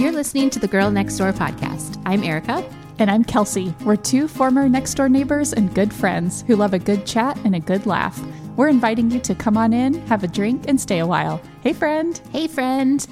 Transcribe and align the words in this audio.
You're 0.00 0.12
listening 0.12 0.48
to 0.50 0.58
the 0.58 0.66
Girl 0.66 0.90
Next 0.90 1.18
Door 1.18 1.34
podcast. 1.34 2.02
I'm 2.06 2.24
Erica. 2.24 2.64
And 2.98 3.10
I'm 3.10 3.22
Kelsey. 3.22 3.74
We're 3.84 3.96
two 3.96 4.28
former 4.28 4.66
next 4.66 4.94
door 4.94 5.10
neighbors 5.10 5.52
and 5.52 5.74
good 5.74 5.92
friends 5.92 6.42
who 6.46 6.56
love 6.56 6.72
a 6.72 6.78
good 6.78 7.04
chat 7.04 7.36
and 7.44 7.54
a 7.54 7.60
good 7.60 7.84
laugh. 7.84 8.18
We're 8.56 8.70
inviting 8.70 9.10
you 9.10 9.20
to 9.20 9.34
come 9.34 9.58
on 9.58 9.74
in, 9.74 9.92
have 10.06 10.24
a 10.24 10.26
drink, 10.26 10.64
and 10.66 10.80
stay 10.80 11.00
a 11.00 11.06
while. 11.06 11.38
Hey, 11.62 11.74
friend. 11.74 12.18
Hey, 12.32 12.48
friend. 12.48 13.06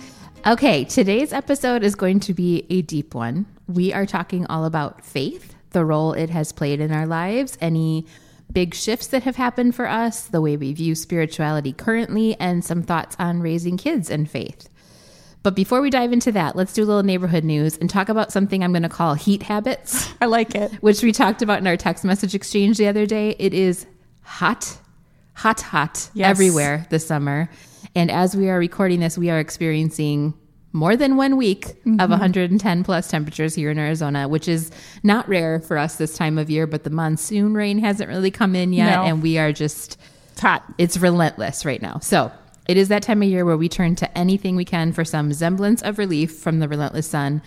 Okay, 0.46 0.84
today's 0.84 1.34
episode 1.34 1.82
is 1.82 1.94
going 1.94 2.20
to 2.20 2.32
be 2.32 2.64
a 2.70 2.80
deep 2.80 3.14
one. 3.14 3.44
We 3.66 3.92
are 3.92 4.06
talking 4.06 4.46
all 4.46 4.64
about 4.64 5.04
faith, 5.04 5.54
the 5.72 5.84
role 5.84 6.14
it 6.14 6.30
has 6.30 6.52
played 6.52 6.80
in 6.80 6.90
our 6.90 7.06
lives, 7.06 7.58
any 7.60 8.06
big 8.50 8.74
shifts 8.74 9.08
that 9.08 9.24
have 9.24 9.36
happened 9.36 9.74
for 9.74 9.86
us, 9.86 10.22
the 10.22 10.40
way 10.40 10.56
we 10.56 10.72
view 10.72 10.94
spirituality 10.94 11.74
currently, 11.74 12.34
and 12.40 12.64
some 12.64 12.82
thoughts 12.82 13.14
on 13.18 13.42
raising 13.42 13.76
kids 13.76 14.08
in 14.08 14.24
faith. 14.24 14.70
But 15.48 15.54
before 15.54 15.80
we 15.80 15.88
dive 15.88 16.12
into 16.12 16.30
that, 16.32 16.56
let's 16.56 16.74
do 16.74 16.82
a 16.82 16.84
little 16.84 17.02
neighborhood 17.02 17.42
news 17.42 17.78
and 17.78 17.88
talk 17.88 18.10
about 18.10 18.30
something 18.30 18.62
I'm 18.62 18.70
going 18.70 18.82
to 18.82 18.90
call 18.90 19.14
heat 19.14 19.42
habits. 19.42 20.12
I 20.20 20.26
like 20.26 20.54
it. 20.54 20.70
Which 20.82 21.02
we 21.02 21.10
talked 21.10 21.40
about 21.40 21.58
in 21.58 21.66
our 21.66 21.78
text 21.78 22.04
message 22.04 22.34
exchange 22.34 22.76
the 22.76 22.86
other 22.86 23.06
day. 23.06 23.34
It 23.38 23.54
is 23.54 23.86
hot, 24.20 24.76
hot, 25.32 25.62
hot 25.62 26.10
yes. 26.12 26.28
everywhere 26.28 26.86
this 26.90 27.06
summer. 27.06 27.48
And 27.94 28.10
as 28.10 28.36
we 28.36 28.50
are 28.50 28.58
recording 28.58 29.00
this, 29.00 29.16
we 29.16 29.30
are 29.30 29.38
experiencing 29.38 30.34
more 30.74 30.96
than 30.96 31.16
one 31.16 31.38
week 31.38 31.64
mm-hmm. 31.64 31.98
of 31.98 32.10
110 32.10 32.84
plus 32.84 33.08
temperatures 33.08 33.54
here 33.54 33.70
in 33.70 33.78
Arizona, 33.78 34.28
which 34.28 34.48
is 34.48 34.70
not 35.02 35.26
rare 35.30 35.60
for 35.60 35.78
us 35.78 35.96
this 35.96 36.14
time 36.14 36.36
of 36.36 36.50
year, 36.50 36.66
but 36.66 36.84
the 36.84 36.90
monsoon 36.90 37.54
rain 37.54 37.78
hasn't 37.78 38.10
really 38.10 38.30
come 38.30 38.54
in 38.54 38.74
yet. 38.74 38.96
No. 38.96 39.04
And 39.04 39.22
we 39.22 39.38
are 39.38 39.54
just 39.54 39.96
it's 40.32 40.42
hot. 40.42 40.62
It's 40.76 40.98
relentless 40.98 41.64
right 41.64 41.80
now. 41.80 42.00
So 42.00 42.30
it 42.68 42.76
is 42.76 42.88
that 42.88 43.02
time 43.02 43.22
of 43.22 43.28
year 43.28 43.46
where 43.46 43.56
we 43.56 43.68
turn 43.68 43.96
to 43.96 44.18
anything 44.18 44.54
we 44.54 44.64
can 44.64 44.92
for 44.92 45.04
some 45.04 45.32
semblance 45.32 45.82
of 45.82 45.96
relief 45.96 46.36
from 46.38 46.60
the 46.60 46.68
relentless 46.68 47.08
sun. 47.08 47.40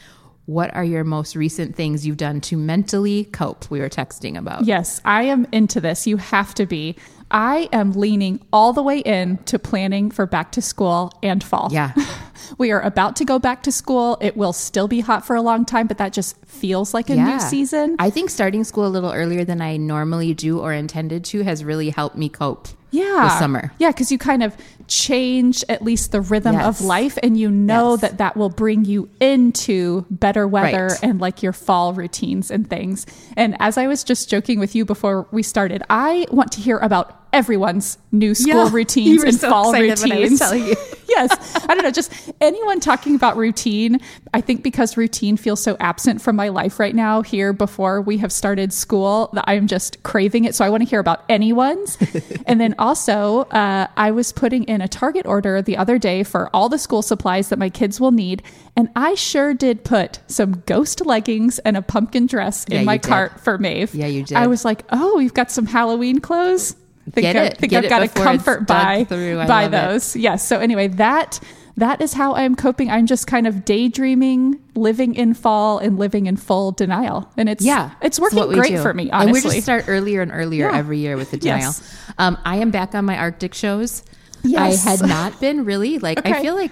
What 0.48 0.74
are 0.74 0.84
your 0.84 1.04
most 1.04 1.36
recent 1.36 1.76
things 1.76 2.06
you've 2.06 2.18
done 2.18 2.42
to 2.42 2.58
mentally 2.58 3.26
cope? 3.26 3.70
We 3.70 3.80
were 3.80 3.90
texting 3.90 4.36
about. 4.36 4.66
Yes, 4.66 5.00
I 5.06 5.24
am 5.24 5.46
into 5.52 5.80
this. 5.80 6.08
You 6.08 6.18
have 6.18 6.56
to 6.56 6.66
be. 6.66 6.96
I 7.30 7.70
am 7.72 7.92
leaning 7.92 8.42
all 8.52 8.74
the 8.74 8.82
way 8.82 9.00
in 9.00 9.38
to 9.46 9.60
planning 9.60 10.10
for 10.10 10.26
back 10.26 10.52
to 10.54 10.62
school 10.62 11.14
and 11.22 11.44
fall. 11.44 11.70
Yeah. 11.72 11.94
we 12.58 12.72
are 12.72 12.82
about 12.82 13.16
to 13.18 13.26
go 13.26 13.38
back 13.38 13.62
to 13.64 13.72
school. 13.72 14.18
It 14.22 14.36
will 14.36 14.54
still 14.54 14.88
be 14.88 15.02
hot 15.02 15.26
for 15.26 15.36
a 15.36 15.42
long 15.42 15.66
time, 15.66 15.86
but 15.86 16.00
that 16.00 16.14
just 16.14 16.36
feels 16.46 16.96
like 16.96 17.12
a 17.12 17.16
yeah. 17.16 17.34
new 17.34 17.40
season. 17.40 17.96
I 18.00 18.10
think 18.10 18.32
starting 18.32 18.64
school 18.64 18.88
a 18.88 18.90
little 18.90 19.12
earlier 19.12 19.46
than 19.46 19.62
I 19.62 19.78
normally 19.78 20.34
do 20.34 20.60
or 20.60 20.74
intended 20.74 21.24
to 21.26 21.44
has 21.44 21.64
really 21.64 21.92
helped 21.92 22.18
me 22.18 22.28
cope 22.28 22.68
yeah 22.92 23.28
this 23.30 23.40
summer 23.40 23.72
yeah 23.80 23.90
because 23.90 24.12
you 24.12 24.18
kind 24.18 24.44
of 24.44 24.56
change 24.88 25.64
at 25.70 25.82
least 25.82 26.12
the 26.12 26.22
rhythm 26.22 26.54
yes. 26.54 26.66
of 26.66 26.82
life 26.86 27.18
and 27.24 27.40
you 27.40 27.50
know 27.50 27.92
yes. 27.92 28.02
that 28.02 28.18
that 28.18 28.38
will 28.38 28.50
bring 28.50 28.84
you 28.86 29.10
into 29.20 30.06
better 30.10 30.48
weather 30.48 30.88
right. 30.88 31.04
and 31.04 31.22
like 31.22 31.42
your 31.42 31.54
fall 31.54 31.94
routines 31.94 32.52
and 32.52 32.70
things 32.70 33.06
and 33.38 33.56
as 33.60 33.78
i 33.78 33.88
was 33.88 34.04
just 34.04 34.30
joking 34.30 34.60
with 34.60 34.76
you 34.76 34.84
before 34.84 35.28
we 35.32 35.42
started 35.42 35.82
i 35.90 36.26
want 36.32 36.52
to 36.52 36.60
hear 36.60 36.78
about 36.80 37.22
everyone's 37.34 37.98
new 38.12 38.36
school 38.36 38.66
yeah, 38.66 38.70
routines 38.74 39.24
and 39.24 39.36
so 39.36 39.50
fall 39.50 39.74
routines. 39.74 40.42
yes. 41.12 41.56
I 41.68 41.76
don't 41.76 41.84
know, 41.84 41.92
just 41.92 42.32
anyone 42.42 42.80
talking 42.80 43.16
about 43.16 43.38
routine. 43.38 44.00
I 44.34 44.42
think 44.42 44.64
because 44.64 44.98
routine 44.98 45.38
feels 45.38 45.62
so 45.62 45.78
absent 45.80 46.22
from 46.22 46.36
my 46.36 46.50
life 46.50 46.80
right 46.80 46.96
now 46.96 47.22
here 47.22 47.54
before 47.54 48.02
we 48.02 48.18
have 48.18 48.32
started 48.32 48.74
school 48.74 49.30
that 49.34 49.44
I'm 49.48 49.68
just 49.68 50.02
craving 50.04 50.46
it. 50.46 50.56
So 50.56 50.66
I 50.66 50.70
want 50.70 50.84
to 50.84 50.90
hear 50.90 51.00
about 51.00 51.24
anyone's. 51.30 51.98
and 52.46 52.60
then 52.60 52.76
also, 52.80 53.42
uh, 53.52 53.88
I 53.98 54.12
was 54.12 54.32
putting 54.32 54.64
in 54.66 54.82
a 54.82 54.88
Target 54.88 55.26
order 55.26 55.62
the 55.62 55.78
other 55.78 55.98
day 55.98 56.24
for 56.24 56.50
all 56.54 56.70
the 56.70 56.80
school 56.80 57.02
supplies 57.02 57.50
that 57.50 57.60
my 57.60 57.70
kids 57.70 58.00
will 58.00 58.12
need. 58.12 58.44
And 58.76 58.90
I 58.96 59.16
sure 59.16 59.54
did 59.54 59.84
put 59.84 60.20
some 60.28 60.64
ghost 60.66 61.06
leggings 61.06 61.60
and 61.60 61.76
a 61.76 61.82
pumpkin 61.82 62.26
dress 62.26 62.66
in 62.66 62.80
yeah, 62.80 62.84
my 62.84 62.98
cart 62.98 63.40
for 63.42 63.58
Maeve. 63.58 63.94
Yeah, 63.94 64.08
you 64.08 64.24
did. 64.24 64.38
I 64.38 64.48
was 64.48 64.64
like, 64.64 64.84
oh, 64.92 65.20
you've 65.20 65.34
got 65.34 65.52
some 65.52 65.66
Halloween 65.66 66.20
clothes 66.20 66.76
think, 67.10 67.24
get 67.24 67.36
I, 67.36 67.44
it, 67.46 67.58
think 67.58 67.72
get 67.72 67.84
I've 67.86 67.90
got 67.90 68.04
a 68.04 68.08
comfort 68.08 68.68
by 68.68 69.06
by 69.06 69.68
those. 69.68 70.16
Yes. 70.16 70.46
So 70.46 70.60
anyway, 70.60 70.88
that 70.90 71.40
that 71.78 72.02
is 72.02 72.14
how 72.14 72.36
I'm 72.36 72.56
coping. 72.56 72.90
I'm 72.90 73.08
just 73.08 73.28
kind 73.28 73.48
of 73.48 73.66
daydreaming, 73.66 74.62
living 74.76 75.16
in 75.16 75.34
fall 75.34 75.80
and 75.80 75.98
living 75.98 76.28
in 76.28 76.38
full 76.38 76.72
denial. 76.72 77.32
And 77.38 77.50
it's 77.50 77.64
yeah, 77.64 77.92
it's 78.02 78.20
working 78.20 78.52
great 78.52 78.80
for 78.80 78.94
me, 78.94 79.10
honestly. 79.10 79.28
And 79.28 79.34
we 79.34 79.42
just 79.42 79.64
start 79.64 79.86
earlier 79.88 80.22
and 80.22 80.32
earlier 80.32 80.70
yeah. 80.70 80.78
every 80.78 81.00
year 81.00 81.18
with 81.18 81.32
the 81.32 81.38
denial. 81.38 81.60
Yes. 81.60 81.98
Um, 82.18 82.38
I 82.46 82.58
am 82.58 82.72
back 82.72 82.94
on 82.94 83.06
my 83.06 83.18
Arctic 83.18 83.54
shows. 83.54 84.04
Yes. 84.44 84.86
I 84.86 84.90
had 84.90 85.02
not 85.08 85.40
been 85.40 85.66
really 85.66 86.00
like 86.00 86.20
okay. 86.20 86.34
I 86.34 86.42
feel 86.42 86.56
like 86.56 86.72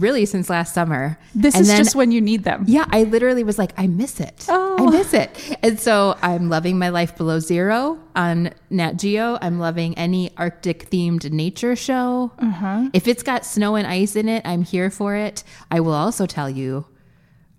really 0.00 0.26
since 0.26 0.50
last 0.50 0.74
summer. 0.74 1.18
This 1.34 1.54
and 1.54 1.62
is 1.62 1.68
then, 1.68 1.78
just 1.78 1.94
when 1.94 2.12
you 2.12 2.20
need 2.20 2.44
them. 2.44 2.64
Yeah, 2.66 2.84
I 2.90 3.04
literally 3.04 3.44
was 3.44 3.58
like, 3.58 3.72
I 3.76 3.86
miss 3.86 4.20
it. 4.20 4.46
Oh. 4.48 4.76
I 4.78 4.90
miss 4.90 5.12
it. 5.14 5.58
And 5.62 5.78
so 5.80 6.16
I'm 6.22 6.48
loving 6.48 6.78
my 6.78 6.88
life 6.88 7.16
below 7.16 7.38
zero 7.38 7.98
on 8.14 8.50
Nat 8.70 8.94
Geo. 8.94 9.38
I'm 9.40 9.58
loving 9.58 9.96
any 9.98 10.30
Arctic 10.36 10.90
themed 10.90 11.30
nature 11.30 11.76
show. 11.76 12.32
Uh-huh. 12.38 12.88
If 12.92 13.08
it's 13.08 13.22
got 13.22 13.44
snow 13.44 13.76
and 13.76 13.86
ice 13.86 14.16
in 14.16 14.28
it, 14.28 14.42
I'm 14.44 14.62
here 14.62 14.90
for 14.90 15.14
it. 15.14 15.42
I 15.70 15.80
will 15.80 15.94
also 15.94 16.26
tell 16.26 16.50
you 16.50 16.86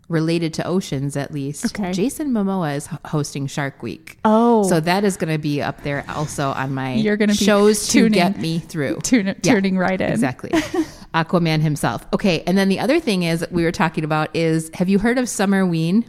related 0.10 0.54
to 0.56 0.66
oceans 0.66 1.18
at 1.18 1.32
least. 1.32 1.66
Okay. 1.66 1.92
Jason 1.92 2.32
Momoa 2.32 2.76
is 2.76 2.88
hosting 3.06 3.48
Shark 3.48 3.84
Week. 3.84 4.18
Oh, 4.24 4.64
so 4.68 4.80
that 4.80 5.04
is 5.04 5.18
going 5.18 5.34
to 5.34 5.40
be 5.40 5.62
up 5.62 5.84
there 5.84 6.06
also 6.10 6.50
on 6.50 6.74
my 6.74 6.94
you're 6.96 7.18
going 7.18 7.30
to 7.30 7.36
shows 7.36 7.88
tuning, 7.88 8.14
to 8.14 8.18
get 8.18 8.38
me 8.38 8.60
through. 8.60 9.00
Tune, 9.04 9.36
tuning 9.42 9.76
yeah, 9.76 9.82
right 9.82 10.02
in 10.02 10.12
exactly. 10.12 10.52
Aquaman 11.24 11.62
himself. 11.62 12.06
Okay, 12.14 12.44
and 12.46 12.58
then 12.58 12.70
the 12.70 12.80
other 12.80 13.00
thing 13.00 13.24
is 13.24 13.46
we 13.52 13.64
were 13.64 13.72
talking 13.72 14.04
about 14.04 14.36
is 14.36 14.70
have 14.74 14.90
you 14.90 15.00
heard 15.00 15.18
of 15.18 15.26
Summerween? 15.26 16.06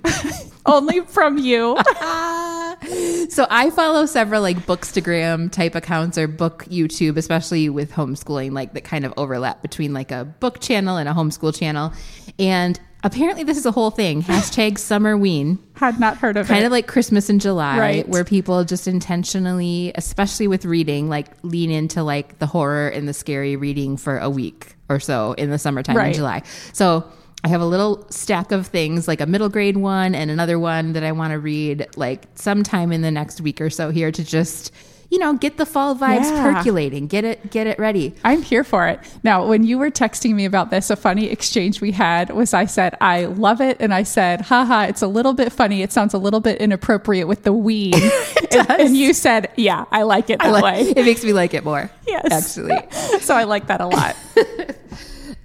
Only 0.67 1.01
from 1.01 1.39
you. 1.39 1.77
so 3.31 3.47
I 3.49 3.71
follow 3.75 4.05
several 4.05 4.43
like 4.43 4.59
bookstagram 4.67 5.51
type 5.51 5.75
accounts 5.75 6.19
or 6.19 6.29
book 6.29 6.67
YouTube, 6.67 7.17
especially 7.17 7.71
with 7.71 7.91
homeschooling, 7.91 8.53
like 8.53 8.75
that 8.75 8.85
kind 8.85 9.07
of 9.07 9.15
overlap 9.17 9.63
between 9.63 9.95
like 9.95 10.13
a 10.13 10.27
book 10.27 10.61
channel 10.61 10.99
and 10.99 11.09
a 11.09 11.13
homeschool 11.13 11.59
channel. 11.59 11.93
And 12.39 12.79
apparently 13.05 13.45
this 13.45 13.57
is 13.57 13.67
a 13.67 13.71
whole 13.71 13.91
thing. 13.91 14.23
Hashtag 14.23 14.73
Summerween. 14.75 15.59
Had 15.75 16.01
not 16.01 16.19
heard 16.19 16.37
of 16.37 16.47
kind 16.47 16.59
it. 16.59 16.61
Kind 16.61 16.67
of 16.67 16.73
like 16.73 16.87
Christmas 16.87 17.31
in 17.31 17.39
July, 17.39 17.79
right. 17.79 18.09
where 18.09 18.25
people 18.25 18.65
just 18.65 18.89
intentionally, 18.89 19.93
especially 19.95 20.49
with 20.49 20.65
reading, 20.65 21.09
like 21.09 21.29
lean 21.43 21.71
into 21.71 22.03
like 22.03 22.39
the 22.39 22.47
horror 22.47 22.89
and 22.89 23.09
the 23.09 23.15
scary 23.15 23.57
reading 23.57 23.97
for 23.97 24.19
a 24.19 24.31
week 24.31 24.75
or 24.89 25.01
so 25.01 25.33
in 25.35 25.51
the 25.51 25.59
summertime 25.59 25.97
right. 25.97 26.09
in 26.09 26.15
July. 26.15 26.43
So 26.73 27.05
I 27.45 27.49
have 27.49 27.61
a 27.61 27.67
little 27.67 28.07
stack 28.11 28.51
of 28.51 28.67
things, 28.67 29.07
like 29.07 29.21
a 29.21 29.27
middle 29.27 29.49
grade 29.49 29.77
one 29.77 30.15
and 30.15 30.31
another 30.31 30.59
one 30.59 30.95
that 30.95 31.05
I 31.05 31.13
want 31.13 31.33
to 31.33 31.39
read 31.39 31.87
like 31.97 32.25
sometime 32.35 32.91
in 32.91 33.03
the 33.03 33.11
next 33.11 33.41
week 33.41 33.61
or 33.61 33.71
so 33.71 33.91
here 33.91 34.11
to 34.11 34.25
just 34.25 34.75
you 35.11 35.19
know, 35.19 35.33
get 35.35 35.57
the 35.57 35.65
fall 35.65 35.95
vibes 35.95 36.25
yeah. 36.25 36.53
percolating. 36.53 37.07
Get 37.07 37.25
it, 37.25 37.51
get 37.51 37.67
it 37.67 37.79
ready. 37.79 38.15
I'm 38.25 38.43
here 38.43 38.63
for 38.63 38.87
it. 38.87 39.01
Now, 39.23 39.47
when 39.47 39.65
you 39.65 39.79
were 39.79 39.91
texting 39.91 40.35
me 40.35 40.45
about 40.45 40.71
this, 40.71 40.91
a 40.91 40.97
funny 40.97 41.31
exchange 41.31 41.81
we 41.81 41.93
had 41.93 42.31
was 42.31 42.53
I 42.53 42.67
said, 42.67 42.95
I 43.01 43.25
love 43.25 43.61
it. 43.63 43.79
And 43.81 43.95
I 43.95 44.03
said, 44.03 44.43
haha, 44.43 44.83
it's 44.83 45.01
a 45.01 45.07
little 45.07 45.33
bit 45.33 45.51
funny. 45.51 45.83
It 45.83 45.93
sounds 45.93 46.13
a 46.13 46.19
little 46.19 46.41
bit 46.41 46.61
inappropriate 46.61 47.27
with 47.27 47.45
the 47.45 47.55
weed. 47.55 47.95
and, 48.51 48.71
and, 48.71 48.97
you 48.97 49.15
said, 49.15 49.51
yeah, 49.57 49.87
I 49.91 50.03
like 50.03 50.29
it 50.29 50.41
that 50.41 50.53
like, 50.53 50.63
way. 50.63 50.91
It 50.91 51.05
makes 51.05 51.25
me 51.25 51.33
like 51.33 51.55
it 51.55 51.65
more. 51.65 51.91
Yes. 52.09 52.57
Actually. 52.57 52.91
so 53.21 53.37
I 53.37 53.45
like 53.45 53.67
that 53.67 53.83
a 53.83 53.87
lot. 53.87 54.17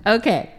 okay. 0.08 0.50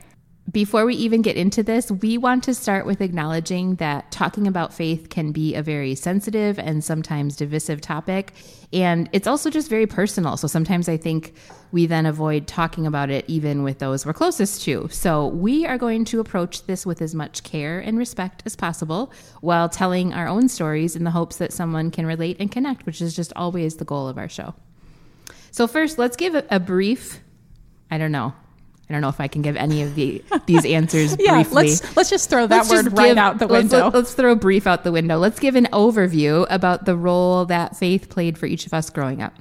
Before 0.54 0.86
we 0.86 0.94
even 0.94 1.20
get 1.20 1.36
into 1.36 1.64
this, 1.64 1.90
we 1.90 2.16
want 2.16 2.44
to 2.44 2.54
start 2.54 2.86
with 2.86 3.00
acknowledging 3.00 3.74
that 3.74 4.12
talking 4.12 4.46
about 4.46 4.72
faith 4.72 5.08
can 5.10 5.32
be 5.32 5.56
a 5.56 5.64
very 5.64 5.96
sensitive 5.96 6.60
and 6.60 6.84
sometimes 6.84 7.34
divisive 7.34 7.80
topic. 7.80 8.32
And 8.72 9.08
it's 9.10 9.26
also 9.26 9.50
just 9.50 9.68
very 9.68 9.88
personal. 9.88 10.36
So 10.36 10.46
sometimes 10.46 10.88
I 10.88 10.96
think 10.96 11.34
we 11.72 11.86
then 11.86 12.06
avoid 12.06 12.46
talking 12.46 12.86
about 12.86 13.10
it 13.10 13.24
even 13.26 13.64
with 13.64 13.80
those 13.80 14.06
we're 14.06 14.12
closest 14.12 14.62
to. 14.62 14.86
So 14.92 15.26
we 15.26 15.66
are 15.66 15.76
going 15.76 16.04
to 16.04 16.20
approach 16.20 16.64
this 16.66 16.86
with 16.86 17.02
as 17.02 17.16
much 17.16 17.42
care 17.42 17.80
and 17.80 17.98
respect 17.98 18.44
as 18.46 18.54
possible 18.54 19.12
while 19.40 19.68
telling 19.68 20.14
our 20.14 20.28
own 20.28 20.48
stories 20.48 20.94
in 20.94 21.02
the 21.02 21.10
hopes 21.10 21.38
that 21.38 21.52
someone 21.52 21.90
can 21.90 22.06
relate 22.06 22.36
and 22.38 22.48
connect, 22.48 22.86
which 22.86 23.02
is 23.02 23.16
just 23.16 23.32
always 23.34 23.78
the 23.78 23.84
goal 23.84 24.06
of 24.06 24.18
our 24.18 24.28
show. 24.28 24.54
So, 25.50 25.66
first, 25.66 25.98
let's 25.98 26.16
give 26.16 26.36
a, 26.48 26.60
brief, 26.60 27.18
I 27.90 27.98
don't 27.98 28.12
know, 28.12 28.34
don't 28.94 29.02
know 29.02 29.08
if 29.08 29.20
I 29.20 29.28
can 29.28 29.42
give 29.42 29.56
any 29.56 29.82
of 29.82 29.94
the 29.94 30.24
these 30.46 30.64
answers 30.64 31.16
yeah, 31.20 31.34
briefly. 31.34 31.68
Let's 31.68 31.96
let's 31.96 32.10
just 32.10 32.30
throw 32.30 32.46
that 32.46 32.68
let's 32.68 32.70
word 32.70 32.96
right 32.96 33.18
out 33.18 33.38
the 33.38 33.46
window. 33.46 33.84
Let's, 33.84 33.94
let's 33.94 34.14
throw 34.14 34.34
brief 34.34 34.66
out 34.66 34.84
the 34.84 34.92
window. 34.92 35.18
Let's 35.18 35.38
give 35.38 35.56
an 35.56 35.66
overview 35.72 36.46
about 36.48 36.86
the 36.86 36.96
role 36.96 37.44
that 37.46 37.76
faith 37.76 38.08
played 38.08 38.38
for 38.38 38.46
each 38.46 38.66
of 38.66 38.72
us 38.72 38.88
growing 38.88 39.20
up. 39.20 39.34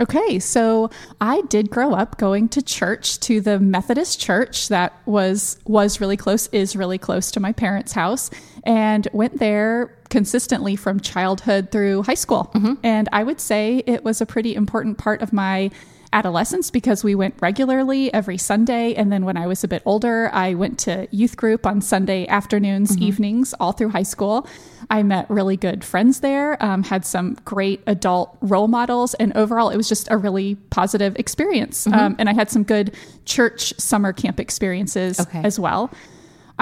Okay, 0.00 0.38
so 0.38 0.90
I 1.20 1.42
did 1.42 1.70
grow 1.70 1.92
up 1.92 2.16
going 2.16 2.48
to 2.50 2.62
church 2.62 3.20
to 3.20 3.40
the 3.40 3.60
Methodist 3.60 4.18
church 4.20 4.68
that 4.68 4.94
was 5.06 5.58
was 5.66 6.00
really 6.00 6.16
close, 6.16 6.46
is 6.48 6.74
really 6.74 6.98
close 6.98 7.30
to 7.32 7.40
my 7.40 7.52
parents' 7.52 7.92
house, 7.92 8.30
and 8.64 9.06
went 9.12 9.38
there 9.38 9.94
consistently 10.08 10.76
from 10.76 11.00
childhood 11.00 11.70
through 11.70 12.02
high 12.02 12.14
school. 12.14 12.50
Mm-hmm. 12.54 12.74
And 12.82 13.08
I 13.12 13.22
would 13.22 13.40
say 13.40 13.82
it 13.86 14.04
was 14.04 14.20
a 14.20 14.26
pretty 14.26 14.54
important 14.54 14.98
part 14.98 15.20
of 15.22 15.32
my 15.32 15.70
adolescence 16.12 16.70
because 16.70 17.02
we 17.02 17.14
went 17.14 17.34
regularly 17.40 18.12
every 18.12 18.38
Sunday. 18.38 18.94
And 18.94 19.10
then 19.12 19.24
when 19.24 19.36
I 19.36 19.46
was 19.46 19.64
a 19.64 19.68
bit 19.68 19.82
older, 19.84 20.30
I 20.32 20.54
went 20.54 20.78
to 20.80 21.08
youth 21.10 21.36
group 21.36 21.66
on 21.66 21.80
Sunday 21.80 22.26
afternoons, 22.26 22.92
mm-hmm. 22.92 23.02
evenings, 23.02 23.54
all 23.58 23.72
through 23.72 23.90
high 23.90 24.02
school. 24.02 24.46
I 24.90 25.02
met 25.02 25.28
really 25.30 25.56
good 25.56 25.84
friends 25.84 26.20
there, 26.20 26.62
um, 26.62 26.82
had 26.82 27.06
some 27.06 27.36
great 27.44 27.82
adult 27.86 28.36
role 28.40 28.68
models, 28.68 29.14
and 29.14 29.34
overall, 29.36 29.70
it 29.70 29.76
was 29.76 29.88
just 29.88 30.08
a 30.10 30.18
really 30.18 30.56
positive 30.70 31.16
experience. 31.18 31.86
Mm-hmm. 31.86 31.98
Um, 31.98 32.16
and 32.18 32.28
I 32.28 32.34
had 32.34 32.50
some 32.50 32.62
good 32.62 32.94
church 33.24 33.72
summer 33.78 34.12
camp 34.12 34.38
experiences 34.38 35.18
okay. 35.20 35.40
as 35.44 35.58
well. 35.58 35.90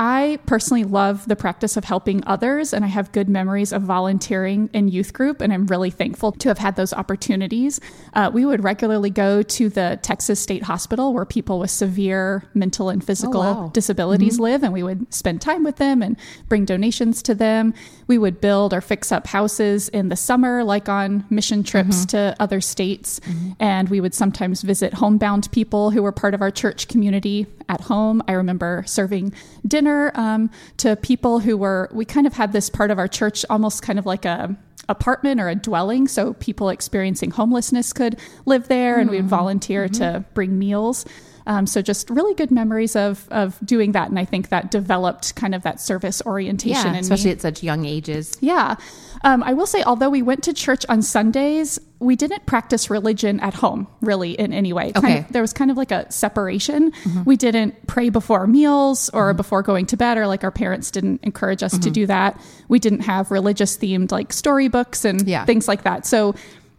I 0.02 0.38
personally 0.47 0.85
love 0.85 1.29
the 1.29 1.37
practice 1.37 1.76
of 1.76 1.85
helping 1.85 2.25
others, 2.26 2.73
and 2.73 2.87
I 2.87 2.88
have 2.88 3.12
good 3.12 3.29
memories 3.29 3.70
of 3.70 3.82
volunteering 3.82 4.70
in 4.73 4.88
youth 4.88 5.12
group, 5.12 5.43
and 5.43 5.52
I'm 5.52 5.67
really 5.67 5.91
thankful 5.91 6.32
to 6.32 6.49
have 6.49 6.56
had 6.56 6.76
those 6.76 6.94
opportunities. 6.94 7.82
Uh, 8.14 8.31
we 8.32 8.47
would 8.47 8.64
regularly 8.64 9.11
go 9.11 9.43
to 9.43 9.69
the 9.69 9.99
Texas 10.00 10.41
State 10.41 10.62
Hospital 10.62 11.12
where 11.12 11.26
people 11.26 11.58
with 11.58 11.70
severe 11.70 12.44
mental 12.55 12.88
and 12.88 13.05
physical 13.05 13.43
oh, 13.43 13.52
wow. 13.64 13.70
disabilities 13.75 14.37
mm-hmm. 14.37 14.44
live, 14.44 14.62
and 14.62 14.73
we 14.73 14.82
would 14.82 15.12
spend 15.12 15.43
time 15.43 15.64
with 15.64 15.76
them 15.76 16.00
and 16.00 16.17
bring 16.49 16.64
donations 16.64 17.23
to 17.25 17.35
them. 17.35 17.75
We 18.06 18.17
would 18.17 18.41
build 18.41 18.73
or 18.73 18.81
fix 18.81 19.12
up 19.12 19.26
houses 19.26 19.91
in 19.91 20.08
the 20.08 20.17
summer, 20.17 20.64
like 20.64 20.88
on 20.88 21.26
mission 21.29 21.62
trips 21.62 22.06
mm-hmm. 22.06 22.17
to 22.17 22.37
other 22.41 22.62
states, 22.62 23.20
mm-hmm. 23.20 23.50
and 23.61 23.91
we 23.91 24.00
would 24.00 24.14
sometimes 24.14 24.62
visit 24.62 24.94
homebound 24.94 25.53
people 25.53 25.91
who 25.91 26.03
were 26.03 26.11
part 26.11 26.32
of 26.32 26.41
our 26.41 26.50
church 26.50 26.88
community 26.88 27.46
at 27.70 27.81
home. 27.81 28.22
I 28.26 28.32
remember 28.32 28.82
serving 28.87 29.32
dinner 29.67 30.11
um, 30.17 30.50
to 30.78 30.96
people 30.96 31.38
who 31.38 31.56
were, 31.56 31.88
we 31.93 32.05
kind 32.05 32.26
of 32.26 32.34
had 32.34 32.52
this 32.52 32.69
part 32.69 32.90
of 32.90 32.99
our 32.99 33.08
church 33.08 33.46
almost 33.49 33.82
kind 33.82 33.99
of 33.99 34.05
like 34.05 34.25
a 34.25 34.55
apartment 34.88 35.40
or 35.40 35.49
a 35.49 35.55
dwelling 35.55 36.08
so 36.08 36.32
people 36.34 36.69
experiencing 36.69 37.31
homelessness 37.31 37.93
could 37.93 38.19
live 38.44 38.67
there 38.67 38.99
and 38.99 39.08
we 39.08 39.19
would 39.19 39.28
volunteer 39.28 39.84
mm-hmm. 39.87 40.02
to 40.02 40.25
bring 40.34 40.58
meals 40.58 41.06
um, 41.46 41.67
so 41.67 41.82
just 41.82 42.11
really 42.11 42.34
good 42.34 42.50
memories 42.50 42.96
of 42.96 43.26
of 43.31 43.58
doing 43.64 43.93
that, 43.93 44.08
and 44.08 44.19
I 44.19 44.25
think 44.25 44.50
that 44.50 44.70
developed 44.70 45.34
kind 45.34 45.55
of 45.55 45.62
that 45.62 45.81
service 45.81 46.22
orientation, 46.25 46.94
yeah, 46.94 47.00
especially 47.00 47.31
me. 47.31 47.32
at 47.32 47.40
such 47.40 47.62
young 47.62 47.84
ages. 47.84 48.37
Yeah, 48.40 48.76
um, 49.22 49.43
I 49.43 49.52
will 49.52 49.67
say, 49.67 49.82
although 49.82 50.11
we 50.11 50.22
went 50.22 50.44
to 50.44 50.55
church 50.55 50.87
on 50.88 51.02
Sundays, 51.02 51.78
we 51.99 52.17
didn't 52.17 52.46
practice 52.46 52.88
religion 52.88 53.38
at 53.40 53.52
home 53.55 53.87
really 54.00 54.32
in 54.32 54.52
any 54.52 54.72
way. 54.72 54.93
Okay. 54.96 55.00
Kind 55.00 55.25
of, 55.26 55.32
there 55.32 55.43
was 55.43 55.52
kind 55.52 55.70
of 55.70 55.76
like 55.76 55.90
a 55.90 56.11
separation. 56.11 56.93
Mm-hmm. 56.93 57.25
We 57.25 57.37
didn't 57.37 57.87
pray 57.87 58.08
before 58.08 58.46
meals 58.46 59.11
or 59.11 59.28
mm-hmm. 59.31 59.37
before 59.37 59.62
going 59.62 59.87
to 59.87 59.96
bed, 59.96 60.17
or 60.17 60.26
like 60.26 60.43
our 60.43 60.50
parents 60.50 60.90
didn't 60.90 61.20
encourage 61.22 61.62
us 61.62 61.75
mm-hmm. 61.75 61.82
to 61.82 61.90
do 61.90 62.06
that. 62.06 62.40
We 62.69 62.78
didn't 62.78 63.00
have 63.00 63.31
religious 63.31 63.76
themed 63.76 64.11
like 64.11 64.32
storybooks 64.32 65.05
and 65.05 65.28
yeah. 65.28 65.44
things 65.44 65.69
like 65.69 65.82
that. 65.82 66.06
So 66.06 66.34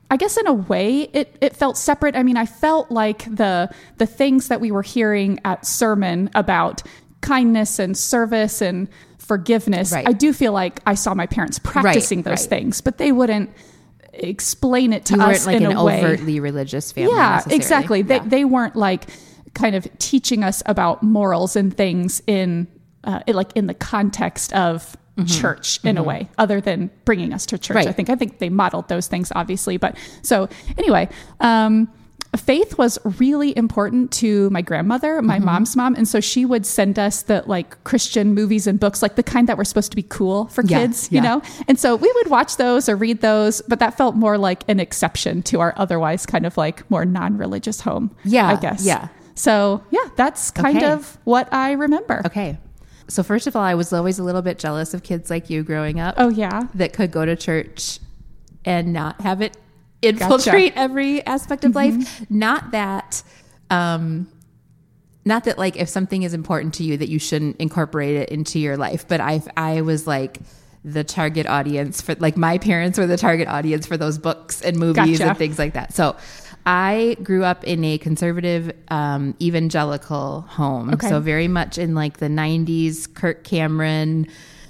I 0.09 0.17
guess 0.17 0.35
in 0.35 0.47
a 0.47 0.53
way 0.53 1.09
it, 1.13 1.37
it 1.39 1.55
felt 1.55 1.77
separate. 1.77 2.15
I 2.15 2.23
mean, 2.23 2.37
I 2.37 2.45
felt 2.45 2.91
like 2.91 3.23
the 3.25 3.69
the 3.97 4.05
things 4.05 4.47
that 4.47 4.59
we 4.59 4.71
were 4.71 4.81
hearing 4.81 5.39
at 5.45 5.65
sermon 5.65 6.29
about 6.33 6.81
kindness 7.21 7.77
and 7.79 7.95
service 7.95 8.61
and 8.61 8.89
forgiveness. 9.31 9.93
Right. 9.93 10.05
I 10.05 10.11
do 10.11 10.33
feel 10.33 10.51
like 10.51 10.81
I 10.85 10.95
saw 10.95 11.13
my 11.13 11.25
parents 11.25 11.57
practicing 11.57 12.17
right, 12.19 12.25
those 12.25 12.41
right. 12.41 12.49
things, 12.49 12.81
but 12.81 12.97
they 12.97 13.13
wouldn't 13.13 13.49
explain 14.11 14.91
it 14.91 15.05
to 15.05 15.15
you 15.15 15.21
us 15.21 15.45
like 15.45 15.55
in 15.55 15.67
an 15.67 15.77
a 15.77 15.85
way. 15.85 16.03
overtly 16.03 16.41
religious 16.41 16.91
family. 16.91 17.13
Yeah, 17.13 17.41
exactly. 17.49 18.01
Yeah. 18.01 18.19
They 18.19 18.27
they 18.27 18.45
weren't 18.45 18.75
like 18.75 19.05
kind 19.53 19.73
of 19.73 19.87
teaching 19.99 20.43
us 20.43 20.61
about 20.65 21.01
morals 21.01 21.55
and 21.55 21.73
things 21.73 22.21
in 22.27 22.67
uh, 23.05 23.21
like 23.27 23.55
in 23.55 23.67
the 23.67 23.73
context 23.73 24.51
of 24.51 24.97
mm-hmm. 25.15 25.25
church 25.27 25.79
in 25.85 25.95
mm-hmm. 25.95 26.03
a 26.03 26.07
way 26.07 26.29
other 26.37 26.59
than 26.59 26.91
bringing 27.05 27.33
us 27.33 27.45
to 27.47 27.57
church 27.57 27.85
i 27.85 27.91
think 27.91 28.09
i 28.09 28.15
think 28.15 28.37
they 28.37 28.49
modeled 28.49 28.87
those 28.87 29.07
things 29.07 29.31
obviously 29.35 29.75
but 29.75 29.97
so 30.21 30.47
anyway 30.77 31.09
um, 31.39 31.91
faith 32.37 32.77
was 32.77 32.97
really 33.19 33.55
important 33.57 34.11
to 34.11 34.49
my 34.51 34.61
grandmother 34.61 35.21
my 35.21 35.35
mm-hmm. 35.35 35.45
mom's 35.45 35.75
mom 35.75 35.95
and 35.95 36.07
so 36.07 36.19
she 36.21 36.45
would 36.45 36.65
send 36.65 36.97
us 36.97 37.23
the 37.23 37.43
like 37.45 37.81
christian 37.83 38.33
movies 38.33 38.67
and 38.67 38.79
books 38.79 39.01
like 39.01 39.15
the 39.15 39.23
kind 39.23 39.49
that 39.49 39.57
were 39.57 39.65
supposed 39.65 39.91
to 39.91 39.97
be 39.97 40.03
cool 40.03 40.47
for 40.47 40.63
yeah, 40.63 40.79
kids 40.79 41.11
yeah. 41.11 41.17
you 41.17 41.27
know 41.27 41.41
and 41.67 41.77
so 41.77 41.95
we 41.95 42.09
would 42.15 42.29
watch 42.29 42.55
those 42.55 42.87
or 42.87 42.95
read 42.95 43.19
those 43.19 43.61
but 43.67 43.79
that 43.79 43.97
felt 43.97 44.15
more 44.15 44.37
like 44.37 44.63
an 44.69 44.79
exception 44.79 45.43
to 45.43 45.59
our 45.59 45.73
otherwise 45.75 46.25
kind 46.25 46.45
of 46.45 46.55
like 46.55 46.89
more 46.89 47.03
non-religious 47.03 47.81
home 47.81 48.15
yeah 48.23 48.47
i 48.47 48.55
guess 48.55 48.85
yeah 48.85 49.09
so 49.35 49.83
yeah 49.89 50.07
that's 50.15 50.51
kind 50.51 50.77
okay. 50.77 50.89
of 50.89 51.17
what 51.25 51.51
i 51.53 51.73
remember 51.73 52.21
okay 52.25 52.57
so 53.07 53.23
first 53.23 53.45
of 53.45 53.57
all, 53.57 53.61
I 53.61 53.75
was 53.75 53.91
always 53.91 54.19
a 54.19 54.23
little 54.23 54.41
bit 54.41 54.57
jealous 54.57 54.93
of 54.93 55.03
kids 55.03 55.29
like 55.29 55.49
you 55.49 55.63
growing 55.63 55.99
up. 55.99 56.15
Oh 56.17 56.29
yeah, 56.29 56.67
that 56.75 56.93
could 56.93 57.11
go 57.11 57.25
to 57.25 57.35
church 57.35 57.99
and 58.63 58.93
not 58.93 59.19
have 59.19 59.41
it 59.41 59.57
infiltrate 60.01 60.75
gotcha. 60.75 60.79
every 60.79 61.25
aspect 61.25 61.65
of 61.65 61.73
mm-hmm. 61.73 61.99
life. 61.99 62.29
Not 62.29 62.71
that, 62.71 63.23
um, 63.69 64.27
not 65.25 65.43
that 65.45 65.57
like 65.57 65.75
if 65.77 65.89
something 65.89 66.23
is 66.23 66.33
important 66.33 66.73
to 66.75 66.83
you 66.83 66.97
that 66.97 67.09
you 67.09 67.19
shouldn't 67.19 67.57
incorporate 67.57 68.15
it 68.15 68.29
into 68.29 68.59
your 68.59 68.77
life. 68.77 69.07
But 69.07 69.21
I, 69.21 69.41
I 69.55 69.81
was 69.81 70.07
like 70.07 70.39
the 70.83 71.03
target 71.03 71.45
audience 71.45 72.01
for 72.01 72.15
like 72.15 72.35
my 72.35 72.57
parents 72.57 72.97
were 72.97 73.05
the 73.05 73.17
target 73.17 73.47
audience 73.47 73.85
for 73.85 73.97
those 73.97 74.17
books 74.17 74.61
and 74.61 74.77
movies 74.77 75.19
gotcha. 75.19 75.29
and 75.29 75.37
things 75.37 75.59
like 75.59 75.73
that. 75.73 75.93
So 75.93 76.15
I 76.65 77.17
grew 77.23 77.43
up 77.43 77.63
in 77.63 77.83
a 77.83 77.97
conservative 77.97 78.71
um, 78.89 79.35
evangelical 79.41 80.41
home. 80.41 80.91
Okay. 80.93 81.09
So 81.09 81.19
very 81.19 81.47
much 81.47 81.77
in 81.77 81.95
like 81.95 82.17
the 82.17 82.27
90s, 82.27 83.11
Kirk 83.13 83.43
Cameron, 83.43 84.27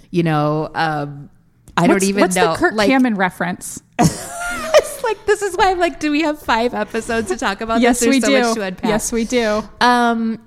you 0.10 0.24
know, 0.24 0.70
um, 0.74 1.30
I 1.78 1.88
what's, 1.88 2.02
don't 2.02 2.04
even 2.10 2.22
what's 2.22 2.36
know. 2.36 2.48
What's 2.48 2.60
the 2.60 2.68
Kirk 2.68 2.76
like, 2.76 2.90
Cameron 2.90 3.16
reference? 3.16 3.82
like, 5.12 5.26
this 5.26 5.42
is 5.42 5.56
why 5.56 5.72
I'm 5.72 5.80
like, 5.80 6.00
do 6.00 6.12
we 6.12 6.22
have 6.22 6.40
five 6.40 6.74
episodes 6.74 7.30
to 7.30 7.38
talk 7.38 7.62
about 7.62 7.82
yes, 7.82 8.00
this? 8.00 8.06
There's 8.06 8.16
we 8.16 8.54
so 8.54 8.72
do. 8.72 8.76
Yes, 8.84 9.12
we 9.12 9.26
do. 9.26 9.64
Um, 9.80 10.40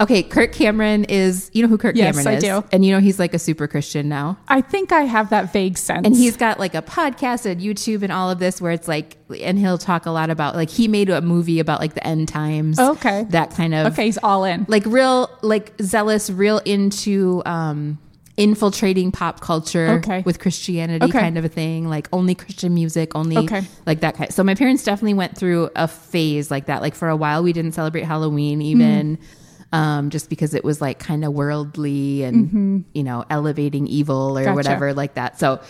Okay, 0.00 0.24
Kirk 0.24 0.52
Cameron 0.52 1.04
is, 1.04 1.48
you 1.52 1.62
know 1.62 1.68
who 1.68 1.78
Kirk 1.78 1.94
yes, 1.94 2.16
Cameron 2.16 2.38
is? 2.38 2.44
I 2.44 2.60
do. 2.60 2.66
And 2.72 2.84
you 2.84 2.92
know 2.92 2.98
he's 2.98 3.20
like 3.20 3.34
a 3.34 3.38
super 3.38 3.68
Christian 3.68 4.08
now. 4.08 4.36
I 4.48 4.60
think 4.60 4.90
I 4.90 5.02
have 5.02 5.30
that 5.30 5.52
vague 5.52 5.78
sense. 5.78 6.04
And 6.04 6.16
he's 6.16 6.36
got 6.36 6.58
like 6.58 6.74
a 6.74 6.82
podcast 6.82 7.46
and 7.46 7.60
YouTube 7.60 8.02
and 8.02 8.10
all 8.10 8.28
of 8.28 8.40
this 8.40 8.60
where 8.60 8.72
it's 8.72 8.88
like, 8.88 9.16
and 9.40 9.56
he'll 9.56 9.78
talk 9.78 10.06
a 10.06 10.10
lot 10.10 10.28
about, 10.28 10.56
like, 10.56 10.70
he 10.70 10.88
made 10.88 11.08
a 11.08 11.20
movie 11.20 11.60
about 11.60 11.78
like 11.78 11.94
the 11.94 12.04
end 12.04 12.26
times. 12.26 12.80
okay. 12.80 13.26
That 13.30 13.52
kind 13.52 13.74
of. 13.74 13.92
Okay, 13.92 14.06
he's 14.06 14.18
all 14.18 14.42
in. 14.44 14.66
Like, 14.68 14.84
real, 14.86 15.30
like, 15.42 15.72
zealous, 15.80 16.30
real 16.30 16.58
into, 16.58 17.40
um, 17.46 17.98
infiltrating 18.42 19.12
pop 19.12 19.40
culture 19.40 20.00
okay. 20.00 20.22
with 20.22 20.38
Christianity 20.38 21.04
okay. 21.04 21.20
kind 21.20 21.38
of 21.38 21.44
a 21.44 21.48
thing, 21.48 21.88
like 21.88 22.08
only 22.12 22.34
Christian 22.34 22.74
music, 22.74 23.14
only 23.14 23.38
okay. 23.38 23.62
like 23.86 24.00
that 24.00 24.16
kind. 24.16 24.32
So 24.32 24.42
my 24.42 24.54
parents 24.54 24.84
definitely 24.84 25.14
went 25.14 25.36
through 25.36 25.70
a 25.76 25.86
phase 25.86 26.50
like 26.50 26.66
that. 26.66 26.82
Like 26.82 26.94
for 26.94 27.08
a 27.08 27.16
while, 27.16 27.42
we 27.42 27.52
didn't 27.52 27.72
celebrate 27.72 28.04
Halloween 28.04 28.60
even. 28.62 29.16
Mm 29.16 29.22
um, 29.72 30.10
just 30.10 30.28
because 30.28 30.54
it 30.54 30.64
was 30.64 30.80
like 30.80 30.98
kind 30.98 31.24
of 31.24 31.32
worldly 31.32 32.22
and 32.22 32.48
mm-hmm. 32.48 32.78
you 32.92 33.02
know 33.02 33.24
elevating 33.30 33.86
evil 33.86 34.38
or 34.38 34.44
gotcha. 34.44 34.54
whatever 34.54 34.94
like 34.94 35.14
that. 35.14 35.38
So 35.38 35.60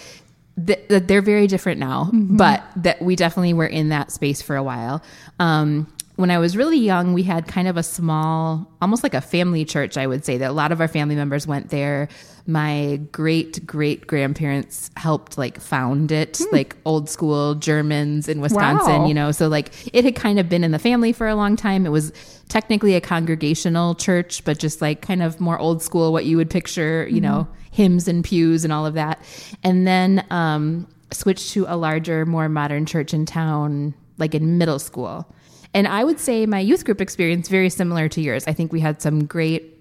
th- 0.66 0.80
they're 0.88 1.22
very 1.22 1.46
different 1.46 1.78
now, 1.78 2.10
mm-hmm. 2.12 2.36
but 2.36 2.62
that 2.76 3.00
we 3.00 3.16
definitely 3.16 3.54
were 3.54 3.66
in 3.66 3.90
that 3.90 4.10
space 4.10 4.42
for 4.42 4.56
a 4.56 4.62
while. 4.62 5.02
Um, 5.38 5.92
when 6.16 6.30
I 6.30 6.38
was 6.38 6.56
really 6.56 6.78
young, 6.78 7.14
we 7.14 7.22
had 7.22 7.46
kind 7.48 7.68
of 7.68 7.76
a 7.76 7.82
small, 7.82 8.70
almost 8.82 9.02
like 9.02 9.14
a 9.14 9.20
family 9.20 9.64
church, 9.64 9.96
I 9.96 10.06
would 10.06 10.24
say, 10.24 10.36
that 10.38 10.50
a 10.50 10.52
lot 10.52 10.70
of 10.70 10.80
our 10.80 10.88
family 10.88 11.14
members 11.14 11.46
went 11.46 11.70
there. 11.70 12.08
My 12.46 13.00
great 13.12 13.64
great 13.66 14.06
grandparents 14.06 14.90
helped 14.96 15.38
like 15.38 15.60
found 15.60 16.12
it, 16.12 16.34
mm. 16.34 16.52
like 16.52 16.76
old 16.84 17.08
school 17.08 17.54
Germans 17.54 18.28
in 18.28 18.40
Wisconsin, 18.40 19.02
wow. 19.02 19.06
you 19.06 19.14
know. 19.14 19.32
So, 19.32 19.48
like, 19.48 19.72
it 19.94 20.04
had 20.04 20.14
kind 20.14 20.38
of 20.38 20.48
been 20.48 20.64
in 20.64 20.70
the 20.70 20.78
family 20.78 21.12
for 21.12 21.28
a 21.28 21.34
long 21.34 21.56
time. 21.56 21.86
It 21.86 21.90
was 21.90 22.12
technically 22.48 22.94
a 22.94 23.00
congregational 23.00 23.94
church, 23.94 24.44
but 24.44 24.58
just 24.58 24.82
like 24.82 25.00
kind 25.00 25.22
of 25.22 25.40
more 25.40 25.58
old 25.58 25.82
school, 25.82 26.12
what 26.12 26.26
you 26.26 26.36
would 26.36 26.50
picture, 26.50 27.06
you 27.08 27.16
mm-hmm. 27.16 27.24
know, 27.24 27.48
hymns 27.70 28.06
and 28.06 28.22
pews 28.22 28.64
and 28.64 28.72
all 28.72 28.84
of 28.84 28.94
that. 28.94 29.24
And 29.62 29.86
then 29.86 30.26
um, 30.30 30.86
switched 31.10 31.52
to 31.52 31.64
a 31.68 31.76
larger, 31.76 32.26
more 32.26 32.50
modern 32.50 32.84
church 32.84 33.14
in 33.14 33.24
town, 33.24 33.94
like 34.18 34.34
in 34.34 34.58
middle 34.58 34.78
school. 34.78 35.32
And 35.74 35.88
I 35.88 36.04
would 36.04 36.20
say 36.20 36.46
my 36.46 36.60
youth 36.60 36.84
group 36.84 37.00
experience 37.00 37.48
very 37.48 37.70
similar 37.70 38.08
to 38.10 38.20
yours. 38.20 38.46
I 38.46 38.52
think 38.52 38.72
we 38.72 38.80
had 38.80 39.00
some 39.00 39.24
great 39.24 39.78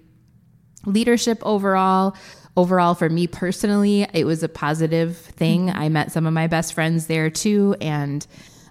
leadership 0.86 1.38
overall. 1.42 2.16
Overall, 2.56 2.94
for 2.94 3.08
me 3.08 3.26
personally, 3.26 4.06
it 4.12 4.24
was 4.24 4.42
a 4.42 4.48
positive 4.48 5.16
thing. 5.16 5.70
I 5.70 5.88
met 5.88 6.12
some 6.12 6.26
of 6.26 6.34
my 6.34 6.46
best 6.46 6.74
friends 6.74 7.06
there 7.06 7.30
too, 7.30 7.74
and 7.80 8.26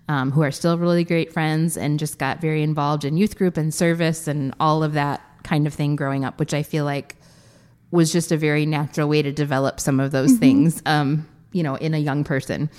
um, 0.07 0.31
who 0.31 0.43
are 0.43 0.51
still 0.51 0.77
really 0.77 1.03
great 1.03 1.33
friends, 1.33 1.77
and 1.77 1.97
just 1.97 2.19
got 2.19 2.41
very 2.41 2.61
involved 2.61 3.05
in 3.05 3.17
youth 3.17 3.37
group 3.37 3.57
and 3.57 3.73
service 3.73 4.27
and 4.27 4.53
all 4.59 4.83
of 4.83 4.93
that 4.93 5.21
kind 5.43 5.65
of 5.65 5.73
thing 5.73 5.95
growing 5.95 6.25
up, 6.25 6.39
which 6.39 6.53
I 6.53 6.61
feel 6.61 6.85
like 6.85 7.15
was 7.89 8.11
just 8.11 8.31
a 8.31 8.37
very 8.37 8.65
natural 8.65 9.09
way 9.09 9.21
to 9.21 9.31
develop 9.31 9.79
some 9.79 9.99
of 9.99 10.11
those 10.11 10.31
mm-hmm. 10.31 10.39
things, 10.39 10.81
um, 10.85 11.27
you 11.51 11.63
know, 11.63 11.75
in 11.75 11.93
a 11.93 11.97
young 11.97 12.23
person. 12.23 12.69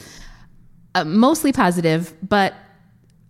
Uh, 0.95 1.05
mostly 1.05 1.53
positive, 1.53 2.15
but 2.23 2.55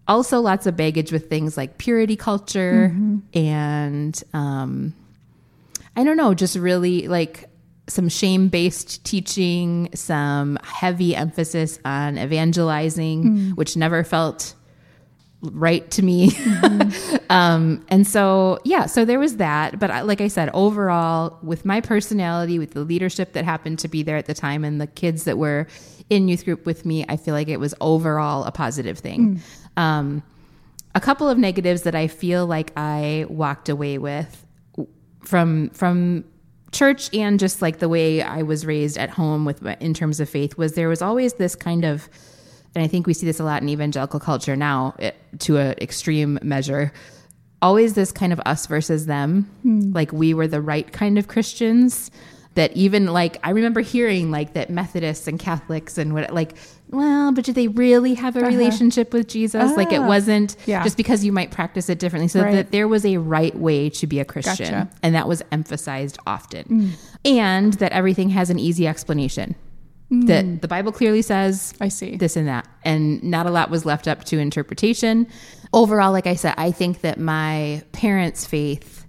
also 0.08 0.40
lots 0.40 0.66
of 0.66 0.76
baggage 0.76 1.12
with 1.12 1.28
things 1.28 1.56
like 1.56 1.78
purity 1.78 2.16
culture 2.16 2.90
mm-hmm. 2.92 3.18
and 3.34 4.22
um, 4.32 4.94
I 5.96 6.04
don't 6.04 6.16
know, 6.16 6.34
just 6.34 6.56
really 6.56 7.08
like 7.08 7.48
some 7.88 8.08
shame 8.08 8.48
based 8.48 9.04
teaching, 9.04 9.88
some 9.94 10.58
heavy 10.62 11.14
emphasis 11.14 11.78
on 11.84 12.18
evangelizing, 12.18 13.24
mm. 13.24 13.56
which 13.56 13.76
never 13.76 14.04
felt 14.04 14.54
right 15.42 15.90
to 15.90 16.02
me. 16.02 16.30
Mm-hmm. 16.30 17.16
um, 17.30 17.84
and 17.88 18.06
so, 18.06 18.58
yeah, 18.64 18.86
so 18.86 19.04
there 19.04 19.18
was 19.18 19.36
that. 19.36 19.78
But 19.78 19.90
I, 19.90 20.02
like 20.02 20.20
I 20.20 20.28
said, 20.28 20.50
overall, 20.54 21.38
with 21.42 21.64
my 21.64 21.80
personality, 21.80 22.58
with 22.58 22.72
the 22.72 22.84
leadership 22.84 23.32
that 23.32 23.44
happened 23.44 23.80
to 23.80 23.88
be 23.88 24.02
there 24.02 24.16
at 24.16 24.26
the 24.26 24.34
time, 24.34 24.64
and 24.64 24.80
the 24.80 24.86
kids 24.86 25.24
that 25.24 25.36
were 25.36 25.66
in 26.12 26.28
youth 26.28 26.44
group 26.44 26.66
with 26.66 26.84
me, 26.84 27.06
I 27.08 27.16
feel 27.16 27.32
like 27.32 27.48
it 27.48 27.58
was 27.58 27.74
overall 27.80 28.44
a 28.44 28.52
positive 28.52 28.98
thing. 28.98 29.40
Mm. 29.76 29.80
Um, 29.80 30.22
a 30.94 31.00
couple 31.00 31.26
of 31.26 31.38
negatives 31.38 31.82
that 31.82 31.94
I 31.94 32.06
feel 32.06 32.46
like 32.46 32.70
I 32.76 33.24
walked 33.30 33.70
away 33.70 33.96
with 33.96 34.46
from 35.22 35.70
from 35.70 36.24
church 36.70 37.14
and 37.14 37.40
just 37.40 37.62
like 37.62 37.78
the 37.78 37.88
way 37.88 38.20
I 38.20 38.42
was 38.42 38.66
raised 38.66 38.98
at 38.98 39.08
home 39.08 39.46
with 39.46 39.64
in 39.80 39.94
terms 39.94 40.20
of 40.20 40.28
faith 40.28 40.58
was 40.58 40.74
there 40.74 40.88
was 40.88 41.00
always 41.00 41.34
this 41.34 41.54
kind 41.54 41.84
of 41.84 42.10
and 42.74 42.84
I 42.84 42.88
think 42.88 43.06
we 43.06 43.14
see 43.14 43.26
this 43.26 43.40
a 43.40 43.44
lot 43.44 43.62
in 43.62 43.68
evangelical 43.68 44.20
culture 44.20 44.56
now 44.56 44.94
it, 44.98 45.16
to 45.40 45.58
an 45.58 45.74
extreme 45.80 46.38
measure 46.42 46.92
always 47.60 47.94
this 47.94 48.10
kind 48.10 48.32
of 48.32 48.40
us 48.40 48.66
versus 48.66 49.06
them 49.06 49.50
hmm. 49.62 49.92
like 49.92 50.12
we 50.12 50.34
were 50.34 50.48
the 50.48 50.60
right 50.60 50.90
kind 50.92 51.18
of 51.18 51.28
Christians 51.28 52.10
that 52.54 52.72
even 52.76 53.06
like 53.06 53.38
I 53.42 53.50
remember 53.50 53.80
hearing 53.80 54.30
like 54.30 54.54
that 54.54 54.70
Methodists 54.70 55.26
and 55.26 55.38
Catholics 55.38 55.98
and 55.98 56.12
what 56.12 56.32
like 56.32 56.56
well, 56.92 57.32
but 57.32 57.44
did 57.44 57.54
they 57.54 57.68
really 57.68 58.12
have 58.14 58.36
a 58.36 58.40
uh-huh. 58.40 58.48
relationship 58.48 59.14
with 59.14 59.26
Jesus? 59.26 59.72
Uh, 59.72 59.74
like 59.76 59.92
it 59.92 60.00
ah. 60.00 60.06
wasn't 60.06 60.56
yeah. 60.66 60.84
just 60.84 60.98
because 60.98 61.24
you 61.24 61.32
might 61.32 61.50
practice 61.50 61.88
it 61.88 61.98
differently. 61.98 62.28
So 62.28 62.42
right. 62.42 62.52
that 62.52 62.70
there 62.70 62.86
was 62.86 63.06
a 63.06 63.16
right 63.16 63.54
way 63.56 63.88
to 63.90 64.06
be 64.06 64.20
a 64.20 64.24
Christian. 64.24 64.70
Gotcha. 64.70 64.90
And 65.02 65.14
that 65.14 65.26
was 65.26 65.42
emphasized 65.50 66.18
often. 66.26 66.64
Mm. 66.64 66.90
And 67.24 67.72
that 67.74 67.92
everything 67.92 68.28
has 68.30 68.50
an 68.50 68.58
easy 68.58 68.86
explanation. 68.86 69.54
Mm. 70.10 70.26
That 70.26 70.60
the 70.60 70.68
Bible 70.68 70.92
clearly 70.92 71.22
says 71.22 71.72
I 71.80 71.88
see 71.88 72.16
this 72.16 72.36
and 72.36 72.46
that. 72.46 72.68
And 72.84 73.22
not 73.22 73.46
a 73.46 73.50
lot 73.50 73.70
was 73.70 73.86
left 73.86 74.06
up 74.06 74.24
to 74.24 74.38
interpretation. 74.38 75.26
Overall, 75.72 76.12
like 76.12 76.26
I 76.26 76.34
said, 76.34 76.54
I 76.58 76.72
think 76.72 77.00
that 77.00 77.18
my 77.18 77.82
parents' 77.92 78.44
faith 78.44 79.01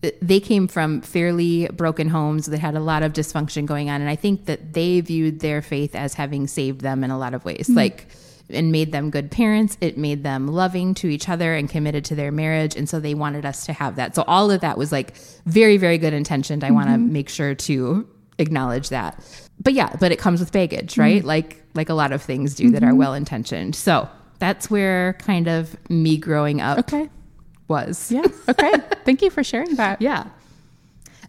they 0.00 0.38
came 0.38 0.68
from 0.68 1.00
fairly 1.00 1.66
broken 1.68 2.08
homes 2.08 2.46
that 2.46 2.58
had 2.58 2.76
a 2.76 2.80
lot 2.80 3.02
of 3.02 3.12
dysfunction 3.12 3.66
going 3.66 3.90
on. 3.90 4.00
And 4.00 4.08
i 4.08 4.16
think 4.16 4.46
that 4.46 4.72
they 4.72 5.00
viewed 5.00 5.40
their 5.40 5.62
faith 5.62 5.94
as 5.94 6.14
having 6.14 6.46
saved 6.46 6.82
them 6.82 7.02
in 7.02 7.10
a 7.10 7.18
lot 7.18 7.34
of 7.34 7.44
ways. 7.44 7.66
Mm-hmm. 7.66 7.76
like 7.76 8.06
and 8.50 8.72
made 8.72 8.92
them 8.92 9.10
good 9.10 9.30
parents. 9.30 9.76
It 9.82 9.98
made 9.98 10.22
them 10.22 10.48
loving 10.48 10.94
to 10.94 11.08
each 11.08 11.28
other 11.28 11.52
and 11.52 11.68
committed 11.68 12.06
to 12.06 12.14
their 12.14 12.32
marriage. 12.32 12.76
And 12.76 12.88
so 12.88 12.98
they 12.98 13.12
wanted 13.12 13.44
us 13.44 13.66
to 13.66 13.74
have 13.74 13.96
that. 13.96 14.14
So 14.14 14.24
all 14.26 14.50
of 14.50 14.62
that 14.62 14.78
was 14.78 14.90
like 14.90 15.16
very 15.44 15.76
very 15.76 15.98
good 15.98 16.14
intentioned. 16.14 16.64
I 16.64 16.68
mm-hmm. 16.68 16.76
want 16.76 16.88
to 16.88 16.98
make 16.98 17.28
sure 17.28 17.54
to 17.54 18.08
acknowledge 18.38 18.88
that. 18.90 19.22
But 19.62 19.74
yeah 19.74 19.94
but 19.98 20.12
it 20.12 20.18
comes 20.18 20.40
with 20.40 20.52
baggage 20.52 20.96
right? 20.96 21.18
Mm-hmm. 21.18 21.26
like 21.26 21.62
like 21.74 21.88
a 21.88 21.94
lot 21.94 22.12
of 22.12 22.22
things 22.22 22.54
do 22.54 22.70
that 22.70 22.82
are 22.82 22.88
mm-hmm. 22.88 22.98
well 22.98 23.14
intentioned. 23.14 23.74
So 23.74 24.08
that's 24.38 24.70
where 24.70 25.14
kind 25.14 25.48
of 25.48 25.76
me 25.90 26.16
growing 26.16 26.60
up 26.60 26.78
okay 26.78 27.10
was. 27.68 28.10
Yeah. 28.10 28.26
Okay. 28.48 28.72
Thank 29.04 29.22
you 29.22 29.30
for 29.30 29.44
sharing 29.44 29.76
that. 29.76 30.00
Yeah. 30.08 30.24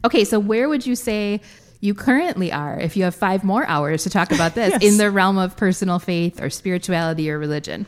Okay. 0.05 0.23
So, 0.23 0.39
where 0.39 0.69
would 0.69 0.85
you 0.85 0.95
say 0.95 1.41
you 1.81 1.93
currently 1.93 2.51
are 2.51 2.79
if 2.79 2.95
you 2.95 3.03
have 3.03 3.15
five 3.15 3.43
more 3.43 3.65
hours 3.67 4.03
to 4.03 4.09
talk 4.09 4.31
about 4.31 4.55
this 4.55 4.71
yes. 4.81 4.83
in 4.83 4.97
the 4.97 5.11
realm 5.11 5.37
of 5.37 5.57
personal 5.57 5.99
faith 5.99 6.41
or 6.41 6.49
spirituality 6.49 7.29
or 7.29 7.37
religion? 7.37 7.85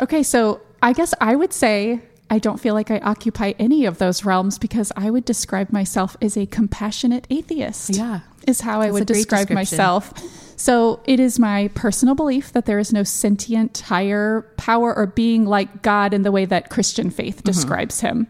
Okay. 0.00 0.22
So, 0.22 0.60
I 0.82 0.92
guess 0.92 1.14
I 1.20 1.36
would 1.36 1.52
say 1.52 2.00
I 2.30 2.38
don't 2.38 2.58
feel 2.58 2.74
like 2.74 2.90
I 2.90 2.98
occupy 2.98 3.52
any 3.58 3.84
of 3.84 3.98
those 3.98 4.24
realms 4.24 4.58
because 4.58 4.90
I 4.96 5.10
would 5.10 5.24
describe 5.24 5.72
myself 5.72 6.16
as 6.20 6.36
a 6.36 6.46
compassionate 6.46 7.26
atheist. 7.30 7.90
Yeah. 7.90 8.20
Is 8.46 8.60
how 8.60 8.80
That's 8.80 8.88
I 8.88 8.92
would 8.92 9.06
describe 9.06 9.50
myself. 9.50 10.12
So 10.56 11.00
it 11.04 11.20
is 11.20 11.38
my 11.38 11.68
personal 11.74 12.14
belief 12.14 12.52
that 12.52 12.66
there 12.66 12.78
is 12.78 12.92
no 12.92 13.02
sentient 13.02 13.78
higher 13.78 14.42
power 14.56 14.94
or 14.96 15.06
being 15.06 15.46
like 15.46 15.82
God 15.82 16.14
in 16.14 16.22
the 16.22 16.32
way 16.32 16.44
that 16.44 16.70
Christian 16.70 17.10
faith 17.10 17.36
mm-hmm. 17.36 17.44
describes 17.44 18.00
him. 18.00 18.28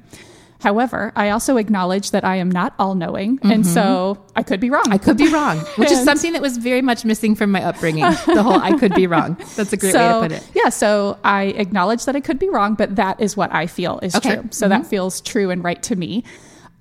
However, 0.64 1.12
I 1.14 1.28
also 1.28 1.59
acknowledge 1.59 2.12
that 2.12 2.25
I 2.25 2.37
am 2.37 2.50
not 2.50 2.75
all 2.78 2.95
knowing. 2.95 3.37
Mm-hmm. 3.37 3.50
And 3.50 3.66
so 3.66 4.25
I 4.35 4.43
could 4.43 4.61
be 4.61 4.71
wrong. 4.71 4.87
I 4.90 4.97
could 4.97 5.19
be 5.19 5.31
wrong, 5.31 5.59
which 5.76 5.90
is 5.90 6.02
something 6.04 6.33
that 6.33 6.40
was 6.40 6.57
very 6.57 6.81
much 6.81 7.04
missing 7.04 7.35
from 7.35 7.50
my 7.50 7.62
upbringing. 7.62 8.04
The 8.04 8.43
whole 8.43 8.59
I 8.59 8.73
could 8.78 8.95
be 8.95 9.07
wrong. 9.07 9.37
That's 9.57 9.75
a 9.75 9.76
great 9.76 9.93
so, 9.93 10.23
way 10.23 10.28
to 10.28 10.35
put 10.35 10.43
it. 10.43 10.50
Yeah. 10.54 10.71
So 10.71 11.19
I 11.23 11.45
acknowledge 11.59 12.07
that 12.07 12.16
I 12.16 12.21
could 12.21 12.38
be 12.38 12.49
wrong, 12.49 12.76
but 12.76 12.97
that 12.97 13.21
is 13.21 13.37
what 13.37 13.52
I 13.52 13.66
feel 13.66 13.99
is 14.02 14.14
okay. 14.16 14.37
true. 14.37 14.49
So 14.52 14.64
mm-hmm. 14.64 14.71
that 14.71 14.88
feels 14.88 15.21
true 15.21 15.50
and 15.50 15.62
right 15.62 15.83
to 15.83 15.97
me. 15.97 16.25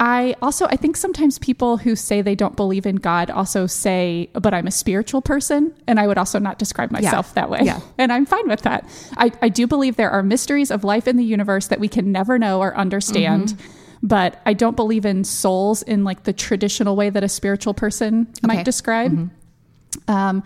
I 0.06 0.36
also 0.42 0.66
I 0.66 0.76
think 0.76 0.98
sometimes 0.98 1.40
people 1.40 1.78
who 1.78 1.96
say 1.96 2.22
they 2.22 2.36
don't 2.36 2.58
believe 2.58 2.86
in 2.86 2.98
God 2.98 3.30
also 3.30 3.68
say, 3.68 4.30
but 4.34 4.54
I'm 4.54 4.68
a 4.68 4.72
spiritual 4.72 5.22
person, 5.22 5.74
and 5.88 5.98
I 5.98 6.08
would 6.08 6.18
also 6.18 6.40
not 6.40 6.60
describe 6.60 6.92
myself 6.92 7.28
yeah. 7.30 7.34
that 7.36 7.50
way. 7.50 7.62
Yeah. 7.64 7.80
And 7.98 8.12
I'm 8.12 8.26
fine 8.26 8.50
with 8.50 8.64
that. 8.64 8.86
I, 9.16 9.32
I 9.42 9.48
do 9.48 9.66
believe 9.66 9.96
there 9.96 10.10
are 10.10 10.22
mysteries 10.22 10.72
of 10.72 10.84
life 10.84 11.08
in 11.08 11.16
the 11.16 11.24
universe 11.24 11.68
that 11.68 11.80
we 11.80 11.88
can 11.88 12.12
never 12.12 12.38
know 12.38 12.60
or 12.60 12.76
understand. 12.76 13.50
Mm-hmm. 13.50 14.08
But 14.08 14.42
I 14.46 14.52
don't 14.52 14.76
believe 14.76 15.06
in 15.06 15.24
souls 15.24 15.84
in 15.84 16.04
like 16.04 16.24
the 16.24 16.34
traditional 16.34 16.98
way 16.98 17.10
that 17.10 17.24
a 17.24 17.30
spiritual 17.30 17.74
person 17.74 18.28
okay. 18.44 18.58
might 18.58 18.66
describe. 18.66 19.14
Mm-hmm. 19.14 20.12
Um, 20.12 20.44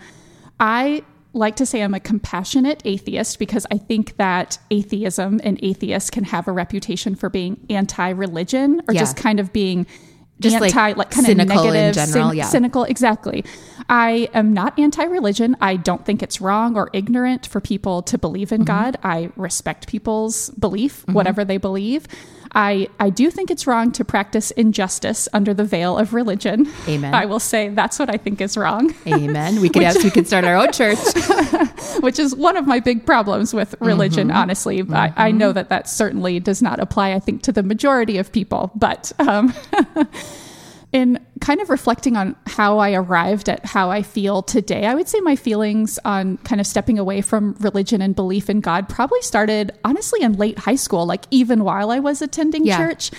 I 0.60 1.02
like 1.32 1.56
to 1.56 1.66
say 1.66 1.82
I'm 1.82 1.94
a 1.94 2.00
compassionate 2.00 2.82
atheist 2.84 3.38
because 3.38 3.66
I 3.70 3.78
think 3.78 4.16
that 4.16 4.58
atheism 4.70 5.40
and 5.44 5.58
atheists 5.62 6.10
can 6.10 6.24
have 6.24 6.48
a 6.48 6.52
reputation 6.52 7.14
for 7.14 7.28
being 7.28 7.64
anti-religion 7.70 8.82
or 8.88 8.94
yeah. 8.94 9.00
just 9.00 9.16
kind 9.16 9.38
of 9.38 9.52
being 9.52 9.86
just 10.40 10.54
anti, 10.56 10.88
like, 10.88 10.96
like 10.96 11.10
kind 11.10 11.26
cynical 11.26 11.58
of 11.58 11.64
negative, 11.74 12.02
in 12.02 12.12
general, 12.12 12.34
yeah. 12.34 12.44
cynical. 12.44 12.84
Exactly. 12.84 13.44
I 13.88 14.28
am 14.34 14.52
not 14.52 14.78
anti-religion. 14.78 15.56
I 15.60 15.76
don't 15.76 16.04
think 16.04 16.22
it's 16.22 16.40
wrong 16.40 16.76
or 16.76 16.90
ignorant 16.92 17.46
for 17.46 17.60
people 17.60 18.02
to 18.02 18.18
believe 18.18 18.52
in 18.52 18.60
mm-hmm. 18.60 18.66
God. 18.66 18.96
I 19.02 19.30
respect 19.36 19.88
people's 19.88 20.50
belief, 20.50 21.02
mm-hmm. 21.02 21.14
whatever 21.14 21.44
they 21.44 21.56
believe. 21.56 22.06
I, 22.52 22.88
I 22.98 23.10
do 23.10 23.30
think 23.30 23.50
it's 23.50 23.66
wrong 23.66 23.92
to 23.92 24.04
practice 24.04 24.50
injustice 24.52 25.28
under 25.32 25.54
the 25.54 25.64
veil 25.64 25.98
of 25.98 26.14
religion. 26.14 26.70
Amen. 26.88 27.14
I 27.14 27.26
will 27.26 27.40
say 27.40 27.68
that's 27.68 27.98
what 27.98 28.12
I 28.12 28.16
think 28.16 28.40
is 28.40 28.56
wrong. 28.56 28.94
Amen. 29.06 29.60
We 29.60 29.68
could 29.68 29.82
which, 29.82 29.94
have, 29.94 30.04
we 30.04 30.10
could 30.10 30.26
start 30.26 30.44
our 30.44 30.56
own 30.56 30.72
church, 30.72 30.98
which 32.00 32.18
is 32.18 32.34
one 32.34 32.56
of 32.56 32.66
my 32.66 32.80
big 32.80 33.04
problems 33.04 33.52
with 33.52 33.74
religion. 33.80 34.28
Mm-hmm. 34.28 34.36
Honestly, 34.36 34.82
mm-hmm. 34.82 34.94
I, 34.94 35.12
I, 35.16 35.30
know 35.30 35.52
that 35.52 35.68
that 35.68 35.88
certainly 35.88 36.40
does 36.40 36.62
not 36.62 36.80
apply. 36.80 37.12
I 37.12 37.18
think 37.18 37.42
to 37.42 37.52
the 37.52 37.62
majority 37.62 38.18
of 38.18 38.32
people, 38.32 38.70
but. 38.74 39.12
Um, 39.18 39.54
in 40.92 41.24
kind 41.40 41.60
of 41.60 41.68
reflecting 41.68 42.16
on 42.16 42.34
how 42.46 42.78
I 42.78 42.94
arrived 42.94 43.48
at 43.48 43.64
how 43.66 43.90
I 43.90 44.02
feel 44.02 44.42
today, 44.42 44.86
I 44.86 44.94
would 44.94 45.08
say 45.08 45.20
my 45.20 45.36
feelings 45.36 45.98
on 46.04 46.38
kind 46.38 46.60
of 46.60 46.66
stepping 46.66 46.98
away 46.98 47.20
from 47.20 47.54
religion 47.60 48.00
and 48.00 48.14
belief 48.14 48.48
in 48.48 48.60
God 48.60 48.88
probably 48.88 49.20
started 49.20 49.72
honestly 49.84 50.22
in 50.22 50.34
late 50.34 50.58
high 50.58 50.76
school, 50.76 51.04
like 51.04 51.26
even 51.30 51.62
while 51.62 51.90
I 51.90 51.98
was 51.98 52.22
attending 52.22 52.64
yeah. 52.64 52.78
church. 52.78 53.10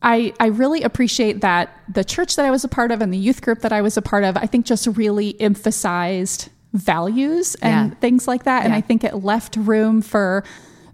I, 0.00 0.32
I 0.38 0.46
really 0.46 0.82
appreciate 0.82 1.40
that 1.40 1.70
the 1.88 2.04
church 2.04 2.36
that 2.36 2.46
I 2.46 2.50
was 2.50 2.64
a 2.64 2.68
part 2.68 2.92
of 2.92 3.02
and 3.02 3.12
the 3.12 3.18
youth 3.18 3.42
group 3.42 3.60
that 3.60 3.72
I 3.72 3.82
was 3.82 3.96
a 3.96 4.02
part 4.02 4.24
of, 4.24 4.36
I 4.36 4.46
think 4.46 4.64
just 4.64 4.86
really 4.86 5.38
emphasized 5.40 6.50
values 6.72 7.56
and 7.56 7.90
yeah. 7.90 7.98
things 7.98 8.28
like 8.28 8.44
that. 8.44 8.60
Yeah. 8.60 8.64
And 8.66 8.74
I 8.74 8.80
think 8.80 9.04
it 9.04 9.16
left 9.16 9.56
room 9.56 10.00
for 10.00 10.44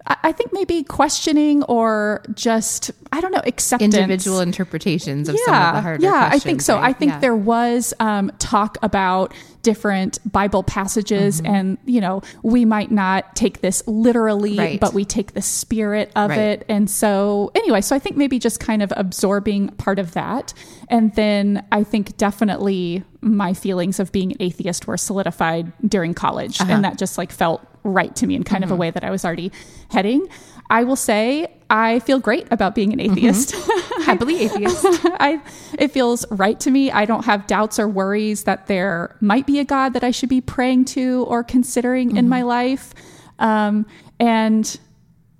I 0.07 0.33
think 0.33 0.53
maybe 0.53 0.83
questioning 0.83 1.63
or 1.63 2.23
just 2.35 2.91
I 3.11 3.23
don't 3.23 3.33
know 3.33 3.41
acceptance 3.47 3.95
individual 3.95 4.41
interpretations 4.41 5.31
of 5.31 5.35
yeah, 5.35 5.45
some 5.47 5.55
of 5.55 5.75
the 5.75 5.81
harder 5.81 6.03
yeah 6.05 6.29
I 6.31 6.39
think 6.39 6.61
so 6.61 6.75
right? 6.75 6.85
I 6.85 6.93
think 6.93 7.13
yeah. 7.13 7.19
there 7.21 7.37
was 7.37 7.95
um, 8.01 8.31
talk 8.39 8.77
about 8.83 9.33
different 9.63 10.19
Bible 10.31 10.63
passages 10.63 11.41
mm-hmm. 11.41 11.55
and 11.55 11.79
you 11.87 12.03
know 12.03 12.21
we 12.43 12.67
might 12.67 12.91
not 12.91 13.35
take 13.35 13.63
this 13.63 13.83
literally 13.87 14.59
right. 14.59 14.81
but 14.81 14.93
we 14.93 15.07
take 15.07 15.33
the 15.33 15.41
spirit 15.41 16.13
of 16.15 16.31
right. 16.31 16.39
it 16.39 16.67
and 16.69 16.91
so 16.91 17.51
anyway 17.55 17.81
so 17.81 17.97
I 17.97 17.99
think 17.99 18.19
maybe 18.19 18.39
just 18.39 18.61
kind 18.61 18.83
of 18.83 18.93
absorbing 18.97 19.69
part 19.69 19.99
of 19.99 20.13
that 20.13 20.53
and 20.91 21.15
then 21.15 21.65
I 21.73 21.83
think 21.83 22.19
definitely 22.19 23.05
my 23.25 23.55
feelings 23.55 23.99
of 23.99 24.13
being 24.13 24.33
an 24.33 24.39
atheist 24.41 24.87
were 24.87 24.97
solidified 24.97 25.73
during 25.89 26.15
college 26.15 26.61
uh-huh. 26.61 26.73
and 26.73 26.85
that 26.85 26.99
just 26.99 27.19
like 27.19 27.33
felt 27.33 27.67
right 27.83 28.15
to 28.17 28.27
me 28.27 28.35
in 28.35 28.43
kind 28.43 28.63
mm-hmm. 28.63 28.65
of 28.65 28.71
a 28.71 28.75
mm-hmm. 28.75 28.81
way 28.81 28.91
that 28.91 29.05
I 29.05 29.11
was 29.11 29.25
already 29.25 29.53
heading. 29.91 30.27
I 30.71 30.85
will 30.85 30.97
say 30.97 31.49
I 31.71 31.99
feel 32.01 32.19
great 32.19 32.47
about 32.51 32.75
being 32.75 32.93
an 32.93 32.99
mm-hmm. 32.99 33.13
atheist. 33.13 33.55
Mm-hmm. 33.55 34.03
Happily 34.03 34.41
atheist. 34.41 34.85
I, 35.21 35.41
it 35.79 35.91
feels 35.91 36.25
right 36.31 36.59
to 36.61 36.71
me. 36.71 36.91
I 36.91 37.05
don't 37.05 37.25
have 37.25 37.47
doubts 37.47 37.79
or 37.79 37.89
worries 37.89 38.45
that 38.45 38.67
there 38.67 39.17
might 39.21 39.47
be 39.47 39.59
a 39.59 39.65
God 39.65 39.93
that 39.95 40.05
I 40.05 40.11
should 40.11 40.29
be 40.29 40.41
praying 40.41 40.87
to 40.87 41.25
or 41.29 41.43
considering 41.43 42.09
mm-hmm. 42.09 42.19
in 42.19 42.29
my 42.29 42.43
life. 42.43 42.95
Um, 43.39 43.87
and 44.21 44.79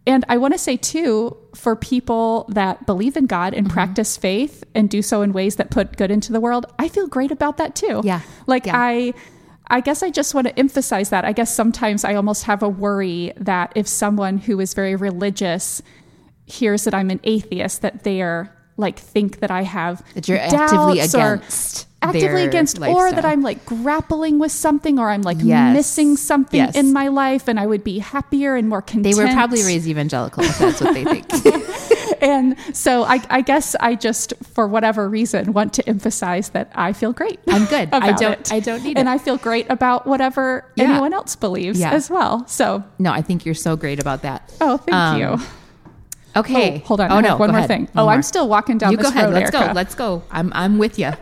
and 0.07 0.25
I 0.29 0.37
want 0.37 0.53
to 0.53 0.59
say 0.59 0.77
too, 0.77 1.37
for 1.55 1.77
people 1.77 2.47
that 2.51 2.85
believe 2.87 3.17
in 3.17 3.27
God 3.27 3.55
and 3.55 3.67
mm-hmm. 3.67 3.75
practice 3.75 4.17
faith 4.17 4.63
and 4.75 4.91
do 4.91 5.01
so 5.01 5.23
in 5.23 5.33
ways 5.33 5.57
that 5.57 5.71
put 5.71 5.97
good 5.97 6.11
into 6.11 6.33
the 6.33 6.41
world, 6.41 6.67
I 6.79 6.89
feel 6.89 7.07
great 7.07 7.31
about 7.31 7.57
that 7.57 7.75
too. 7.75 8.03
Yeah. 8.05 8.21
Like 8.47 8.67
yeah. 8.67 8.77
I 8.77 9.15
I 9.69 9.81
guess 9.81 10.03
I 10.03 10.11
just 10.11 10.35
want 10.35 10.47
to 10.47 10.59
emphasize 10.59 11.09
that. 11.09 11.25
I 11.25 11.33
guess 11.33 11.55
sometimes 11.55 12.05
I 12.05 12.15
almost 12.15 12.45
have 12.45 12.63
a 12.63 12.69
worry 12.69 13.33
that 13.39 13.73
if 13.75 13.89
someone 13.89 14.37
who 14.37 14.61
is 14.61 14.75
very 14.75 14.95
religious 14.95 15.81
hears 16.45 16.85
that 16.85 16.93
I'm 16.93 17.09
an 17.09 17.21
atheist, 17.25 17.81
that 17.81 18.05
they 18.05 18.21
are 18.21 18.55
like 18.77 18.99
think 18.99 19.39
that 19.39 19.51
I 19.51 19.63
have 19.63 20.03
that 20.15 20.29
you're 20.29 20.39
actively 20.39 21.01
against 21.01 21.87
actively 22.09 22.45
against 22.45 22.79
lifestyle. 22.79 22.97
or 22.97 23.13
that 23.13 23.25
I'm 23.25 23.43
like 23.43 23.65
grappling 23.65 24.39
with 24.39 24.53
something 24.53 24.99
or 24.99 25.11
I'm 25.11 25.23
like 25.23 25.39
yes. 25.41 25.75
missing 25.75 26.17
something 26.17 26.59
yes. 26.59 26.75
in 26.75 26.93
my 26.93 27.09
life 27.09 27.49
and 27.49 27.59
I 27.59 27.67
would 27.67 27.85
be 27.85 27.99
happier 27.99 28.57
and 28.57 28.69
more 28.69 28.83
content. 28.83 29.15
They 29.17 29.23
were 29.23 29.31
probably 29.33 29.63
raised 29.63 29.87
evangelical 29.87 30.43
if 30.45 30.59
that's 30.59 30.81
what 30.81 30.95
they 30.95 31.05
think. 31.05 31.27
and 32.23 32.57
so 32.73 33.05
I, 33.05 33.23
I, 33.31 33.41
guess 33.41 33.75
I 33.81 33.95
just 33.95 34.35
for 34.43 34.67
whatever 34.67 35.09
reason 35.09 35.53
want 35.53 35.75
to 35.75 35.89
emphasize 35.89 36.51
that 36.51 36.71
I 36.75 36.93
feel 36.93 37.13
great. 37.13 37.41
I'm 37.49 37.67
good. 37.67 37.91
I 37.93 38.13
don't 38.13 38.41
it. 38.41 38.53
I 38.53 38.61
don't 38.61 38.83
need 38.83 38.99
and 38.99 39.09
it. 39.09 39.13
I 39.13 39.19
feel 39.19 39.37
great 39.37 39.71
about 39.71 40.07
whatever 40.07 40.71
yeah. 40.77 40.85
anyone 40.85 41.13
else 41.13 41.37
believes 41.37 41.81
yeah. 41.81 41.93
as 41.93 42.11
well. 42.11 42.47
So 42.47 42.85
No, 42.99 43.13
I 43.13 43.23
think 43.23 43.45
you're 43.45 43.55
so 43.55 43.77
great 43.77 44.01
about 44.01 44.23
that. 44.23 44.53
Oh, 44.61 44.77
thank 44.79 44.95
um, 44.95 45.21
you. 45.21 45.47
Okay. 46.37 46.83
Oh, 46.83 46.87
hold 46.87 47.01
on. 47.01 47.13
Oh 47.13 47.21
no. 47.21 47.37
One 47.37 47.51
more 47.51 47.59
ahead. 47.59 47.69
thing. 47.69 47.81
One 47.81 47.91
oh, 47.97 48.03
more. 48.05 48.13
I'm 48.13 48.23
still 48.23 48.49
walking 48.49 48.79
down. 48.79 48.93
You 48.93 48.99
go 48.99 49.09
ahead. 49.09 49.27
Road, 49.27 49.35
Let's 49.35 49.55
Erica. 49.55 49.69
go. 49.69 49.75
Let's 49.75 49.95
go. 49.95 50.23
I'm 50.31 50.53
I'm 50.55 50.79
with 50.79 50.99
you. 50.99 51.13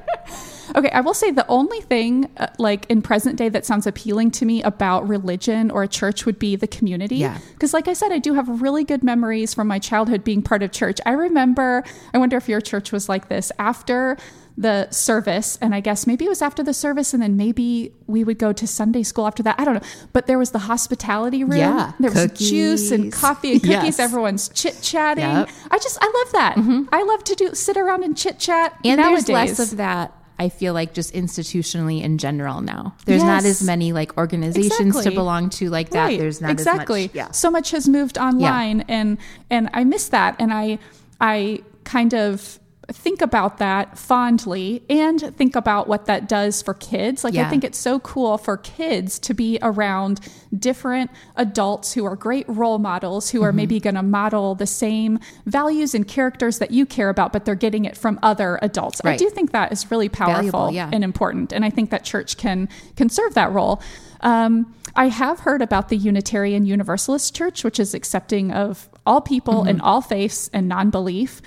Okay. 0.74 0.90
I 0.90 1.00
will 1.00 1.14
say 1.14 1.30
the 1.30 1.46
only 1.48 1.80
thing 1.80 2.30
uh, 2.36 2.48
like 2.58 2.86
in 2.88 3.02
present 3.02 3.36
day 3.36 3.48
that 3.48 3.64
sounds 3.64 3.86
appealing 3.86 4.30
to 4.32 4.44
me 4.44 4.62
about 4.62 5.08
religion 5.08 5.70
or 5.70 5.82
a 5.82 5.88
church 5.88 6.26
would 6.26 6.38
be 6.38 6.56
the 6.56 6.66
community. 6.66 7.16
Yeah. 7.16 7.38
Because 7.52 7.72
like 7.72 7.88
I 7.88 7.92
said, 7.92 8.12
I 8.12 8.18
do 8.18 8.34
have 8.34 8.62
really 8.62 8.84
good 8.84 9.02
memories 9.02 9.54
from 9.54 9.68
my 9.68 9.78
childhood 9.78 10.24
being 10.24 10.42
part 10.42 10.62
of 10.62 10.72
church. 10.72 10.98
I 11.06 11.12
remember. 11.12 11.84
I 12.14 12.18
wonder 12.18 12.36
if 12.36 12.48
your 12.48 12.60
church 12.60 12.92
was 12.92 13.08
like 13.08 13.28
this 13.28 13.52
after 13.58 14.16
the 14.56 14.90
service 14.90 15.56
and 15.62 15.74
i 15.74 15.80
guess 15.80 16.06
maybe 16.06 16.26
it 16.26 16.28
was 16.28 16.42
after 16.42 16.62
the 16.62 16.74
service 16.74 17.14
and 17.14 17.22
then 17.22 17.36
maybe 17.36 17.92
we 18.06 18.22
would 18.22 18.38
go 18.38 18.52
to 18.52 18.66
sunday 18.66 19.02
school 19.02 19.26
after 19.26 19.42
that 19.42 19.58
i 19.58 19.64
don't 19.64 19.74
know 19.74 19.88
but 20.12 20.26
there 20.26 20.38
was 20.38 20.50
the 20.50 20.58
hospitality 20.58 21.42
room 21.42 21.58
yeah 21.58 21.92
there 21.98 22.10
was 22.10 22.30
juice 22.32 22.90
and 22.90 23.12
coffee 23.12 23.52
and 23.52 23.62
cookies 23.62 23.84
yes. 23.84 23.98
everyone's 23.98 24.50
chit-chatting 24.50 25.24
yep. 25.24 25.48
i 25.70 25.78
just 25.78 25.96
i 26.02 26.06
love 26.06 26.32
that 26.32 26.56
mm-hmm. 26.56 26.82
i 26.92 27.02
love 27.02 27.24
to 27.24 27.34
do 27.34 27.54
sit 27.54 27.78
around 27.78 28.04
and 28.04 28.16
chit-chat 28.16 28.78
and 28.84 29.00
nowadays. 29.00 29.24
there's 29.24 29.58
less 29.58 29.72
of 29.72 29.78
that 29.78 30.21
I 30.42 30.48
feel 30.48 30.74
like 30.74 30.92
just 30.92 31.14
institutionally 31.14 32.02
in 32.02 32.18
general 32.18 32.62
now. 32.62 32.96
There's 33.04 33.22
yes. 33.22 33.44
not 33.44 33.48
as 33.48 33.62
many 33.62 33.92
like 33.92 34.18
organizations 34.18 34.88
exactly. 34.88 35.10
to 35.12 35.14
belong 35.14 35.50
to 35.50 35.70
like 35.70 35.90
that. 35.90 36.06
Right. 36.06 36.18
There's 36.18 36.40
not 36.40 36.50
exactly. 36.50 37.02
Much, 37.04 37.14
yeah. 37.14 37.30
So 37.30 37.48
much 37.48 37.70
has 37.70 37.88
moved 37.88 38.18
online 38.18 38.80
yeah. 38.80 38.84
and 38.88 39.18
and 39.50 39.70
I 39.72 39.84
miss 39.84 40.08
that 40.08 40.34
and 40.40 40.52
I 40.52 40.80
I 41.20 41.62
kind 41.84 42.12
of 42.12 42.58
think 42.90 43.22
about 43.22 43.58
that 43.58 43.96
fondly 43.96 44.82
and 44.90 45.20
think 45.36 45.54
about 45.54 45.86
what 45.86 46.06
that 46.06 46.28
does 46.28 46.62
for 46.62 46.74
kids. 46.74 47.22
Like, 47.22 47.34
yeah. 47.34 47.46
I 47.46 47.50
think 47.50 47.62
it's 47.62 47.78
so 47.78 48.00
cool 48.00 48.38
for 48.38 48.56
kids 48.56 49.18
to 49.20 49.34
be 49.34 49.58
around 49.62 50.20
different 50.56 51.10
adults 51.36 51.92
who 51.92 52.04
are 52.04 52.16
great 52.16 52.44
role 52.48 52.78
models, 52.78 53.30
who 53.30 53.38
mm-hmm. 53.38 53.46
are 53.46 53.52
maybe 53.52 53.78
going 53.78 53.94
to 53.94 54.02
model 54.02 54.54
the 54.54 54.66
same 54.66 55.20
values 55.46 55.94
and 55.94 56.06
characters 56.08 56.58
that 56.58 56.72
you 56.72 56.84
care 56.84 57.08
about, 57.08 57.32
but 57.32 57.44
they're 57.44 57.54
getting 57.54 57.84
it 57.84 57.96
from 57.96 58.18
other 58.22 58.58
adults. 58.62 59.00
Right. 59.04 59.14
I 59.14 59.16
do 59.16 59.30
think 59.30 59.52
that 59.52 59.70
is 59.70 59.90
really 59.90 60.08
powerful 60.08 60.32
Valuable, 60.34 60.72
yeah. 60.72 60.90
and 60.92 61.04
important. 61.04 61.52
And 61.52 61.64
I 61.64 61.70
think 61.70 61.90
that 61.90 62.04
church 62.04 62.36
can, 62.36 62.68
can 62.96 63.08
serve 63.08 63.34
that 63.34 63.52
role. 63.52 63.80
Um, 64.20 64.74
I 64.94 65.08
have 65.08 65.40
heard 65.40 65.62
about 65.62 65.88
the 65.88 65.96
Unitarian 65.96 66.66
Universalist 66.66 67.34
Church, 67.34 67.64
which 67.64 67.80
is 67.80 67.94
accepting 67.94 68.52
of 68.52 68.88
all 69.06 69.20
people 69.20 69.60
mm-hmm. 69.60 69.68
and 69.68 69.82
all 69.82 70.00
faiths 70.00 70.50
and 70.52 70.68
non 70.68 70.90
belief. 70.90 71.40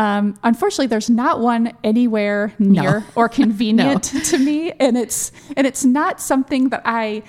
Um, 0.00 0.38
unfortunately, 0.42 0.86
there's 0.86 1.10
not 1.10 1.40
one 1.40 1.76
anywhere 1.84 2.54
near 2.58 3.00
no. 3.00 3.04
or 3.16 3.28
convenient 3.28 4.14
no. 4.14 4.20
to 4.20 4.38
me, 4.38 4.72
and 4.72 4.96
it's 4.96 5.30
and 5.58 5.66
it's 5.66 5.84
not 5.84 6.22
something 6.22 6.70
that 6.70 6.80
I 6.86 7.22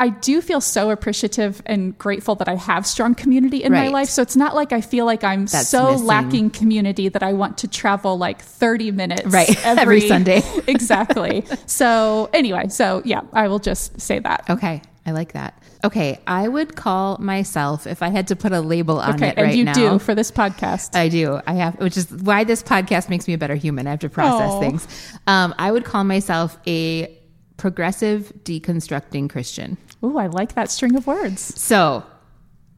I 0.00 0.08
do 0.08 0.40
feel 0.40 0.60
so 0.60 0.90
appreciative 0.90 1.62
and 1.64 1.96
grateful 1.96 2.34
that 2.36 2.48
I 2.48 2.56
have 2.56 2.86
strong 2.86 3.14
community 3.14 3.62
in 3.62 3.72
right. 3.72 3.84
my 3.84 3.88
life. 3.88 4.08
So 4.08 4.22
it's 4.22 4.34
not 4.34 4.56
like 4.56 4.72
I 4.72 4.80
feel 4.80 5.06
like 5.06 5.22
I'm 5.22 5.46
That's 5.46 5.68
so 5.68 5.92
missing. 5.92 6.06
lacking 6.06 6.50
community 6.50 7.08
that 7.08 7.22
I 7.22 7.34
want 7.34 7.58
to 7.58 7.68
travel 7.68 8.18
like 8.18 8.42
30 8.42 8.90
minutes 8.90 9.26
right. 9.26 9.48
every, 9.64 9.82
every 9.82 10.00
Sunday. 10.08 10.42
exactly. 10.66 11.44
So 11.66 12.30
anyway, 12.32 12.68
so 12.68 13.00
yeah, 13.04 13.22
I 13.32 13.46
will 13.46 13.58
just 13.60 14.00
say 14.00 14.18
that. 14.18 14.44
Okay. 14.50 14.82
I 15.08 15.12
like 15.12 15.32
that. 15.32 15.62
Okay, 15.84 16.20
I 16.26 16.48
would 16.48 16.76
call 16.76 17.16
myself 17.16 17.86
if 17.86 18.02
I 18.02 18.08
had 18.08 18.26
to 18.28 18.36
put 18.36 18.52
a 18.52 18.60
label 18.60 19.00
on 19.00 19.14
okay, 19.14 19.28
it 19.28 19.36
right 19.36 19.36
now. 19.36 19.42
and 19.44 19.54
you 19.54 19.64
now. 19.64 19.72
do 19.72 19.98
for 19.98 20.14
this 20.14 20.30
podcast. 20.30 20.94
I 20.94 21.08
do. 21.08 21.40
I 21.46 21.54
have, 21.54 21.80
which 21.80 21.96
is 21.96 22.10
why 22.10 22.44
this 22.44 22.62
podcast 22.62 23.08
makes 23.08 23.26
me 23.26 23.32
a 23.32 23.38
better 23.38 23.54
human. 23.54 23.86
I 23.86 23.90
have 23.92 24.00
to 24.00 24.10
process 24.10 24.50
oh. 24.52 24.60
things. 24.60 24.86
Um, 25.26 25.54
I 25.58 25.72
would 25.72 25.86
call 25.86 26.04
myself 26.04 26.58
a 26.66 27.16
progressive 27.56 28.30
deconstructing 28.42 29.30
Christian. 29.30 29.78
Ooh, 30.04 30.18
I 30.18 30.26
like 30.26 30.54
that 30.56 30.70
string 30.70 30.94
of 30.94 31.06
words. 31.06 31.40
So, 31.40 32.04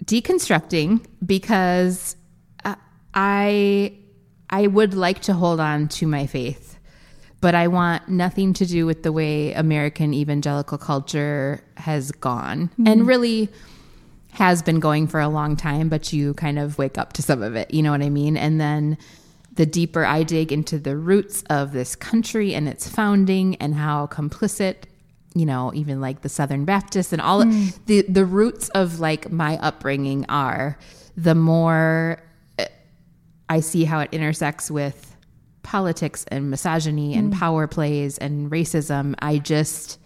deconstructing 0.05 1.05
because 1.27 2.15
uh, 2.65 2.77
I 3.13 3.95
I 4.49 4.69
would 4.69 4.95
like 4.95 5.23
to 5.23 5.33
hold 5.33 5.59
on 5.59 5.89
to 5.89 6.07
my 6.07 6.29
faith 6.29 6.70
but 7.41 7.55
I 7.55 7.69
want 7.69 8.09
nothing 8.09 8.53
to 8.55 8.67
do 8.67 8.87
with 8.87 9.03
the 9.03 9.13
way 9.13 9.53
American 9.55 10.13
evangelical 10.13 10.79
culture 10.79 11.63
has 11.77 12.13
gone 12.13 12.69
mm-hmm. 12.69 12.87
and 12.87 13.07
really 13.07 13.49
has 14.33 14.63
been 14.63 14.79
going 14.79 15.07
for 15.07 15.21
a 15.21 15.29
long 15.29 15.57
time, 15.57 15.89
but 15.89 16.13
you 16.13 16.35
kind 16.35 16.59
of 16.59 16.79
wake 16.79 16.99
up 16.99 17.13
to 17.15 17.23
some 17.23 17.43
of 17.43 17.57
it. 17.57 17.73
You 17.73 17.83
know 17.83 17.91
what 17.91 18.03
I 18.03 18.11
mean? 18.11 18.37
And 18.37 18.61
then 18.61 18.97
the 19.55 19.67
deeper 19.67 20.05
I 20.05 20.23
dig 20.23 20.53
into 20.53 20.79
the 20.79 20.97
roots 20.97 21.43
of 21.51 21.73
this 21.73 21.97
country 21.97 22.55
and 22.55 22.69
its 22.69 22.89
founding 22.89 23.57
and 23.57 23.75
how 23.75 24.07
complicit 24.07 24.85
you 25.35 25.47
know 25.47 25.71
even 25.75 26.01
like 26.01 26.23
the 26.23 26.29
southern 26.29 26.65
baptists 26.65 27.13
and 27.13 27.23
all 27.23 27.45
mm. 27.45 27.79
the 27.87 28.03
the 28.03 28.25
roots 28.25 28.69
of 28.71 28.99
like 28.99 29.31
my 29.31 29.59
upbringing 29.59 30.27
are 30.29 30.77
the 31.17 31.37
more 31.37 32.21
eh, 32.59 32.67
i 33.49 33.61
see 33.61 33.85
how 33.85 34.01
it 34.01 34.09
intersects 34.13 34.71
with 34.71 35.10
politics 35.63 36.25
and 36.29 36.51
misogyny 36.51 37.15
and 37.15 37.33
mm. 37.33 37.39
power 37.39 37.67
plays 37.67 38.19
and 38.19 38.51
racism, 38.51 39.15
I 39.19 39.39
just 39.39 39.99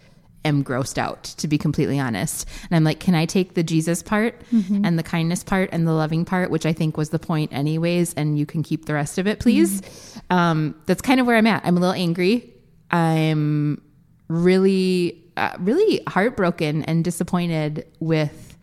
am 0.43 0.63
grossed 0.63 0.97
out, 0.97 1.23
to 1.23 1.47
be 1.47 1.57
completely 1.57 1.99
honest. 1.99 2.47
And 2.69 2.75
I'm 2.75 2.83
like, 2.83 2.99
can 2.99 3.15
I 3.15 3.25
take 3.25 3.55
the 3.55 3.63
Jesus 3.63 4.03
part 4.03 4.39
mm-hmm. 4.51 4.85
and 4.85 4.97
the 4.97 5.03
kindness 5.03 5.43
part 5.43 5.69
and 5.71 5.87
the 5.87 5.91
loving 5.91 6.23
part, 6.23 6.51
which 6.51 6.65
I 6.65 6.73
think 6.73 6.97
was 6.97 7.09
the 7.09 7.19
point, 7.19 7.51
anyways, 7.51 8.13
and 8.13 8.37
you 8.37 8.45
can 8.45 8.61
keep 8.61 8.85
the 8.85 8.93
rest 8.93 9.17
of 9.17 9.27
it, 9.27 9.39
please? 9.39 9.81
Mm-hmm. 9.81 10.33
Um, 10.33 10.75
that's 10.85 11.01
kind 11.01 11.19
of 11.19 11.25
where 11.25 11.35
I'm 11.35 11.47
at. 11.47 11.65
I'm 11.65 11.75
a 11.75 11.79
little 11.79 11.95
angry. 11.95 12.53
I'm 12.91 13.81
really, 14.27 15.23
uh, 15.35 15.55
really 15.59 16.01
heartbroken 16.07 16.83
and 16.83 17.03
disappointed 17.03 17.87
with 17.99 18.54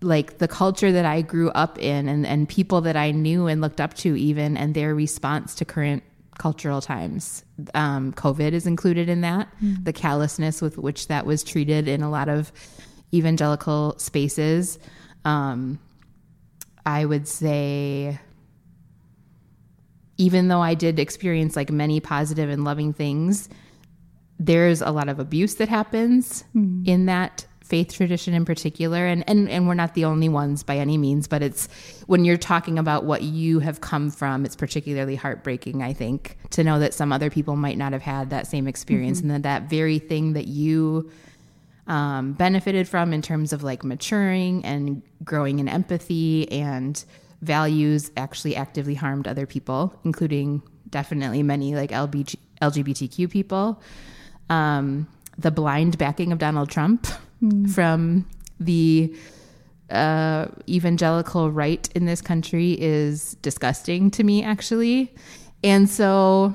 like 0.00 0.38
the 0.38 0.48
culture 0.48 0.92
that 0.92 1.04
I 1.04 1.22
grew 1.22 1.50
up 1.50 1.78
in 1.78 2.08
and, 2.08 2.26
and 2.26 2.48
people 2.48 2.80
that 2.82 2.96
I 2.96 3.10
knew 3.10 3.46
and 3.46 3.60
looked 3.60 3.80
up 3.80 3.94
to 3.94 4.16
even 4.16 4.56
and 4.56 4.74
their 4.74 4.94
response 4.94 5.54
to 5.56 5.64
current 5.64 6.02
cultural 6.38 6.80
times. 6.80 7.44
Um, 7.74 8.12
COVID 8.12 8.52
is 8.52 8.66
included 8.66 9.08
in 9.08 9.20
that, 9.20 9.48
mm. 9.62 9.84
the 9.84 9.92
callousness 9.92 10.60
with 10.60 10.78
which 10.78 11.08
that 11.08 11.26
was 11.26 11.44
treated 11.44 11.88
in 11.88 12.02
a 12.02 12.10
lot 12.10 12.28
of 12.28 12.52
evangelical 13.12 13.94
spaces. 13.98 14.78
Um, 15.24 15.78
I 16.84 17.04
would 17.04 17.28
say, 17.28 18.18
even 20.16 20.48
though 20.48 20.60
I 20.60 20.74
did 20.74 20.98
experience 20.98 21.56
like 21.56 21.70
many 21.70 22.00
positive 22.00 22.50
and 22.50 22.64
loving 22.64 22.92
things, 22.92 23.48
there's 24.38 24.82
a 24.82 24.90
lot 24.90 25.08
of 25.08 25.18
abuse 25.18 25.54
that 25.56 25.68
happens 25.68 26.44
mm. 26.54 26.86
in 26.86 27.06
that 27.06 27.46
faith 27.74 27.92
tradition 27.92 28.34
in 28.34 28.44
particular 28.44 29.04
and, 29.04 29.28
and 29.28 29.50
and 29.50 29.66
we're 29.66 29.74
not 29.74 29.94
the 29.94 30.04
only 30.04 30.28
ones 30.28 30.62
by 30.62 30.76
any 30.76 30.96
means 30.96 31.26
but 31.26 31.42
it's 31.42 31.68
when 32.06 32.24
you're 32.24 32.36
talking 32.36 32.78
about 32.78 33.02
what 33.02 33.22
you 33.22 33.58
have 33.58 33.80
come 33.80 34.12
from 34.12 34.44
it's 34.44 34.54
particularly 34.54 35.16
heartbreaking 35.16 35.82
i 35.82 35.92
think 35.92 36.38
to 36.50 36.62
know 36.62 36.78
that 36.78 36.94
some 36.94 37.12
other 37.12 37.30
people 37.30 37.56
might 37.56 37.76
not 37.76 37.92
have 37.92 38.00
had 38.00 38.30
that 38.30 38.46
same 38.46 38.68
experience 38.68 39.18
mm-hmm. 39.18 39.30
and 39.32 39.44
that 39.44 39.62
that 39.62 39.68
very 39.68 39.98
thing 39.98 40.34
that 40.34 40.46
you 40.46 41.10
um, 41.88 42.34
benefited 42.34 42.86
from 42.86 43.12
in 43.12 43.20
terms 43.20 43.52
of 43.52 43.64
like 43.64 43.82
maturing 43.82 44.64
and 44.64 45.02
growing 45.24 45.58
in 45.58 45.68
empathy 45.68 46.48
and 46.52 47.04
values 47.42 48.12
actually 48.16 48.54
actively 48.54 48.94
harmed 48.94 49.26
other 49.26 49.46
people 49.46 49.92
including 50.04 50.62
definitely 50.90 51.42
many 51.42 51.74
like 51.74 51.90
LBG, 51.90 52.36
lgbtq 52.62 53.28
people 53.28 53.82
um, 54.48 55.08
the 55.36 55.50
blind 55.50 55.98
backing 55.98 56.30
of 56.30 56.38
donald 56.38 56.70
trump 56.70 57.08
mm. 57.44 57.70
from 57.70 58.26
the 58.58 59.14
uh, 59.90 60.46
evangelical 60.68 61.50
right 61.50 61.88
in 61.94 62.06
this 62.06 62.20
country 62.20 62.72
is 62.72 63.34
disgusting 63.42 64.10
to 64.12 64.24
me, 64.24 64.42
actually. 64.42 65.14
And 65.62 65.88
so 65.88 66.54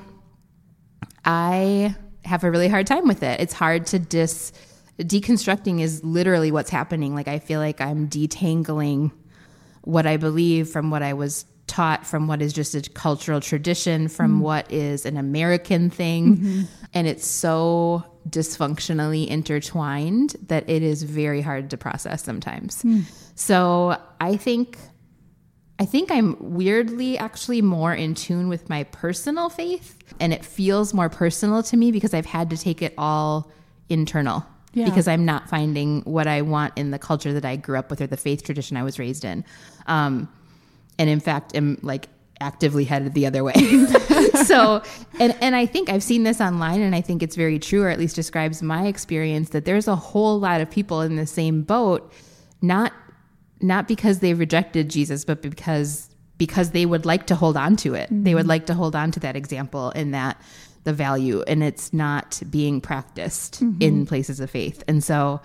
I 1.24 1.94
have 2.24 2.44
a 2.44 2.50
really 2.50 2.68
hard 2.68 2.86
time 2.86 3.06
with 3.06 3.22
it. 3.22 3.40
It's 3.40 3.54
hard 3.54 3.86
to 3.86 3.98
dis 3.98 4.52
deconstructing 4.98 5.80
is 5.80 6.04
literally 6.04 6.52
what's 6.52 6.70
happening. 6.70 7.14
Like 7.14 7.28
I 7.28 7.38
feel 7.38 7.60
like 7.60 7.80
I'm 7.80 8.08
detangling 8.08 9.12
what 9.82 10.06
I 10.06 10.16
believe 10.18 10.68
from 10.68 10.90
what 10.90 11.02
I 11.02 11.14
was 11.14 11.46
taught 11.66 12.04
from 12.04 12.26
what 12.26 12.42
is 12.42 12.52
just 12.52 12.74
a 12.74 12.82
cultural 12.90 13.40
tradition 13.40 14.08
from 14.08 14.40
mm. 14.40 14.42
what 14.42 14.70
is 14.72 15.06
an 15.06 15.16
American 15.16 15.88
thing 15.88 16.36
mm-hmm. 16.36 16.62
and 16.92 17.06
it's 17.06 17.24
so 17.24 18.04
dysfunctionally 18.28 19.26
intertwined 19.26 20.36
that 20.48 20.68
it 20.68 20.82
is 20.82 21.02
very 21.02 21.40
hard 21.40 21.70
to 21.70 21.76
process 21.76 22.22
sometimes. 22.22 22.82
Mm. 22.82 23.04
So 23.34 23.96
I 24.20 24.36
think 24.36 24.76
I 25.78 25.86
think 25.86 26.10
I'm 26.10 26.36
weirdly 26.38 27.16
actually 27.16 27.62
more 27.62 27.94
in 27.94 28.14
tune 28.14 28.50
with 28.50 28.68
my 28.68 28.84
personal 28.84 29.48
faith 29.48 29.96
and 30.20 30.34
it 30.34 30.44
feels 30.44 30.92
more 30.92 31.08
personal 31.08 31.62
to 31.62 31.76
me 31.76 31.90
because 31.90 32.12
I've 32.12 32.26
had 32.26 32.50
to 32.50 32.56
take 32.58 32.82
it 32.82 32.92
all 32.98 33.50
internal. 33.88 34.44
Yeah. 34.74 34.84
Because 34.84 35.08
I'm 35.08 35.24
not 35.24 35.48
finding 35.48 36.02
what 36.02 36.28
I 36.28 36.42
want 36.42 36.74
in 36.76 36.90
the 36.90 36.98
culture 36.98 37.32
that 37.32 37.44
I 37.44 37.56
grew 37.56 37.76
up 37.76 37.90
with 37.90 38.00
or 38.00 38.06
the 38.06 38.18
faith 38.18 38.44
tradition 38.44 38.76
I 38.76 38.84
was 38.84 38.98
raised 38.98 39.24
in. 39.24 39.44
Um, 39.86 40.28
and 40.98 41.10
in 41.10 41.18
fact, 41.18 41.56
am 41.56 41.78
like 41.82 42.08
actively 42.40 42.84
headed 42.84 43.14
the 43.14 43.26
other 43.26 43.44
way. 43.44 43.52
so, 44.44 44.82
and, 45.18 45.36
and 45.40 45.54
I 45.54 45.66
think 45.66 45.88
I've 45.88 46.02
seen 46.02 46.22
this 46.22 46.40
online 46.40 46.80
and 46.80 46.94
I 46.94 47.00
think 47.00 47.22
it's 47.22 47.36
very 47.36 47.58
true, 47.58 47.82
or 47.82 47.88
at 47.88 47.98
least 47.98 48.16
describes 48.16 48.62
my 48.62 48.86
experience 48.86 49.50
that 49.50 49.64
there's 49.64 49.88
a 49.88 49.96
whole 49.96 50.40
lot 50.40 50.60
of 50.60 50.70
people 50.70 51.00
in 51.02 51.16
the 51.16 51.26
same 51.26 51.62
boat, 51.62 52.12
not 52.62 52.92
not 53.62 53.86
because 53.86 54.20
they 54.20 54.32
rejected 54.32 54.88
Jesus, 54.88 55.24
but 55.24 55.42
because 55.42 56.08
because 56.38 56.70
they 56.70 56.86
would 56.86 57.04
like 57.04 57.26
to 57.26 57.34
hold 57.34 57.56
on 57.56 57.76
to 57.76 57.94
it. 57.94 58.06
Mm-hmm. 58.06 58.24
They 58.24 58.34
would 58.34 58.42
mm-hmm. 58.42 58.48
like 58.48 58.66
to 58.66 58.74
hold 58.74 58.96
on 58.96 59.10
to 59.12 59.20
that 59.20 59.36
example 59.36 59.92
and 59.94 60.14
that 60.14 60.40
the 60.84 60.94
value 60.94 61.42
and 61.46 61.62
it's 61.62 61.92
not 61.92 62.40
being 62.48 62.80
practiced 62.80 63.62
mm-hmm. 63.62 63.82
in 63.82 64.06
places 64.06 64.40
of 64.40 64.50
faith. 64.50 64.82
And 64.88 65.04
so 65.04 65.42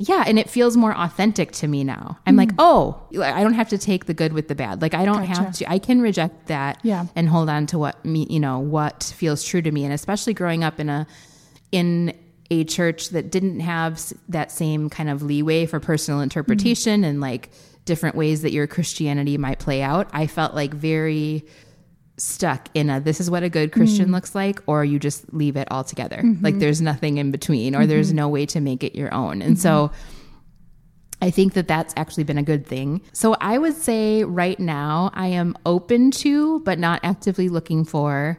yeah, 0.00 0.22
and 0.26 0.38
it 0.38 0.48
feels 0.48 0.76
more 0.76 0.96
authentic 0.96 1.50
to 1.52 1.66
me 1.66 1.82
now. 1.82 2.18
I'm 2.24 2.34
mm. 2.34 2.38
like, 2.38 2.50
oh, 2.58 3.02
I 3.20 3.42
don't 3.42 3.54
have 3.54 3.68
to 3.70 3.78
take 3.78 4.06
the 4.06 4.14
good 4.14 4.32
with 4.32 4.46
the 4.46 4.54
bad. 4.54 4.80
Like 4.80 4.94
I 4.94 5.04
don't 5.04 5.26
gotcha. 5.26 5.42
have 5.42 5.52
to. 5.54 5.70
I 5.70 5.80
can 5.80 6.00
reject 6.00 6.46
that 6.46 6.78
yeah. 6.84 7.06
and 7.16 7.28
hold 7.28 7.48
on 7.48 7.66
to 7.66 7.78
what 7.78 8.04
me, 8.04 8.24
you 8.30 8.38
know, 8.38 8.60
what 8.60 9.12
feels 9.16 9.42
true 9.42 9.60
to 9.60 9.70
me. 9.72 9.84
And 9.84 9.92
especially 9.92 10.34
growing 10.34 10.62
up 10.62 10.78
in 10.78 10.88
a 10.88 11.06
in 11.72 12.14
a 12.50 12.62
church 12.62 13.10
that 13.10 13.30
didn't 13.30 13.60
have 13.60 14.00
that 14.28 14.52
same 14.52 14.88
kind 14.88 15.10
of 15.10 15.22
leeway 15.22 15.66
for 15.66 15.80
personal 15.80 16.20
interpretation 16.20 17.02
mm. 17.02 17.06
and 17.06 17.20
like 17.20 17.50
different 17.84 18.14
ways 18.14 18.42
that 18.42 18.52
your 18.52 18.68
Christianity 18.68 19.36
might 19.36 19.58
play 19.58 19.82
out. 19.82 20.08
I 20.12 20.28
felt 20.28 20.54
like 20.54 20.72
very 20.72 21.44
stuck 22.18 22.68
in 22.74 22.90
a 22.90 23.00
this 23.00 23.20
is 23.20 23.30
what 23.30 23.42
a 23.42 23.48
good 23.48 23.72
Christian 23.72 24.08
mm 24.08 24.12
looks 24.12 24.34
like, 24.34 24.60
or 24.66 24.84
you 24.84 24.98
just 24.98 25.32
leave 25.32 25.56
it 25.56 25.68
all 25.70 25.84
together. 25.84 26.16
Mm-hmm. 26.16 26.44
Like 26.44 26.58
there's 26.58 26.80
nothing 26.80 27.18
in 27.18 27.30
between, 27.30 27.74
or 27.74 27.80
mm-hmm. 27.80 27.88
there's 27.88 28.12
no 28.12 28.28
way 28.28 28.46
to 28.46 28.60
make 28.60 28.82
it 28.82 28.94
your 28.94 29.12
own. 29.12 29.42
And 29.42 29.58
so 29.58 29.88
mm-hmm. 29.88 29.94
I 31.20 31.30
think 31.30 31.54
that 31.54 31.68
that's 31.68 31.92
actually 31.96 32.24
been 32.24 32.38
a 32.38 32.42
good 32.42 32.66
thing. 32.66 33.02
So 33.12 33.36
I 33.40 33.58
would 33.58 33.76
say 33.76 34.24
right 34.24 34.58
now 34.58 35.10
I 35.14 35.28
am 35.28 35.56
open 35.66 36.10
to, 36.12 36.60
but 36.60 36.78
not 36.78 37.00
actively 37.02 37.48
looking 37.48 37.84
for 37.84 38.38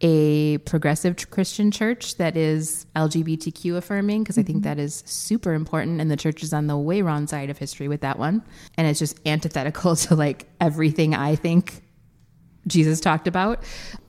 a 0.00 0.58
progressive 0.58 1.30
Christian 1.30 1.70
church 1.70 2.16
that 2.16 2.36
is 2.36 2.86
LGBTQ 2.96 3.76
affirming 3.76 4.22
because 4.22 4.38
I 4.38 4.42
think 4.42 4.58
mm-hmm. 4.58 4.64
that 4.64 4.78
is 4.78 5.02
super 5.06 5.52
important 5.52 6.00
and 6.00 6.10
the 6.10 6.16
church 6.16 6.42
is 6.42 6.52
on 6.52 6.68
the 6.68 6.78
way 6.78 7.02
wrong 7.02 7.26
side 7.26 7.50
of 7.50 7.58
history 7.58 7.86
with 7.88 8.00
that 8.00 8.18
one 8.18 8.42
and 8.78 8.86
it's 8.86 8.98
just 8.98 9.20
antithetical 9.26 9.96
to 10.06 10.14
like 10.14 10.46
everything 10.60 11.14
I 11.14 11.36
think 11.36 11.82
Jesus 12.66 13.00
talked 13.00 13.26
about. 13.26 13.62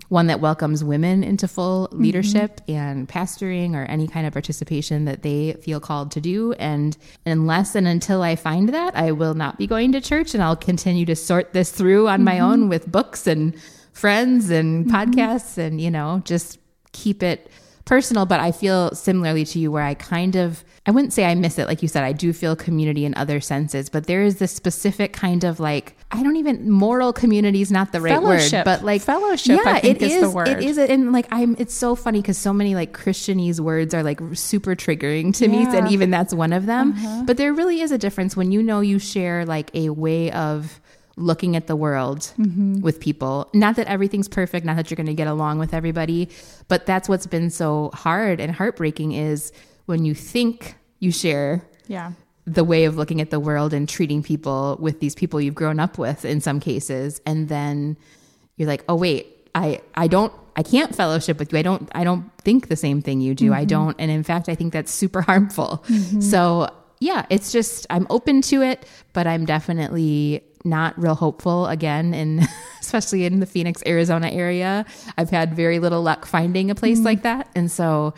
One 0.10 0.28
that 0.28 0.42
welcomes 0.42 0.84
women 0.84 1.24
into 1.24 1.48
full 1.48 1.88
mm-hmm. 1.88 2.02
leadership 2.02 2.60
mm-hmm. 2.62 2.72
and 2.74 3.08
pastoring 3.08 3.76
or 3.76 3.84
any 3.86 4.08
kind 4.08 4.28
of 4.28 4.34
participation 4.34 5.06
that 5.06 5.24
they 5.24 5.54
feel 5.54 5.80
called 5.80 6.12
to 6.12 6.22
do. 6.22 6.52
And 6.54 6.98
unless 7.26 7.76
and 7.76 7.88
until 7.88 8.22
I 8.22 8.36
find 8.36 8.70
that, 8.70 8.94
I 8.96 9.14
will 9.14 9.36
not 9.36 9.58
be 9.58 9.68
going 9.68 9.94
to 9.94 10.02
church 10.02 10.34
and 10.34 10.44
I'll 10.44 10.58
continue 10.58 11.06
to 11.06 11.16
sort 11.16 11.54
this 11.54 11.72
through 11.72 12.10
on 12.10 12.20
mm-hmm. 12.20 12.26
my 12.26 12.40
own 12.40 12.68
with 12.68 12.92
books 12.92 13.26
and 13.26 13.56
friends 13.94 14.50
and 14.50 14.86
mm-hmm. 14.86 14.96
podcasts 14.96 15.58
and, 15.58 15.80
you 15.80 15.90
know, 15.90 16.22
just 16.26 16.60
keep 16.92 17.24
it 17.24 17.50
personal, 17.92 18.26
but 18.26 18.40
I 18.40 18.54
feel 18.54 18.96
similarly 18.96 19.44
to 19.44 19.60
you 19.60 19.70
where 19.70 19.84
I 19.84 19.96
kind 19.96 20.38
of, 20.38 20.64
I 20.86 20.92
wouldn't 20.92 21.12
say 21.12 21.26
I 21.26 21.36
miss 21.36 21.60
it. 21.60 21.68
Like 21.68 21.82
you 21.82 21.90
said, 21.90 22.06
I 22.06 22.14
do 22.14 22.32
feel 22.32 22.56
community 22.56 23.04
in 23.04 23.14
other 23.16 23.42
senses, 23.42 23.90
but 23.90 24.08
there 24.08 24.24
is 24.24 24.38
this 24.38 24.54
specific 24.54 25.12
kind 25.12 25.44
of 25.44 25.60
like, 25.60 25.98
I 26.10 26.24
don't 26.24 26.38
even, 26.38 26.72
moral 26.72 27.12
community 27.12 27.62
is 27.62 27.70
not 27.70 27.92
the 27.92 28.00
right 28.00 28.14
fellowship. 28.14 28.60
word, 28.60 28.64
but 28.64 28.86
like 28.86 29.02
fellowship, 29.02 29.60
yeah, 29.66 29.82
it 29.84 30.02
is, 30.02 30.14
is, 30.14 30.22
the 30.22 30.30
word. 30.30 30.48
It 30.48 30.64
is. 30.64 30.78
And 30.78 31.12
like, 31.12 31.28
I'm, 31.32 31.58
it's 31.60 31.74
so 31.74 31.96
funny 31.96 32.22
because 32.22 32.38
so 32.38 32.54
many 32.54 32.76
like 32.76 32.94
Christianese 32.94 33.60
words 33.60 33.94
are 33.94 34.04
like 34.04 34.22
super 34.36 34.74
triggering 34.74 35.36
to 35.36 35.50
yeah. 35.50 35.52
me. 35.52 35.78
And 35.78 35.92
even 35.92 36.12
that's 36.12 36.34
one 36.34 36.54
of 36.54 36.68
them. 36.68 36.94
Uh-huh. 36.94 37.24
But 37.26 37.36
there 37.36 37.52
really 37.54 37.82
is 37.82 37.92
a 37.92 37.98
difference 37.98 38.38
when 38.38 38.54
you 38.54 38.64
know 38.64 38.80
you 38.80 39.00
share 39.00 39.46
like 39.46 39.70
a 39.76 39.90
way 39.90 40.32
of, 40.32 40.80
looking 41.18 41.56
at 41.56 41.68
the 41.68 41.76
world 41.76 42.32
mm-hmm. 42.38 42.82
with 42.82 43.00
people. 43.00 43.50
Not 43.54 43.76
that 43.76 43.88
everything's 43.88 44.28
perfect, 44.28 44.66
not 44.66 44.76
that 44.76 44.90
you're 44.90 44.96
going 44.96 45.08
to 45.08 45.14
get 45.14 45.28
along 45.28 45.60
with 45.60 45.74
everybody, 45.74 46.30
but 46.68 46.86
that's 46.86 47.10
what's 47.10 47.28
been 47.28 47.50
so 47.50 47.92
hard 47.94 48.40
and 48.40 48.54
heartbreaking 48.54 49.12
is 49.12 49.52
when 49.86 50.06
you 50.06 50.16
think 50.16 50.76
you 51.00 51.12
share 51.12 51.68
yeah. 51.88 52.14
the 52.46 52.64
way 52.64 52.86
of 52.86 52.96
looking 52.96 53.20
at 53.22 53.30
the 53.30 53.40
world 53.40 53.74
and 53.74 53.90
treating 53.90 54.24
people 54.24 54.78
with 54.80 55.00
these 55.00 55.16
people 55.16 55.42
you've 55.42 55.56
grown 55.56 55.80
up 55.80 55.98
with 55.98 56.24
in 56.24 56.40
some 56.40 56.60
cases 56.60 57.22
and 57.26 57.50
then 57.50 57.98
you're 58.56 58.68
like, 58.68 58.84
"Oh 58.88 58.96
wait, 58.96 59.50
I 59.56 59.82
I 59.96 60.08
don't 60.08 60.32
I 60.56 60.64
can't 60.64 60.96
fellowship 60.96 61.40
with 61.40 61.52
you. 61.52 61.60
I 61.60 61.62
don't 61.62 61.90
I 61.94 62.04
don't 62.04 62.32
think 62.40 62.68
the 62.68 62.76
same 62.76 63.02
thing 63.02 63.20
you 63.22 63.34
do. 63.34 63.46
Mm-hmm. 63.46 63.54
I 63.54 63.66
don't 63.66 63.96
and 64.00 64.12
in 64.12 64.24
fact 64.24 64.48
I 64.50 64.56
think 64.56 64.72
that's 64.72 64.92
super 64.92 65.22
harmful." 65.32 65.84
Mm-hmm. 65.88 66.22
So, 66.22 66.70
yeah, 67.00 67.26
it's 67.30 67.52
just 67.52 67.88
I'm 67.90 68.06
open 68.10 68.42
to 68.44 68.62
it, 68.62 68.86
but 69.14 69.28
I'm 69.28 69.46
definitely 69.46 70.44
not 70.64 71.00
real 71.02 71.16
hopeful 71.16 71.68
again 71.68 72.14
in 72.14 72.42
especially 72.82 73.26
in 73.26 73.40
the 73.40 73.46
Phoenix, 73.46 73.82
Arizona 73.86 74.30
area. 74.30 74.86
I've 75.18 75.30
had 75.30 75.54
very 75.54 75.80
little 75.80 76.02
luck 76.02 76.26
finding 76.26 76.70
a 76.72 76.76
place 76.76 76.98
mm-hmm. 76.98 77.06
like 77.06 77.22
that. 77.24 77.50
And 77.56 77.72
so 77.72 78.14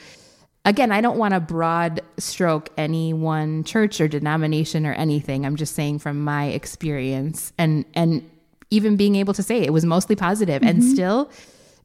again, 0.66 0.92
I 0.92 1.02
don't 1.02 1.18
want 1.18 1.34
to 1.34 1.40
broad 1.40 2.02
stroke 2.18 2.70
any 2.78 3.14
one 3.14 3.64
church 3.64 4.00
or 4.02 4.08
denomination 4.08 4.86
or 4.86 4.94
anything. 4.94 5.46
I'm 5.46 5.56
just 5.56 5.76
saying 5.76 6.00
from 6.00 6.24
my 6.24 6.46
experience 6.46 7.54
and 7.58 7.86
and 7.94 8.30
even 8.70 8.96
being 8.96 9.16
able 9.16 9.36
to 9.36 9.44
say 9.44 9.60
it 9.62 9.72
was 9.72 9.86
mostly 9.86 10.16
positive 10.16 10.62
mm-hmm. 10.62 10.70
and 10.70 10.84
still 10.84 11.30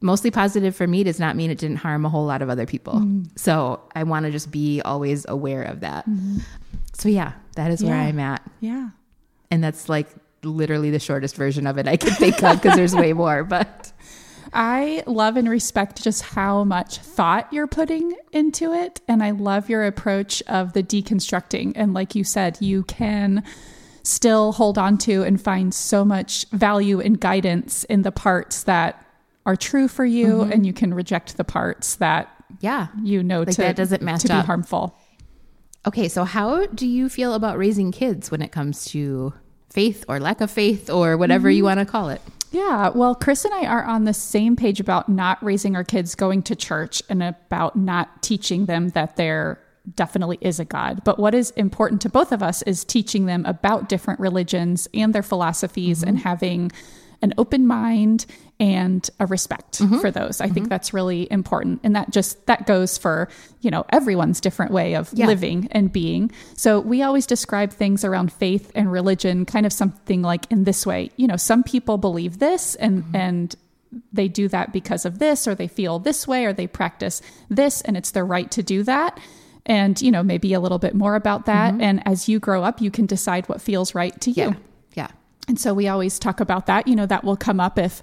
mostly 0.01 0.31
positive 0.31 0.75
for 0.75 0.87
me 0.87 1.03
does 1.03 1.19
not 1.19 1.37
mean 1.37 1.51
it 1.51 1.59
didn't 1.59 1.77
harm 1.77 2.05
a 2.07 2.09
whole 2.09 2.25
lot 2.25 2.41
of 2.41 2.49
other 2.49 2.67
people. 2.67 2.95
Mm-hmm. 2.95 3.25
So 3.37 3.81
I 3.95 4.05
want 4.05 4.27
to 4.27 4.33
just 4.33 4.51
be 4.51 4.81
always 4.83 5.27
aware 5.29 5.63
of 5.63 5.81
that. 5.81 6.09
Mm-hmm. 6.09 6.39
So 6.95 7.09
yeah, 7.09 7.33
that 7.57 7.71
is 7.71 7.83
yeah. 7.83 7.91
where 7.91 7.99
I'm 7.99 8.21
at. 8.21 8.49
Yeah. 8.61 8.91
And 9.51 9.63
that's 9.63 9.89
like 9.89 10.09
literally 10.43 10.91
the 10.91 10.99
shortest 10.99 11.37
version 11.37 11.67
of 11.67 11.79
it 11.79 11.89
I 11.89 11.97
could 11.97 12.15
think 12.15 12.43
of 12.43 12.61
because 12.61 12.77
there's 12.77 12.95
way 12.95 13.13
more. 13.13 13.45
But 13.45 13.93
I 14.53 15.03
love 15.07 15.37
and 15.37 15.49
respect 15.49 16.03
just 16.03 16.23
how 16.23 16.65
much 16.65 16.99
thought 16.99 17.53
you're 17.53 17.67
putting 17.67 18.15
into 18.33 18.73
it. 18.73 19.01
And 19.09 19.23
I 19.23 19.33
love 19.33 19.69
your 19.69 19.85
approach 19.85 20.43
of 20.47 20.73
the 20.73 20.83
deconstructing. 20.83 21.73
And 21.75 21.95
like 21.95 22.15
you 22.15 22.25
said, 22.25 22.59
you 22.61 22.85
can 22.85 23.45
still 24.03 24.53
hold 24.53 24.79
on 24.79 24.97
to 24.97 25.23
and 25.23 25.41
find 25.41 25.75
so 25.75 26.05
much 26.05 26.47
value 26.47 27.01
and 27.01 27.21
guidance 27.21 27.85
in 27.85 28.03
the 28.03 28.13
parts 28.13 28.63
that 28.63 29.05
are 29.45 29.57
true 29.57 29.87
for 29.89 30.05
you 30.05 30.27
mm-hmm. 30.27 30.53
and 30.53 30.67
you 30.67 30.73
can 30.73 30.95
reject 30.95 31.37
the 31.37 31.45
parts 31.45 31.97
that 31.97 32.29
yeah 32.61 32.89
you 33.03 33.23
know 33.23 33.41
like 33.41 33.55
to, 33.55 33.61
that 33.61 33.77
doesn't 33.77 34.03
match 34.03 34.23
to 34.23 34.33
up. 34.33 34.43
be 34.43 34.47
harmful 34.47 34.97
okay 35.87 36.09
so 36.09 36.25
how 36.25 36.65
do 36.67 36.87
you 36.87 37.09
feel 37.09 37.35
about 37.35 37.59
raising 37.59 37.93
kids 37.93 38.31
when 38.31 38.41
it 38.41 38.51
comes 38.51 38.87
to 38.87 39.33
faith 39.71 40.05
or 40.09 40.21
lack 40.21 40.41
of 40.41 40.51
faith 40.51 40.91
or 40.91 41.17
whatever 41.17 41.49
mm-hmm. 41.49 41.57
you 41.57 41.65
want 41.65 41.81
to 41.81 41.87
call 41.87 42.09
it. 42.09 42.23
Yeah, 42.51 42.89
well, 42.89 43.15
Chris 43.15 43.45
and 43.45 43.53
I 43.53 43.67
are 43.67 43.85
on 43.85 44.05
the 44.05 44.15
same 44.15 44.57
page 44.57 44.81
about 44.81 45.09
not 45.09 45.43
raising 45.43 45.77
our 45.77 45.85
kids 45.85 46.15
going 46.15 46.43
to 46.45 46.57
church 46.57 47.03
and 47.11 47.23
about 47.23 47.77
not 47.77 48.23
teaching 48.23 48.65
them 48.65 48.89
that 48.91 49.17
there 49.17 49.61
definitely 49.95 50.39
is 50.41 50.59
a 50.59 50.65
God. 50.65 51.03
But 51.05 51.19
what 51.19 51.35
is 51.35 51.51
important 51.53 52.01
to 52.03 52.09
both 52.09 52.33
of 52.33 52.43
us 52.43 52.63
is 52.63 52.85
teaching 52.85 53.27
them 53.27 53.45
about 53.45 53.89
different 53.89 54.21
religions 54.21 54.89
and 54.95 55.15
their 55.15 55.23
philosophies 55.23 56.01
mm-hmm. 56.01 56.09
and 56.09 56.19
having 56.21 56.73
an 57.23 57.35
open 57.39 57.67
mind 57.67 58.27
and 58.61 59.09
a 59.21 59.27
respect 59.27 59.79
mm-hmm. 59.79 59.99
for 59.99 60.11
those. 60.11 60.41
I 60.41 60.47
mm-hmm. 60.47 60.55
think 60.55 60.69
that's 60.69 60.93
really 60.93 61.31
important. 61.31 61.81
And 61.85 61.95
that 61.97 62.11
just 62.11 62.45
that 62.47 62.67
goes 62.67 62.99
for, 62.99 63.29
you 63.61 63.71
know, 63.71 63.85
everyone's 63.91 64.41
different 64.41 64.73
way 64.73 64.95
of 64.95 65.11
yeah. 65.13 65.27
living 65.27 65.69
and 65.73 65.93
being. 65.93 66.31
So 66.55 66.81
we 66.81 67.03
always 67.03 67.27
describe 67.27 67.73
things 67.73 68.05
around 68.05 68.33
faith 68.33 68.71
and 68.75 68.91
religion 68.91 69.45
kind 69.45 69.67
of 69.67 69.73
something 69.73 70.23
like 70.23 70.51
in 70.51 70.65
this 70.65 70.87
way. 70.87 71.11
You 71.17 71.27
know, 71.27 71.37
some 71.37 71.63
people 71.63 71.99
believe 71.99 72.39
this 72.39 72.75
and 72.77 73.05
mm-hmm. 73.05 73.17
and 73.17 73.57
they 74.13 74.29
do 74.29 74.49
that 74.49 74.73
because 74.73 75.05
of 75.07 75.19
this 75.19 75.49
or 75.49 75.55
they 75.55 75.69
feel 75.69 75.99
this 75.99 76.29
way 76.29 76.45
or 76.45 76.53
they 76.53 76.67
practice 76.67 77.23
this 77.49 77.81
and 77.83 77.97
it's 77.97 78.11
their 78.11 78.27
right 78.27 78.51
to 78.51 78.63
do 78.63 78.83
that 78.83 79.19
and 79.65 80.03
you 80.03 80.11
know 80.11 80.23
maybe 80.23 80.53
a 80.53 80.61
little 80.61 80.79
bit 80.79 80.95
more 80.95 81.15
about 81.15 81.47
that 81.47 81.73
mm-hmm. 81.73 81.81
and 81.81 82.07
as 82.07 82.29
you 82.29 82.39
grow 82.39 82.63
up 82.63 82.83
you 82.83 82.91
can 82.91 83.07
decide 83.07 83.49
what 83.49 83.63
feels 83.63 83.95
right 83.95 84.21
to 84.21 84.31
you 84.31 84.49
yeah 84.49 84.55
and 85.49 85.59
so 85.59 85.75
we 85.75 85.89
always 85.89 86.19
talk 86.19 86.41
about 86.41 86.67
that. 86.67 86.87
You 86.87 86.95
know, 86.95 87.07
that 87.07 87.25
will 87.25 87.37
come 87.37 87.61
up 87.61 87.79
if 87.79 88.03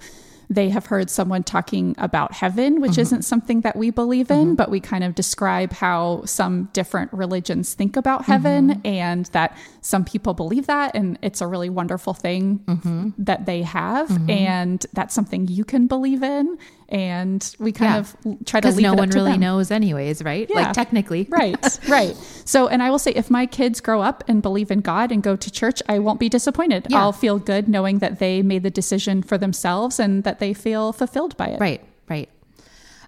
they 0.49 0.69
have 0.69 0.85
heard 0.87 1.09
someone 1.09 1.43
talking 1.43 1.95
about 1.97 2.33
heaven, 2.33 2.81
which 2.81 2.93
mm-hmm. 2.93 3.01
isn't 3.01 3.21
something 3.23 3.61
that 3.61 3.75
we 3.75 3.89
believe 3.89 4.29
in, 4.29 4.47
mm-hmm. 4.47 4.55
but 4.55 4.69
we 4.69 4.79
kind 4.79 5.03
of 5.03 5.15
describe 5.15 5.71
how 5.73 6.23
some 6.25 6.69
different 6.73 7.11
religions 7.13 7.73
think 7.73 7.97
about 7.97 8.25
heaven 8.25 8.69
mm-hmm. 8.69 8.85
and 8.85 9.25
that 9.27 9.57
some 9.81 10.05
people 10.05 10.33
believe 10.33 10.67
that. 10.67 10.95
And 10.95 11.17
it's 11.21 11.41
a 11.41 11.47
really 11.47 11.69
wonderful 11.69 12.13
thing 12.13 12.59
mm-hmm. 12.59 13.09
that 13.17 13.45
they 13.45 13.63
have. 13.63 14.09
Mm-hmm. 14.09 14.29
And 14.29 14.85
that's 14.93 15.13
something 15.13 15.47
you 15.47 15.65
can 15.65 15.87
believe 15.87 16.23
in. 16.23 16.57
And 16.87 17.55
we 17.57 17.71
kind 17.71 18.05
yeah. 18.23 18.31
of 18.33 18.45
try 18.45 18.59
to 18.59 18.67
leave 18.69 18.79
it. 18.79 18.81
no 18.83 18.93
one 18.93 19.09
really 19.09 19.31
them. 19.31 19.41
knows, 19.41 19.71
anyways, 19.71 20.23
right? 20.23 20.47
Yeah. 20.49 20.55
Like 20.55 20.73
technically, 20.73 21.27
right, 21.29 21.79
right. 21.87 22.15
So, 22.45 22.67
and 22.67 22.83
I 22.83 22.91
will 22.91 22.99
say, 22.99 23.11
if 23.11 23.31
my 23.31 23.47
kids 23.47 23.81
grow 23.81 24.01
up 24.01 24.23
and 24.27 24.41
believe 24.41 24.69
in 24.69 24.81
God 24.81 25.11
and 25.11 25.23
go 25.23 25.35
to 25.35 25.51
church, 25.51 25.81
I 25.89 25.99
won't 25.99 26.19
be 26.19 26.29
disappointed. 26.29 26.87
Yeah. 26.89 26.99
I'll 26.99 27.11
feel 27.11 27.39
good 27.39 27.67
knowing 27.67 27.99
that 27.99 28.19
they 28.19 28.43
made 28.43 28.63
the 28.63 28.69
decision 28.69 29.23
for 29.23 29.37
themselves 29.37 29.99
and 29.99 30.23
that 30.23 30.39
they 30.39 30.53
feel 30.53 30.93
fulfilled 30.93 31.35
by 31.37 31.47
it. 31.47 31.59
Right, 31.59 31.83
right. 32.07 32.29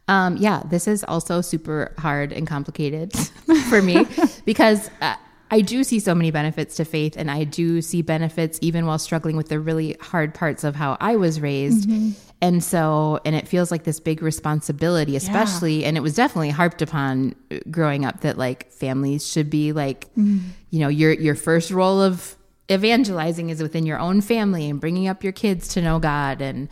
Um, 0.07 0.37
yeah, 0.37 0.63
this 0.65 0.87
is 0.87 1.03
also 1.03 1.41
super 1.41 1.93
hard 1.97 2.31
and 2.31 2.47
complicated 2.47 3.13
for 3.69 3.81
me 3.81 4.07
because 4.45 4.89
uh, 5.01 5.15
I 5.51 5.61
do 5.61 5.83
see 5.83 5.99
so 5.99 6.15
many 6.15 6.31
benefits 6.31 6.75
to 6.77 6.85
faith, 6.85 7.15
and 7.17 7.31
I 7.31 7.43
do 7.43 7.81
see 7.81 8.01
benefits 8.01 8.59
even 8.61 8.85
while 8.85 8.99
struggling 8.99 9.37
with 9.37 9.49
the 9.49 9.59
really 9.59 9.97
hard 9.99 10.33
parts 10.33 10.63
of 10.63 10.75
how 10.75 10.97
I 10.99 11.15
was 11.15 11.39
raised. 11.39 11.87
Mm-hmm. 11.89 12.11
And 12.39 12.63
so, 12.63 13.19
and 13.25 13.35
it 13.35 13.47
feels 13.47 13.71
like 13.71 13.83
this 13.83 13.99
big 13.99 14.21
responsibility, 14.21 15.15
especially, 15.15 15.81
yeah. 15.81 15.87
and 15.87 15.97
it 15.97 16.01
was 16.01 16.13
definitely 16.15 16.51
harped 16.51 16.83
upon 16.83 17.35
growing 17.71 18.05
up 18.05 18.21
that 18.21 18.37
like 18.37 18.71
families 18.71 19.27
should 19.27 19.49
be 19.49 19.71
like, 19.71 20.13
mm. 20.15 20.41
you 20.69 20.79
know, 20.79 20.87
your 20.87 21.13
your 21.13 21.33
first 21.33 21.71
role 21.71 21.99
of 21.99 22.35
evangelizing 22.69 23.49
is 23.49 23.61
within 23.61 23.85
your 23.85 23.97
own 23.97 24.21
family 24.21 24.69
and 24.69 24.79
bringing 24.79 25.07
up 25.07 25.23
your 25.23 25.33
kids 25.33 25.69
to 25.69 25.81
know 25.81 25.97
God 25.99 26.41
and 26.41 26.69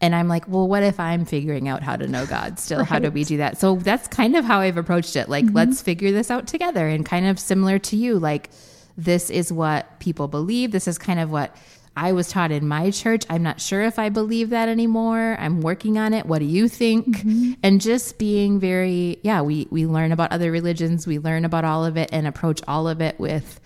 and 0.00 0.14
I'm 0.14 0.28
like, 0.28 0.46
well, 0.46 0.68
what 0.68 0.82
if 0.82 1.00
I'm 1.00 1.24
figuring 1.24 1.68
out 1.68 1.82
how 1.82 1.96
to 1.96 2.06
know 2.06 2.26
God 2.26 2.58
still? 2.58 2.80
Right. 2.80 2.88
How 2.88 2.98
do 2.98 3.10
we 3.10 3.24
do 3.24 3.38
that? 3.38 3.56
So 3.58 3.76
that's 3.76 4.06
kind 4.08 4.36
of 4.36 4.44
how 4.44 4.60
I've 4.60 4.76
approached 4.76 5.16
it. 5.16 5.28
Like, 5.30 5.46
mm-hmm. 5.46 5.56
let's 5.56 5.80
figure 5.80 6.12
this 6.12 6.30
out 6.30 6.46
together. 6.46 6.86
And 6.86 7.06
kind 7.06 7.26
of 7.26 7.40
similar 7.40 7.78
to 7.78 7.96
you, 7.96 8.18
like, 8.18 8.50
this 8.98 9.30
is 9.30 9.50
what 9.50 9.98
people 9.98 10.28
believe. 10.28 10.70
This 10.72 10.86
is 10.86 10.98
kind 10.98 11.18
of 11.18 11.30
what 11.30 11.56
I 11.96 12.12
was 12.12 12.28
taught 12.28 12.50
in 12.50 12.68
my 12.68 12.90
church. 12.90 13.24
I'm 13.30 13.42
not 13.42 13.60
sure 13.60 13.82
if 13.82 13.98
I 13.98 14.10
believe 14.10 14.50
that 14.50 14.68
anymore. 14.68 15.36
I'm 15.40 15.62
working 15.62 15.96
on 15.96 16.12
it. 16.12 16.26
What 16.26 16.40
do 16.40 16.44
you 16.44 16.68
think? 16.68 17.06
Mm-hmm. 17.06 17.52
And 17.62 17.80
just 17.80 18.18
being 18.18 18.60
very, 18.60 19.18
yeah, 19.22 19.40
we, 19.40 19.66
we 19.70 19.86
learn 19.86 20.12
about 20.12 20.30
other 20.30 20.50
religions, 20.50 21.06
we 21.06 21.18
learn 21.18 21.44
about 21.44 21.64
all 21.64 21.86
of 21.86 21.96
it 21.96 22.10
and 22.12 22.26
approach 22.26 22.60
all 22.68 22.86
of 22.86 23.00
it 23.00 23.18
with, 23.18 23.60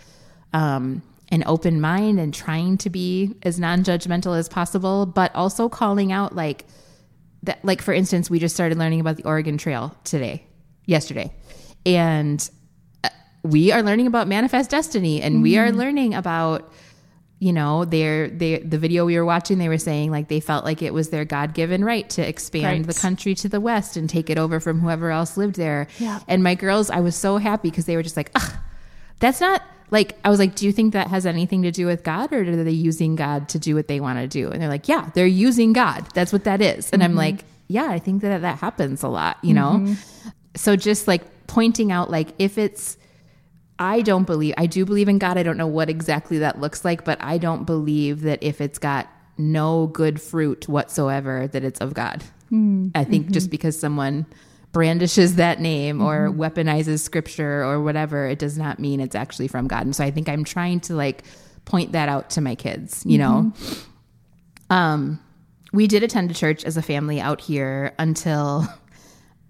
um, 0.52 1.02
an 1.32 1.44
open 1.46 1.80
mind 1.80 2.18
and 2.18 2.34
trying 2.34 2.76
to 2.78 2.90
be 2.90 3.34
as 3.42 3.58
non-judgmental 3.58 4.36
as 4.36 4.48
possible, 4.48 5.06
but 5.06 5.34
also 5.34 5.68
calling 5.68 6.12
out 6.12 6.34
like 6.34 6.66
that 7.42 7.64
like 7.64 7.80
for 7.82 7.94
instance, 7.94 8.28
we 8.28 8.38
just 8.38 8.54
started 8.54 8.76
learning 8.78 9.00
about 9.00 9.16
the 9.16 9.24
Oregon 9.24 9.56
Trail 9.56 9.94
today, 10.04 10.44
yesterday. 10.86 11.32
And 11.86 12.48
uh, 13.02 13.08
we 13.42 13.72
are 13.72 13.82
learning 13.82 14.06
about 14.06 14.28
manifest 14.28 14.70
destiny 14.70 15.22
and 15.22 15.36
mm-hmm. 15.36 15.42
we 15.42 15.58
are 15.58 15.68
mm-hmm. 15.68 15.78
learning 15.78 16.14
about 16.14 16.72
you 17.40 17.52
know, 17.52 17.86
they're 17.86 18.28
they 18.28 18.58
the 18.58 18.78
video 18.78 19.06
we 19.06 19.16
were 19.16 19.24
watching, 19.24 19.58
they 19.58 19.68
were 19.68 19.78
saying 19.78 20.10
like 20.10 20.28
they 20.28 20.40
felt 20.40 20.64
like 20.64 20.82
it 20.82 20.94
was 20.94 21.08
their 21.08 21.24
God 21.24 21.54
given 21.54 21.84
right 21.84 22.08
to 22.10 22.26
expand 22.26 22.86
right. 22.86 22.94
the 22.94 23.00
country 23.00 23.34
to 23.36 23.48
the 23.48 23.60
west 23.60 23.96
and 23.96 24.08
take 24.08 24.30
it 24.30 24.38
over 24.38 24.60
from 24.60 24.80
whoever 24.80 25.10
else 25.10 25.36
lived 25.36 25.56
there. 25.56 25.88
Yeah. 25.98 26.20
And 26.28 26.44
my 26.44 26.54
girls, 26.54 26.90
I 26.90 27.00
was 27.00 27.16
so 27.16 27.38
happy 27.38 27.70
because 27.70 27.86
they 27.86 27.96
were 27.96 28.02
just 28.02 28.16
like, 28.16 28.30
Ugh, 28.34 28.52
that's 29.20 29.40
not 29.40 29.62
like 29.90 30.18
I 30.24 30.30
was 30.30 30.38
like, 30.38 30.54
do 30.54 30.66
you 30.66 30.72
think 30.72 30.92
that 30.92 31.08
has 31.08 31.26
anything 31.26 31.62
to 31.62 31.70
do 31.70 31.86
with 31.86 32.04
God, 32.04 32.32
or 32.32 32.42
are 32.42 32.64
they 32.64 32.70
using 32.70 33.16
God 33.16 33.48
to 33.48 33.58
do 33.58 33.74
what 33.74 33.88
they 33.88 34.00
want 34.00 34.18
to 34.18 34.28
do? 34.28 34.50
And 34.50 34.60
they're 34.60 34.68
like, 34.68 34.86
yeah, 34.86 35.10
they're 35.14 35.26
using 35.26 35.72
God. 35.72 36.06
That's 36.14 36.32
what 36.32 36.44
that 36.44 36.60
is. 36.60 36.90
And 36.90 37.02
mm-hmm. 37.02 37.10
I'm 37.10 37.16
like, 37.16 37.44
yeah, 37.68 37.86
I 37.86 37.98
think 37.98 38.22
that 38.22 38.42
that 38.42 38.58
happens 38.58 39.02
a 39.02 39.08
lot, 39.08 39.38
you 39.42 39.54
know. 39.54 39.78
Mm-hmm. 39.80 40.28
So 40.56 40.76
just 40.76 41.08
like 41.08 41.22
pointing 41.46 41.90
out, 41.90 42.10
like 42.10 42.28
if 42.38 42.58
it's, 42.58 42.98
I 43.80 44.02
don't 44.02 44.24
believe, 44.24 44.54
I 44.58 44.66
do 44.66 44.84
believe 44.84 45.08
in 45.08 45.18
God. 45.18 45.38
I 45.38 45.42
don't 45.42 45.56
know 45.56 45.66
what 45.66 45.88
exactly 45.88 46.38
that 46.38 46.60
looks 46.60 46.84
like, 46.84 47.04
but 47.04 47.16
I 47.22 47.38
don't 47.38 47.64
believe 47.64 48.20
that 48.22 48.42
if 48.42 48.60
it's 48.60 48.78
got 48.78 49.08
no 49.38 49.86
good 49.86 50.20
fruit 50.20 50.68
whatsoever, 50.68 51.48
that 51.48 51.64
it's 51.64 51.80
of 51.80 51.94
God. 51.94 52.22
Mm-hmm. 52.52 52.88
I 52.94 53.04
think 53.04 53.30
just 53.30 53.46
mm-hmm. 53.46 53.52
because 53.52 53.80
someone 53.80 54.26
brandishes 54.72 55.36
that 55.36 55.60
name 55.60 56.02
or 56.02 56.28
mm-hmm. 56.28 56.40
weaponizes 56.40 57.00
scripture 57.00 57.64
or 57.64 57.82
whatever, 57.82 58.26
it 58.26 58.38
does 58.38 58.58
not 58.58 58.78
mean 58.78 59.00
it's 59.00 59.16
actually 59.16 59.48
from 59.48 59.66
God. 59.66 59.84
And 59.84 59.96
so 59.96 60.04
I 60.04 60.10
think 60.10 60.28
I'm 60.28 60.44
trying 60.44 60.80
to 60.80 60.94
like 60.94 61.24
point 61.64 61.92
that 61.92 62.08
out 62.08 62.30
to 62.30 62.40
my 62.40 62.54
kids, 62.54 63.02
you 63.06 63.18
know. 63.18 63.52
Mm-hmm. 63.56 64.72
Um 64.72 65.20
we 65.72 65.86
did 65.86 66.02
attend 66.02 66.30
a 66.30 66.34
church 66.34 66.64
as 66.64 66.76
a 66.76 66.82
family 66.82 67.20
out 67.20 67.40
here 67.40 67.94
until 67.98 68.66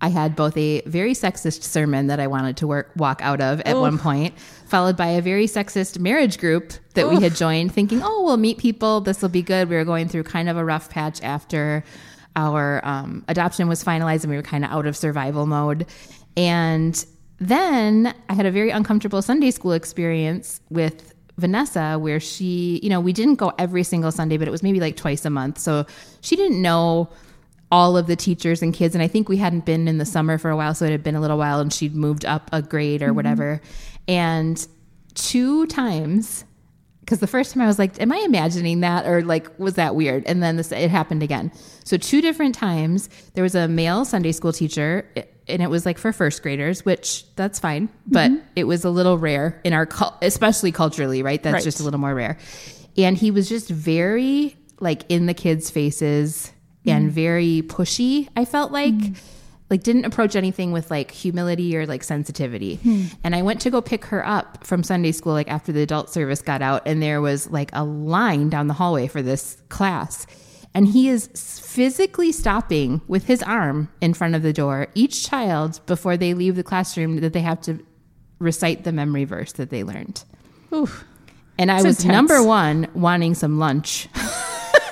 I 0.01 0.09
had 0.09 0.35
both 0.35 0.57
a 0.57 0.81
very 0.83 1.13
sexist 1.13 1.63
sermon 1.63 2.07
that 2.07 2.21
I 2.21 2.27
wanted 2.27 2.57
to 2.59 2.67
work 2.67 2.91
walk 2.97 3.21
out 3.23 3.41
of 3.41 3.61
at 3.61 3.75
Oof. 3.75 3.81
one 3.81 3.99
point, 3.99 4.39
followed 4.67 4.97
by 4.97 5.09
a 5.09 5.21
very 5.21 5.47
sexist 5.47 5.99
marriage 5.99 6.39
group 6.39 6.73
that 6.95 7.05
Oof. 7.05 7.19
we 7.19 7.23
had 7.23 7.35
joined, 7.35 7.73
thinking, 7.73 8.01
"Oh, 8.03 8.23
we'll 8.25 8.37
meet 8.37 8.59
people. 8.59 9.01
This 9.01 9.21
will 9.21 9.29
be 9.29 9.43
good." 9.43 9.69
We 9.69 9.77
were 9.77 9.85
going 9.85 10.09
through 10.09 10.25
kind 10.25 10.49
of 10.49 10.57
a 10.57 10.65
rough 10.65 10.89
patch 10.91 11.23
after 11.23 11.85
our 12.37 12.81
um, 12.85 13.25
adoption 13.29 13.69
was 13.69 13.83
finalized 13.83 14.23
and 14.23 14.31
we 14.31 14.37
were 14.37 14.43
kind 14.43 14.65
of 14.65 14.71
out 14.71 14.87
of 14.87 14.97
survival 14.97 15.47
mode. 15.47 15.87
And 16.37 17.05
then 17.39 18.15
I 18.29 18.35
had 18.35 18.47
a 18.47 18.51
very 18.51 18.71
uncomfortable 18.71 19.23
Sunday 19.23 19.51
school 19.51 19.73
experience 19.73 20.61
with 20.71 21.15
Vanessa 21.39 21.99
where 21.99 22.21
she, 22.21 22.79
you 22.83 22.91
know, 22.91 23.01
we 23.01 23.13
didn't 23.13 23.37
go 23.37 23.53
every 23.59 23.83
single 23.83 24.13
Sunday, 24.13 24.37
but 24.37 24.47
it 24.47 24.51
was 24.51 24.63
maybe 24.63 24.79
like 24.79 24.97
twice 24.97 25.25
a 25.25 25.31
month. 25.31 25.59
So 25.59 25.87
she 26.21 26.37
didn't 26.37 26.61
know 26.61 27.11
all 27.71 27.97
of 27.97 28.07
the 28.07 28.17
teachers 28.17 28.63
and 28.63 28.75
kids. 28.75 28.95
And 28.95 29.03
I 29.03 29.09
think 29.09 29.29
we 29.29 29.37
hadn't 29.37 29.65
been 29.65 29.87
in 29.87 29.99
the 29.99 30.05
summer 30.05 30.39
for 30.39 30.51
a 30.51 30.57
while. 30.57 30.75
So 30.75 30.87
it 30.87 30.91
had 30.91 31.03
been 31.03 31.15
a 31.15 31.21
little 31.21 31.39
while 31.39 31.61
and 31.61 31.73
she'd 31.73 31.95
moved 31.95 32.25
up 32.25 32.51
a 32.53 32.63
grade 32.63 33.03
or 33.03 33.07
mm-hmm. 33.07 33.17
whatever. 33.17 33.61
And 34.09 34.67
two 35.15 35.67
times 35.67 36.45
because 37.01 37.19
the 37.19 37.27
first 37.27 37.53
time 37.53 37.63
I 37.63 37.67
was 37.67 37.79
like, 37.79 38.01
"Am 38.01 38.13
I 38.13 38.19
imagining 38.19 38.81
that?" 38.81 39.05
or 39.05 39.23
like, 39.23 39.59
"Was 39.59 39.75
that 39.75 39.97
weird?" 39.97 40.23
And 40.27 40.41
then 40.41 40.57
this 40.57 40.71
it 40.71 40.91
happened 40.91 41.25
again. 41.25 41.51
So 41.83 41.97
two 41.97 42.21
different 42.21 42.55
times 42.55 43.09
there 43.35 43.43
was 43.43 43.57
a 43.57 43.67
male 43.67 44.05
Sunday 44.05 44.31
school 44.31 44.53
teacher, 44.53 45.09
and 45.49 45.61
it 45.61 45.69
was 45.69 45.85
like 45.85 45.99
for 45.99 46.13
first 46.13 46.41
graders, 46.41 46.85
which 46.85 47.25
that's 47.35 47.59
fine, 47.59 47.89
but 48.07 48.31
mm-hmm. 48.31 48.47
it 48.55 48.65
was 48.65 48.85
a 48.85 48.91
little 48.91 49.19
rare 49.19 49.61
in 49.65 49.73
our, 49.73 49.89
especially 50.23 50.71
culturally, 50.71 51.25
right? 51.25 51.43
That's 51.43 51.55
right. 51.55 51.65
just 51.65 51.81
a 51.81 51.83
little 51.83 51.99
more 51.99 52.15
rare. 52.15 52.39
And 52.97 53.19
he 53.19 53.33
was 53.33 53.49
just 53.49 53.69
very 53.69 54.57
like 54.79 55.03
in 55.09 55.27
the 55.27 55.35
kids' 55.35 55.69
faces 55.69 56.53
and 56.87 57.07
mm-hmm. 57.07 57.15
very 57.15 57.63
pushy. 57.67 58.29
I 58.37 58.45
felt 58.45 58.73
like. 58.73 58.95
Mm-hmm 58.95 59.37
like 59.71 59.85
didn't 59.85 60.05
approach 60.05 60.35
anything 60.35 60.73
with 60.73 60.91
like 60.91 61.13
humility 61.13 61.77
or 61.77 61.87
like 61.87 62.03
sensitivity. 62.03 62.77
Hmm. 62.77 63.05
And 63.23 63.37
I 63.37 63.43
went 63.43 63.61
to 63.63 63.71
go 63.71 63.81
pick 63.81 64.05
her 64.07 64.27
up 64.27 64.67
from 64.67 64.83
Sunday 64.83 65.13
school 65.13 65.33
like 65.33 65.49
after 65.49 65.71
the 65.71 65.81
adult 65.81 66.11
service 66.11 66.43
got 66.43 66.61
out 66.61 66.83
and 66.87 67.01
there 67.01 67.21
was 67.21 67.49
like 67.51 67.71
a 67.73 67.85
line 67.85 68.51
down 68.51 68.67
the 68.67 68.75
hallway 68.75 69.07
for 69.07 69.23
this 69.23 69.63
class. 69.69 70.27
And 70.75 70.89
he 70.89 71.09
is 71.09 71.29
physically 71.65 72.33
stopping 72.33 73.01
with 73.09 73.25
his 73.25 73.43
arm 73.43 73.89
in 74.01 74.13
front 74.13 74.35
of 74.35 74.43
the 74.43 74.53
door 74.53 74.89
each 74.95 75.27
child 75.29 75.81
before 75.87 76.17
they 76.17 76.35
leave 76.35 76.57
the 76.57 76.63
classroom 76.63 77.17
that 77.21 77.33
they 77.33 77.41
have 77.41 77.61
to 77.63 77.85
recite 78.39 78.85
the 78.85 78.93
memory 78.93 79.25
verse 79.25 79.53
that 79.53 79.71
they 79.71 79.85
learned. 79.85 80.25
Oof. 80.73 81.05
And 81.59 81.71
I 81.71 81.83
was 81.83 82.01
intense. 82.01 82.05
number 82.05 82.43
1 82.43 82.89
wanting 82.95 83.35
some 83.35 83.59
lunch. 83.59 84.09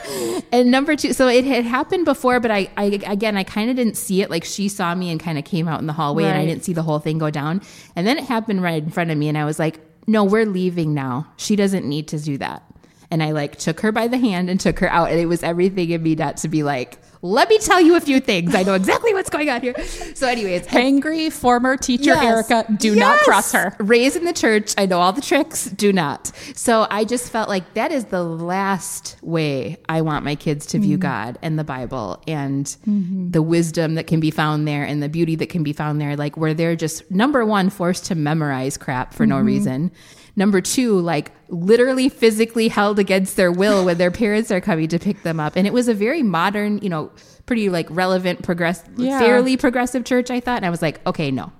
and 0.52 0.70
number 0.70 0.96
two, 0.96 1.12
so 1.12 1.28
it 1.28 1.44
had 1.44 1.64
happened 1.64 2.04
before, 2.04 2.40
but 2.40 2.50
I, 2.50 2.70
I 2.76 2.84
again, 2.84 3.36
I 3.36 3.44
kind 3.44 3.70
of 3.70 3.76
didn't 3.76 3.96
see 3.96 4.22
it. 4.22 4.30
Like 4.30 4.44
she 4.44 4.68
saw 4.68 4.94
me 4.94 5.10
and 5.10 5.20
kind 5.20 5.38
of 5.38 5.44
came 5.44 5.68
out 5.68 5.80
in 5.80 5.86
the 5.86 5.92
hallway, 5.92 6.24
right. 6.24 6.30
and 6.30 6.38
I 6.38 6.46
didn't 6.46 6.64
see 6.64 6.72
the 6.72 6.82
whole 6.82 6.98
thing 6.98 7.18
go 7.18 7.30
down. 7.30 7.62
And 7.96 8.06
then 8.06 8.18
it 8.18 8.24
happened 8.24 8.62
right 8.62 8.82
in 8.82 8.90
front 8.90 9.10
of 9.10 9.18
me, 9.18 9.28
and 9.28 9.36
I 9.36 9.44
was 9.44 9.58
like, 9.58 9.80
"No, 10.06 10.24
we're 10.24 10.46
leaving 10.46 10.94
now. 10.94 11.32
She 11.36 11.56
doesn't 11.56 11.86
need 11.86 12.08
to 12.08 12.18
do 12.18 12.38
that." 12.38 12.62
And 13.10 13.22
I 13.22 13.32
like 13.32 13.56
took 13.56 13.80
her 13.80 13.92
by 13.92 14.08
the 14.08 14.18
hand 14.18 14.50
and 14.50 14.60
took 14.60 14.78
her 14.80 14.90
out, 14.90 15.10
and 15.10 15.18
it 15.18 15.26
was 15.26 15.42
everything 15.42 15.90
in 15.90 16.02
me 16.02 16.14
not 16.14 16.38
to 16.38 16.48
be 16.48 16.62
like, 16.62 16.98
let 17.22 17.48
me 17.48 17.58
tell 17.58 17.80
you 17.80 17.96
a 17.96 18.00
few 18.00 18.20
things. 18.20 18.54
I 18.54 18.62
know 18.62 18.74
exactly 18.74 19.12
what's 19.14 19.30
going 19.30 19.50
on 19.50 19.60
here. 19.60 19.74
So, 20.14 20.26
anyways, 20.26 20.66
angry 20.68 21.30
former 21.30 21.76
teacher 21.76 22.10
yes, 22.10 22.24
Erica, 22.24 22.72
do 22.78 22.88
yes. 22.88 22.98
not 22.98 23.18
cross 23.20 23.52
her. 23.52 23.76
Raised 23.78 24.16
in 24.16 24.24
the 24.24 24.32
church, 24.32 24.74
I 24.78 24.86
know 24.86 25.00
all 25.00 25.12
the 25.12 25.20
tricks. 25.20 25.66
Do 25.66 25.92
not. 25.92 26.32
So, 26.54 26.86
I 26.90 27.04
just 27.04 27.30
felt 27.30 27.48
like 27.48 27.74
that 27.74 27.92
is 27.92 28.06
the 28.06 28.22
last 28.22 29.16
way 29.22 29.78
I 29.88 30.02
want 30.02 30.24
my 30.24 30.34
kids 30.34 30.66
to 30.66 30.78
view 30.78 30.96
mm-hmm. 30.96 31.02
God 31.02 31.38
and 31.42 31.58
the 31.58 31.64
Bible 31.64 32.22
and 32.26 32.66
mm-hmm. 32.66 33.30
the 33.30 33.42
wisdom 33.42 33.94
that 33.96 34.06
can 34.06 34.20
be 34.20 34.30
found 34.30 34.66
there 34.66 34.84
and 34.84 35.02
the 35.02 35.08
beauty 35.08 35.36
that 35.36 35.48
can 35.48 35.62
be 35.62 35.72
found 35.72 36.00
there. 36.00 36.16
Like 36.16 36.36
where 36.36 36.54
they're 36.54 36.76
just 36.76 37.10
number 37.10 37.44
one 37.44 37.70
forced 37.70 38.06
to 38.06 38.14
memorize 38.14 38.76
crap 38.76 39.14
for 39.14 39.24
mm-hmm. 39.24 39.30
no 39.30 39.40
reason 39.40 39.92
Number 40.38 40.60
two, 40.60 41.00
like 41.00 41.32
literally 41.48 42.08
physically 42.08 42.68
held 42.68 43.00
against 43.00 43.34
their 43.34 43.50
will 43.50 43.84
when 43.84 43.98
their 43.98 44.12
parents 44.12 44.52
are 44.52 44.60
coming 44.60 44.86
to 44.86 44.96
pick 45.00 45.24
them 45.24 45.40
up. 45.40 45.56
And 45.56 45.66
it 45.66 45.72
was 45.72 45.88
a 45.88 45.94
very 45.94 46.22
modern, 46.22 46.78
you 46.78 46.88
know, 46.88 47.10
pretty 47.46 47.68
like 47.70 47.88
relevant, 47.90 48.44
progress, 48.44 48.84
yeah. 48.96 49.18
fairly 49.18 49.56
progressive 49.56 50.04
church, 50.04 50.30
I 50.30 50.38
thought. 50.38 50.58
And 50.58 50.64
I 50.64 50.70
was 50.70 50.80
like, 50.80 51.04
okay, 51.08 51.32
no. 51.32 51.50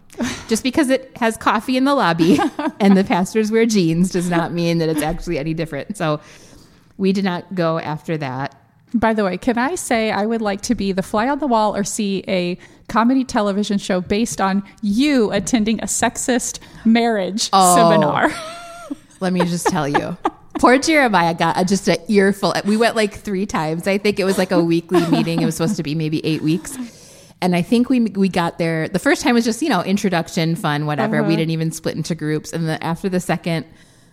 Just 0.47 0.63
because 0.63 0.91
it 0.91 1.11
has 1.17 1.37
coffee 1.37 1.77
in 1.77 1.87
the 1.87 1.95
lobby 1.97 2.39
and 2.81 2.97
the 2.97 3.03
pastors 3.03 3.51
wear 3.51 3.67
jeans 3.67 4.13
does 4.13 4.31
not 4.31 4.53
mean 4.53 4.79
that 4.79 4.89
it's 4.89 5.03
actually 5.03 5.41
any 5.41 5.55
different. 5.55 5.97
So 5.97 6.21
we 6.99 7.13
did 7.13 7.25
not 7.25 7.53
go 7.57 7.81
after 7.81 8.17
that. 8.19 8.55
By 8.95 9.13
the 9.13 9.25
way, 9.25 9.39
can 9.39 9.59
I 9.59 9.75
say 9.75 10.13
I 10.13 10.25
would 10.25 10.41
like 10.41 10.61
to 10.63 10.77
be 10.77 10.93
the 10.93 11.03
fly 11.03 11.29
on 11.29 11.41
the 11.41 11.49
wall 11.49 11.75
or 11.75 11.83
see 11.83 12.23
a 12.29 12.57
comedy 12.89 13.25
television 13.25 13.79
show 13.79 14.01
based 14.01 14.41
on 14.41 14.63
you 14.83 15.33
attending 15.33 15.81
a 15.81 15.87
sexist 15.87 16.61
marriage 16.85 17.51
oh, 17.53 17.75
seminar? 17.75 18.31
let 19.21 19.33
me 19.33 19.41
just 19.41 19.67
tell 19.67 19.89
you. 19.89 20.17
Poor 20.59 20.79
Jeremiah 20.79 21.35
got 21.35 21.61
a, 21.61 21.65
just 21.65 21.89
an 21.89 21.99
earful. 22.09 22.53
We 22.65 22.77
went 22.77 22.97
like 22.97 23.15
three 23.15 23.47
times. 23.47 23.87
I 23.87 23.99
think 23.99 24.19
it 24.19 24.25
was 24.25 24.39
like 24.39 24.51
a 24.51 24.63
weekly 24.63 25.07
meeting. 25.11 25.41
It 25.41 25.45
was 25.45 25.57
supposed 25.57 25.77
to 25.77 25.83
be 25.83 25.95
maybe 25.95 26.25
eight 26.27 26.43
weeks. 26.43 26.77
And 27.41 27.55
I 27.55 27.63
think 27.63 27.89
we 27.89 28.01
we 28.01 28.29
got 28.29 28.59
there. 28.59 28.89
The 28.89 28.99
first 28.99 29.23
time 29.23 29.35
was 29.35 29.45
just 29.45 29.63
you 29.63 29.69
know 29.69 29.83
introduction, 29.83 30.57
fun, 30.57 30.87
whatever. 30.87 31.21
Uh-huh. 31.21 31.29
We 31.29 31.37
didn't 31.37 31.51
even 31.51 31.71
split 31.71 31.97
into 31.97 32.17
groups. 32.17 32.53
And 32.53 32.69
then 32.69 32.79
after 32.83 33.09
the 33.09 33.21
second 33.21 33.67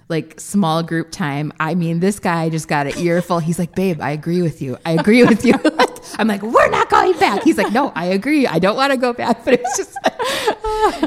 like 0.10 0.40
small 0.40 0.84
group 0.84 1.12
time. 1.12 1.52
I 1.60 1.76
mean, 1.76 2.00
this 2.00 2.20
guy 2.20 2.50
just 2.50 2.68
got 2.68 2.88
an 2.88 2.98
earful. 2.98 3.40
He's 3.40 3.58
like, 3.58 3.76
babe, 3.76 4.02
I 4.02 4.12
agree 4.12 4.42
with 4.42 4.62
you. 4.62 4.78
I 4.86 4.92
agree 4.92 5.24
with 5.24 5.46
you. 5.46 5.54
I'm 6.18 6.28
like, 6.28 6.42
we're 6.42 6.70
not 6.70 6.90
going 6.90 7.18
back. 7.20 7.44
He's 7.44 7.58
like, 7.58 7.74
no, 7.74 7.92
I 7.96 8.06
agree. 8.06 8.48
I 8.48 8.60
don't 8.60 8.76
want 8.76 8.92
to 8.92 8.98
go 8.98 9.14
back. 9.14 9.26
But 9.46 9.56
it's 9.56 9.78
just, 9.78 9.98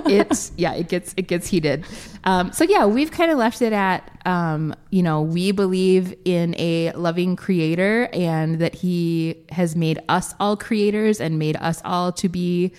it's, 0.07 0.53
yeah, 0.57 0.75
it 0.75 0.89
gets, 0.89 1.15
it 1.17 1.27
gets 1.27 1.49
heated. 1.49 1.85
Um, 2.25 2.53
so 2.53 2.65
yeah, 2.65 2.87
we've 2.87 3.11
kind 3.11 3.31
of 3.31 3.39
left 3.39 3.63
it 3.63 3.73
at, 3.73 4.11
um, 4.27 4.75
you 4.91 5.03
know, 5.03 5.23
we 5.23 5.51
believe 5.51 6.15
in 6.25 6.55
a 6.57 6.93
loving 6.93 7.35
creator 7.35 8.09
and 8.13 8.61
that 8.61 8.75
he 8.75 9.45
has 9.51 9.75
made 9.75 9.99
us 10.09 10.35
all 10.39 10.57
creators 10.57 11.21
and 11.21 11.39
made 11.39 11.57
us 11.57 11.83
all 11.85 12.13
to 12.13 12.29
be 12.29 12.73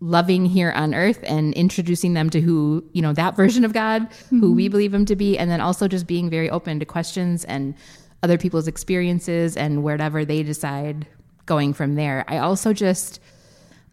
loving 0.00 0.44
here 0.44 0.70
on 0.72 0.94
earth 0.94 1.20
and 1.22 1.54
introducing 1.54 2.14
them 2.14 2.28
to 2.30 2.40
who, 2.40 2.84
you 2.92 3.00
know, 3.00 3.12
that 3.12 3.36
version 3.36 3.64
of 3.64 3.72
God, 3.72 4.08
mm-hmm. 4.10 4.40
who 4.40 4.52
we 4.52 4.68
believe 4.68 4.92
him 4.92 5.06
to 5.06 5.16
be, 5.16 5.38
and 5.38 5.50
then 5.50 5.60
also 5.60 5.88
just 5.88 6.06
being 6.06 6.28
very 6.28 6.50
open 6.50 6.78
to 6.80 6.84
questions 6.84 7.44
and 7.44 7.74
other 8.22 8.38
people's 8.38 8.66
experiences 8.66 9.56
and 9.56 9.82
wherever 9.82 10.24
they 10.24 10.42
decide 10.42 11.06
going 11.46 11.74
from 11.74 11.94
there. 11.94 12.24
I 12.28 12.38
also 12.38 12.72
just 12.72 13.20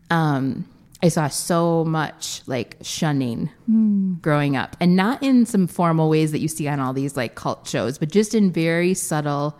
um 0.09 0.67
I 1.03 1.07
saw 1.07 1.27
so 1.29 1.83
much 1.83 2.41
like 2.45 2.77
shunning 2.81 3.49
mm. 3.69 4.21
growing 4.21 4.55
up 4.55 4.77
and 4.79 4.95
not 4.95 5.23
in 5.23 5.45
some 5.45 5.67
formal 5.67 6.09
ways 6.09 6.31
that 6.31 6.39
you 6.39 6.47
see 6.47 6.67
on 6.67 6.79
all 6.79 6.93
these 6.93 7.17
like 7.17 7.35
cult 7.35 7.67
shows, 7.67 7.97
but 7.97 8.11
just 8.11 8.35
in 8.35 8.51
very 8.51 8.93
subtle, 8.93 9.59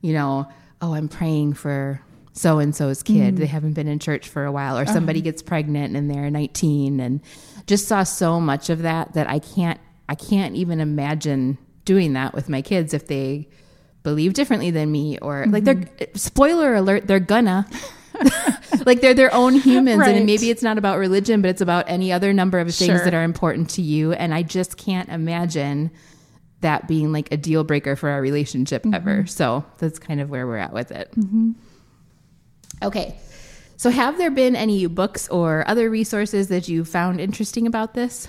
you 0.00 0.14
know, 0.14 0.48
oh, 0.80 0.94
I'm 0.94 1.08
praying 1.08 1.54
for 1.54 2.00
so 2.32 2.58
and 2.58 2.74
so's 2.74 3.02
kid. 3.02 3.34
Mm. 3.34 3.38
They 3.38 3.46
haven't 3.46 3.74
been 3.74 3.88
in 3.88 3.98
church 3.98 4.28
for 4.28 4.44
a 4.44 4.52
while, 4.52 4.78
or 4.78 4.82
uh-huh. 4.82 4.92
somebody 4.92 5.20
gets 5.20 5.42
pregnant 5.42 5.96
and 5.96 6.10
they're 6.10 6.30
19, 6.30 7.00
and 7.00 7.20
just 7.66 7.86
saw 7.86 8.02
so 8.02 8.40
much 8.40 8.70
of 8.70 8.82
that 8.82 9.12
that 9.14 9.28
I 9.28 9.38
can't 9.38 9.80
I 10.08 10.14
can't 10.14 10.56
even 10.56 10.80
imagine 10.80 11.58
doing 11.84 12.14
that 12.14 12.34
with 12.34 12.48
my 12.48 12.62
kids 12.62 12.94
if 12.94 13.06
they 13.06 13.48
believe 14.02 14.34
differently 14.34 14.70
than 14.70 14.90
me 14.90 15.18
or 15.18 15.42
mm-hmm. 15.42 15.52
like 15.52 15.64
they're 15.64 15.74
mm-hmm. 15.74 16.16
spoiler 16.16 16.74
alert 16.74 17.06
they're 17.06 17.20
gonna 17.20 17.66
like 18.86 19.00
they're 19.00 19.14
their 19.14 19.32
own 19.34 19.54
humans 19.54 19.98
right. 19.98 20.16
and 20.16 20.26
maybe 20.26 20.50
it's 20.50 20.62
not 20.62 20.78
about 20.78 20.98
religion 20.98 21.42
but 21.42 21.48
it's 21.48 21.60
about 21.60 21.84
any 21.88 22.12
other 22.12 22.32
number 22.32 22.58
of 22.58 22.66
things 22.74 22.90
sure. 22.90 23.04
that 23.04 23.14
are 23.14 23.22
important 23.22 23.68
to 23.68 23.82
you 23.82 24.12
and 24.12 24.34
i 24.34 24.42
just 24.42 24.76
can't 24.76 25.08
imagine 25.08 25.90
that 26.60 26.86
being 26.86 27.12
like 27.12 27.32
a 27.32 27.36
deal 27.36 27.64
breaker 27.64 27.96
for 27.96 28.08
our 28.08 28.20
relationship 28.20 28.82
mm-hmm. 28.82 28.94
ever 28.94 29.26
so 29.26 29.64
that's 29.78 29.98
kind 29.98 30.20
of 30.20 30.30
where 30.30 30.46
we're 30.46 30.56
at 30.56 30.72
with 30.72 30.90
it 30.90 31.10
mm-hmm. 31.12 31.52
Okay. 32.82 33.16
So, 33.76 33.90
have 33.90 34.18
there 34.18 34.30
been 34.30 34.56
any 34.56 34.86
books 34.86 35.28
or 35.28 35.64
other 35.66 35.88
resources 35.90 36.48
that 36.48 36.68
you 36.68 36.84
found 36.84 37.20
interesting 37.20 37.66
about 37.66 37.94
this? 37.94 38.28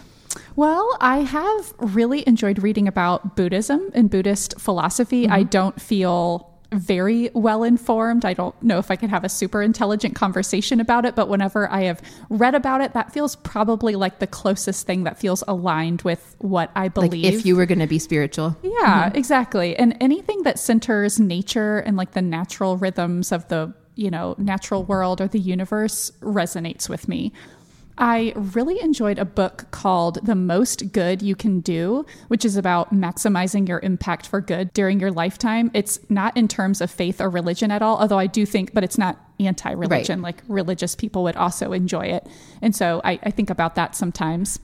Well, 0.55 0.97
I 0.99 1.19
have 1.19 1.73
really 1.77 2.27
enjoyed 2.27 2.61
reading 2.61 2.87
about 2.87 3.35
Buddhism 3.35 3.91
and 3.93 4.09
Buddhist 4.09 4.59
philosophy. 4.59 5.23
Mm-hmm. 5.23 5.33
I 5.33 5.43
don't 5.43 5.81
feel 5.81 6.47
very 6.73 7.29
well 7.33 7.63
informed. 7.63 8.23
I 8.23 8.33
don't 8.33 8.61
know 8.63 8.77
if 8.77 8.89
I 8.89 8.95
could 8.95 9.09
have 9.09 9.25
a 9.25 9.29
super 9.29 9.61
intelligent 9.61 10.15
conversation 10.15 10.79
about 10.79 11.05
it, 11.05 11.15
but 11.15 11.27
whenever 11.27 11.69
I 11.69 11.81
have 11.83 12.01
read 12.29 12.55
about 12.55 12.79
it, 12.79 12.93
that 12.93 13.11
feels 13.11 13.35
probably 13.35 13.95
like 13.95 14.19
the 14.19 14.27
closest 14.27 14.87
thing 14.87 15.03
that 15.03 15.19
feels 15.19 15.43
aligned 15.47 16.03
with 16.03 16.35
what 16.39 16.71
I 16.75 16.87
believe. 16.87 17.25
Like 17.25 17.33
if 17.33 17.45
you 17.45 17.57
were 17.57 17.65
going 17.65 17.79
to 17.79 17.87
be 17.87 17.99
spiritual. 17.99 18.55
Yeah, 18.63 19.09
mm-hmm. 19.09 19.17
exactly. 19.17 19.75
And 19.75 19.97
anything 19.99 20.43
that 20.43 20.59
centers 20.59 21.19
nature 21.19 21.79
and 21.79 21.97
like 21.97 22.11
the 22.11 22.21
natural 22.21 22.77
rhythms 22.77 23.33
of 23.33 23.47
the 23.49 23.73
you 23.95 24.09
know, 24.09 24.35
natural 24.37 24.83
world 24.83 25.21
or 25.21 25.27
the 25.27 25.39
universe 25.39 26.11
resonates 26.21 26.89
with 26.89 27.07
me. 27.07 27.31
I 27.97 28.33
really 28.35 28.79
enjoyed 28.79 29.19
a 29.19 29.25
book 29.25 29.65
called 29.71 30.25
The 30.25 30.35
Most 30.35 30.91
Good 30.91 31.21
You 31.21 31.35
Can 31.35 31.59
Do, 31.59 32.05
which 32.29 32.45
is 32.45 32.57
about 32.57 32.93
maximizing 32.93 33.67
your 33.67 33.79
impact 33.79 34.27
for 34.27 34.41
good 34.41 34.73
during 34.73 34.99
your 34.99 35.11
lifetime. 35.11 35.71
It's 35.73 35.99
not 36.09 36.35
in 36.35 36.47
terms 36.47 36.81
of 36.81 36.89
faith 36.89 37.21
or 37.21 37.29
religion 37.29 37.71
at 37.71 37.81
all, 37.81 37.97
although 37.97 38.19
I 38.19 38.27
do 38.27 38.45
think, 38.45 38.73
but 38.73 38.83
it's 38.83 38.97
not 38.97 39.19
anti 39.39 39.71
religion. 39.71 40.21
Right. 40.21 40.35
Like 40.35 40.43
religious 40.47 40.95
people 40.95 41.23
would 41.23 41.35
also 41.35 41.73
enjoy 41.73 42.05
it. 42.05 42.27
And 42.61 42.75
so 42.75 43.01
I, 43.03 43.19
I 43.23 43.31
think 43.31 43.49
about 43.49 43.75
that 43.75 43.95
sometimes. 43.95 44.59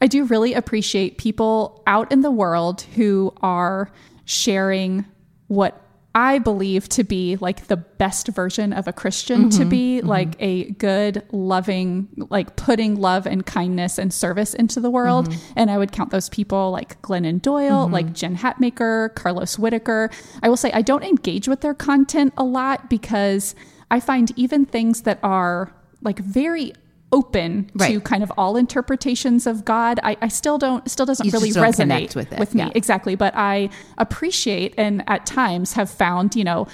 I 0.00 0.08
do 0.08 0.24
really 0.24 0.52
appreciate 0.54 1.18
people 1.18 1.82
out 1.86 2.10
in 2.10 2.22
the 2.22 2.30
world 2.30 2.82
who 2.96 3.32
are 3.40 3.90
sharing 4.24 5.04
what 5.46 5.81
I 6.14 6.38
believe 6.38 6.88
to 6.90 7.04
be 7.04 7.36
like 7.36 7.68
the 7.68 7.76
best 7.76 8.28
version 8.28 8.72
of 8.72 8.86
a 8.86 8.92
Christian 8.92 9.48
mm-hmm, 9.48 9.58
to 9.58 9.64
be 9.64 9.98
mm-hmm. 9.98 10.08
like 10.08 10.36
a 10.40 10.70
good, 10.72 11.22
loving, 11.32 12.08
like 12.16 12.54
putting 12.56 12.96
love 12.96 13.26
and 13.26 13.46
kindness 13.46 13.98
and 13.98 14.12
service 14.12 14.52
into 14.52 14.78
the 14.78 14.90
world. 14.90 15.28
Mm-hmm. 15.28 15.52
And 15.56 15.70
I 15.70 15.78
would 15.78 15.92
count 15.92 16.10
those 16.10 16.28
people 16.28 16.70
like 16.70 17.00
Glennon 17.00 17.40
Doyle, 17.40 17.84
mm-hmm. 17.84 17.94
like 17.94 18.12
Jen 18.12 18.36
Hatmaker, 18.36 19.14
Carlos 19.14 19.58
Whittaker. 19.58 20.10
I 20.42 20.48
will 20.50 20.58
say 20.58 20.70
I 20.72 20.82
don't 20.82 21.04
engage 21.04 21.48
with 21.48 21.62
their 21.62 21.74
content 21.74 22.34
a 22.36 22.44
lot 22.44 22.90
because 22.90 23.54
I 23.90 23.98
find 24.00 24.32
even 24.36 24.66
things 24.66 25.02
that 25.02 25.18
are 25.22 25.74
like 26.02 26.18
very 26.18 26.74
open 27.12 27.70
right. 27.74 27.92
to 27.92 28.00
kind 28.00 28.22
of 28.22 28.32
all 28.36 28.56
interpretations 28.56 29.46
of 29.46 29.64
God. 29.64 30.00
I, 30.02 30.16
I 30.22 30.28
still 30.28 30.58
don't 30.58 30.90
still 30.90 31.06
doesn't 31.06 31.26
you 31.26 31.32
really 31.32 31.50
resonate 31.50 32.16
with, 32.16 32.30
with 32.38 32.54
me 32.54 32.62
yeah. 32.62 32.70
exactly. 32.74 33.14
But 33.14 33.34
I 33.36 33.68
appreciate 33.98 34.74
and 34.78 35.04
at 35.08 35.26
times 35.26 35.74
have 35.74 35.90
found 35.90 36.34
you 36.34 36.44
know 36.44 36.66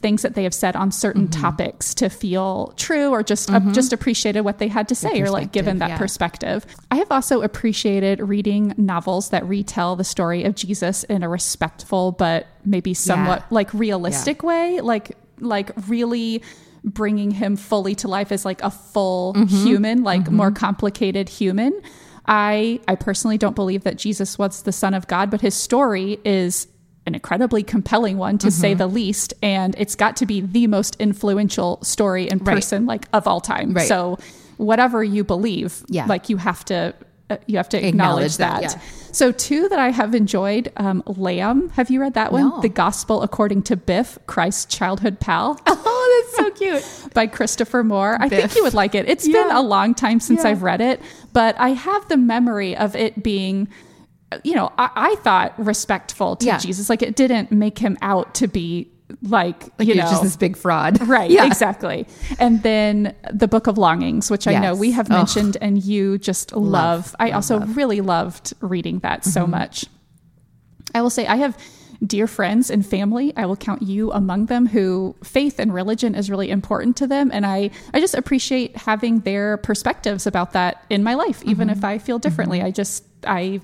things 0.00 0.22
that 0.22 0.34
they 0.34 0.44
have 0.44 0.54
said 0.54 0.76
on 0.76 0.90
certain 0.90 1.28
mm-hmm. 1.28 1.42
topics 1.42 1.94
to 1.94 2.08
feel 2.08 2.72
true 2.76 3.10
or 3.10 3.22
just 3.22 3.48
mm-hmm. 3.48 3.68
uh, 3.68 3.72
just 3.72 3.92
appreciated 3.92 4.42
what 4.42 4.58
they 4.58 4.68
had 4.68 4.88
to 4.88 4.94
say 4.94 5.20
or 5.20 5.30
like 5.30 5.52
given 5.52 5.78
that 5.78 5.90
yeah. 5.90 5.98
perspective. 5.98 6.64
I 6.90 6.96
have 6.96 7.10
also 7.10 7.42
appreciated 7.42 8.20
reading 8.20 8.74
novels 8.76 9.30
that 9.30 9.44
retell 9.46 9.96
the 9.96 10.04
story 10.04 10.44
of 10.44 10.54
Jesus 10.54 11.04
in 11.04 11.22
a 11.22 11.28
respectful 11.28 12.12
but 12.12 12.46
maybe 12.64 12.94
somewhat 12.94 13.40
yeah. 13.40 13.46
like 13.50 13.72
realistic 13.74 14.42
way, 14.42 14.80
like 14.80 15.16
like 15.40 15.70
really 15.88 16.42
bringing 16.84 17.30
him 17.30 17.56
fully 17.56 17.94
to 17.96 18.08
life 18.08 18.32
as 18.32 18.44
like 18.44 18.62
a 18.62 18.70
full 18.70 19.34
mm-hmm. 19.34 19.64
human, 19.64 20.02
like 20.02 20.22
mm-hmm. 20.22 20.36
more 20.36 20.50
complicated 20.50 21.28
human. 21.28 21.80
I 22.26 22.80
I 22.86 22.94
personally 22.94 23.38
don't 23.38 23.56
believe 23.56 23.84
that 23.84 23.96
Jesus 23.96 24.38
was 24.38 24.62
the 24.62 24.72
son 24.72 24.94
of 24.94 25.06
God, 25.06 25.30
but 25.30 25.40
his 25.40 25.54
story 25.54 26.18
is 26.24 26.66
an 27.06 27.14
incredibly 27.14 27.62
compelling 27.62 28.18
one 28.18 28.38
to 28.38 28.48
mm-hmm. 28.48 28.60
say 28.60 28.74
the 28.74 28.86
least 28.86 29.32
and 29.42 29.74
it's 29.78 29.94
got 29.94 30.16
to 30.16 30.26
be 30.26 30.42
the 30.42 30.66
most 30.66 30.96
influential 31.00 31.78
story 31.82 32.28
in 32.28 32.38
person 32.38 32.82
right. 32.82 33.00
like 33.00 33.08
of 33.12 33.26
all 33.26 33.40
time. 33.40 33.72
Right. 33.72 33.88
So 33.88 34.18
whatever 34.58 35.02
you 35.02 35.24
believe, 35.24 35.84
yeah. 35.88 36.04
like 36.04 36.28
you 36.28 36.36
have 36.36 36.64
to 36.66 36.94
uh, 37.30 37.36
you 37.46 37.56
have 37.56 37.68
to 37.70 37.76
acknowledge, 37.76 38.34
acknowledge 38.34 38.36
that. 38.38 38.62
that. 38.62 38.76
Yeah. 38.76 39.12
So, 39.12 39.32
two 39.32 39.68
that 39.68 39.78
I 39.78 39.90
have 39.90 40.14
enjoyed 40.14 40.72
um, 40.76 41.02
Lamb. 41.06 41.70
Have 41.70 41.90
you 41.90 42.00
read 42.00 42.14
that 42.14 42.32
one? 42.32 42.48
No. 42.48 42.60
The 42.60 42.68
Gospel 42.68 43.22
According 43.22 43.62
to 43.64 43.76
Biff, 43.76 44.18
Christ's 44.26 44.66
Childhood 44.74 45.20
Pal. 45.20 45.58
Oh, 45.92 46.24
that's 46.32 46.36
so 46.36 46.50
cute. 46.50 47.12
by 47.14 47.26
Christopher 47.26 47.82
Moore. 47.82 48.16
Biff. 48.18 48.32
I 48.32 48.36
think 48.36 48.54
you 48.54 48.62
would 48.62 48.74
like 48.74 48.94
it. 48.94 49.08
It's 49.08 49.26
yeah. 49.26 49.42
been 49.42 49.56
a 49.56 49.62
long 49.62 49.94
time 49.94 50.20
since 50.20 50.44
yeah. 50.44 50.50
I've 50.50 50.62
read 50.62 50.80
it, 50.80 51.00
but 51.32 51.58
I 51.58 51.70
have 51.70 52.08
the 52.08 52.16
memory 52.16 52.76
of 52.76 52.94
it 52.94 53.22
being 53.22 53.68
you 54.44 54.54
know, 54.54 54.72
I, 54.78 54.90
I 54.94 55.14
thought 55.16 55.54
respectful 55.58 56.36
to. 56.36 56.58
Jesus. 56.58 56.88
Like 56.88 57.02
it 57.02 57.16
didn't 57.16 57.50
make 57.50 57.78
him 57.78 57.98
out 58.02 58.34
to 58.36 58.46
be 58.48 58.90
like, 59.22 59.62
like 59.78 59.88
you 59.88 59.94
know 59.94 60.02
just 60.02 60.22
this 60.22 60.36
big 60.36 60.56
fraud 60.56 61.00
right 61.08 61.30
yeah. 61.30 61.46
exactly 61.46 62.06
and 62.38 62.62
then 62.62 63.14
the 63.32 63.48
book 63.48 63.66
of 63.66 63.78
longings 63.78 64.30
which 64.30 64.46
yes. 64.46 64.56
i 64.56 64.58
know 64.58 64.74
we 64.74 64.90
have 64.90 65.08
mentioned 65.08 65.56
Ugh. 65.56 65.62
and 65.62 65.84
you 65.84 66.18
just 66.18 66.52
love, 66.52 66.62
love. 66.62 67.16
i 67.18 67.26
love, 67.26 67.34
also 67.34 67.58
love. 67.58 67.76
really 67.76 68.00
loved 68.00 68.54
reading 68.60 68.98
that 69.00 69.20
mm-hmm. 69.20 69.30
so 69.30 69.46
much 69.46 69.86
i 70.94 71.02
will 71.02 71.10
say 71.10 71.26
i 71.26 71.36
have 71.36 71.56
dear 72.04 72.26
friends 72.26 72.70
and 72.70 72.86
family 72.86 73.32
i 73.36 73.44
will 73.44 73.56
count 73.56 73.82
you 73.82 74.10
among 74.12 74.46
them 74.46 74.66
who 74.66 75.14
faith 75.22 75.58
and 75.58 75.74
religion 75.74 76.14
is 76.14 76.30
really 76.30 76.50
important 76.50 76.96
to 76.96 77.06
them 77.06 77.30
and 77.32 77.44
i 77.44 77.70
i 77.92 78.00
just 78.00 78.14
appreciate 78.14 78.74
having 78.76 79.20
their 79.20 79.58
perspectives 79.58 80.26
about 80.26 80.52
that 80.52 80.84
in 80.88 81.02
my 81.02 81.14
life 81.14 81.42
even 81.44 81.68
mm-hmm. 81.68 81.78
if 81.78 81.84
i 81.84 81.98
feel 81.98 82.18
differently 82.18 82.58
mm-hmm. 82.58 82.68
i 82.68 82.70
just 82.70 83.04
i 83.26 83.60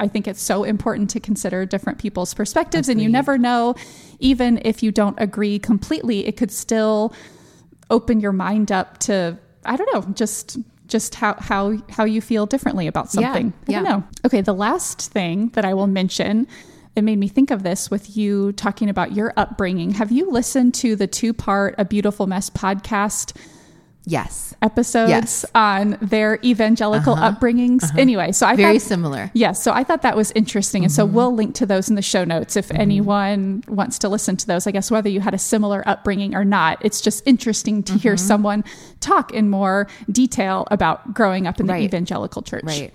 I 0.00 0.08
think 0.08 0.26
it's 0.26 0.42
so 0.42 0.64
important 0.64 1.10
to 1.10 1.20
consider 1.20 1.66
different 1.66 1.98
people's 1.98 2.34
perspectives, 2.34 2.88
Agreed. 2.88 2.92
and 2.92 3.02
you 3.02 3.08
never 3.10 3.38
know, 3.38 3.74
even 4.18 4.60
if 4.64 4.82
you 4.82 4.90
don't 4.90 5.20
agree 5.20 5.58
completely, 5.58 6.26
it 6.26 6.36
could 6.36 6.50
still 6.50 7.14
open 7.90 8.20
your 8.20 8.32
mind 8.32 8.72
up 8.72 8.98
to 8.98 9.38
I 9.64 9.76
don't 9.76 9.92
know, 9.92 10.12
just 10.14 10.58
just 10.86 11.14
how 11.14 11.34
how 11.38 11.76
how 11.90 12.04
you 12.04 12.20
feel 12.20 12.46
differently 12.46 12.86
about 12.86 13.10
something. 13.10 13.52
Yeah, 13.66 13.80
I 13.80 13.82
don't 13.82 13.90
know. 13.90 14.08
Okay, 14.24 14.40
the 14.40 14.54
last 14.54 15.12
thing 15.12 15.48
that 15.50 15.64
I 15.64 15.74
will 15.74 15.86
mention 15.86 16.46
it 16.96 17.02
made 17.02 17.18
me 17.18 17.28
think 17.28 17.50
of 17.50 17.62
this 17.62 17.90
with 17.90 18.16
you 18.16 18.52
talking 18.52 18.88
about 18.88 19.12
your 19.12 19.32
upbringing. 19.36 19.92
Have 19.92 20.10
you 20.10 20.30
listened 20.30 20.74
to 20.74 20.96
the 20.96 21.06
two 21.06 21.32
part 21.32 21.74
A 21.78 21.84
Beautiful 21.84 22.26
Mess 22.26 22.50
podcast? 22.50 23.36
Yes. 24.10 24.54
Episodes 24.60 25.10
yes. 25.10 25.44
on 25.54 25.96
their 26.02 26.40
evangelical 26.42 27.14
uh-huh. 27.14 27.32
upbringings. 27.32 27.84
Uh-huh. 27.84 27.98
Anyway, 27.98 28.32
so 28.32 28.44
I 28.44 28.56
very 28.56 28.78
thought, 28.78 28.88
similar. 28.88 29.18
Yes. 29.18 29.30
Yeah, 29.34 29.52
so 29.52 29.72
I 29.72 29.84
thought 29.84 30.02
that 30.02 30.16
was 30.16 30.32
interesting. 30.32 30.80
Mm-hmm. 30.80 30.86
And 30.86 30.92
so 30.92 31.06
mm-hmm. 31.06 31.14
we'll 31.14 31.34
link 31.34 31.54
to 31.56 31.66
those 31.66 31.88
in 31.88 31.94
the 31.94 32.02
show 32.02 32.24
notes 32.24 32.56
if 32.56 32.68
mm-hmm. 32.68 32.80
anyone 32.80 33.64
wants 33.68 34.00
to 34.00 34.08
listen 34.08 34.36
to 34.38 34.46
those. 34.46 34.66
I 34.66 34.72
guess 34.72 34.90
whether 34.90 35.08
you 35.08 35.20
had 35.20 35.32
a 35.32 35.38
similar 35.38 35.86
upbringing 35.88 36.34
or 36.34 36.44
not, 36.44 36.84
it's 36.84 37.00
just 37.00 37.22
interesting 37.24 37.84
to 37.84 37.92
mm-hmm. 37.92 38.00
hear 38.00 38.16
someone 38.16 38.64
talk 38.98 39.32
in 39.32 39.48
more 39.48 39.86
detail 40.10 40.66
about 40.72 41.14
growing 41.14 41.46
up 41.46 41.60
in 41.60 41.66
the 41.66 41.74
right. 41.74 41.82
evangelical 41.82 42.42
church. 42.42 42.64
Right. 42.64 42.92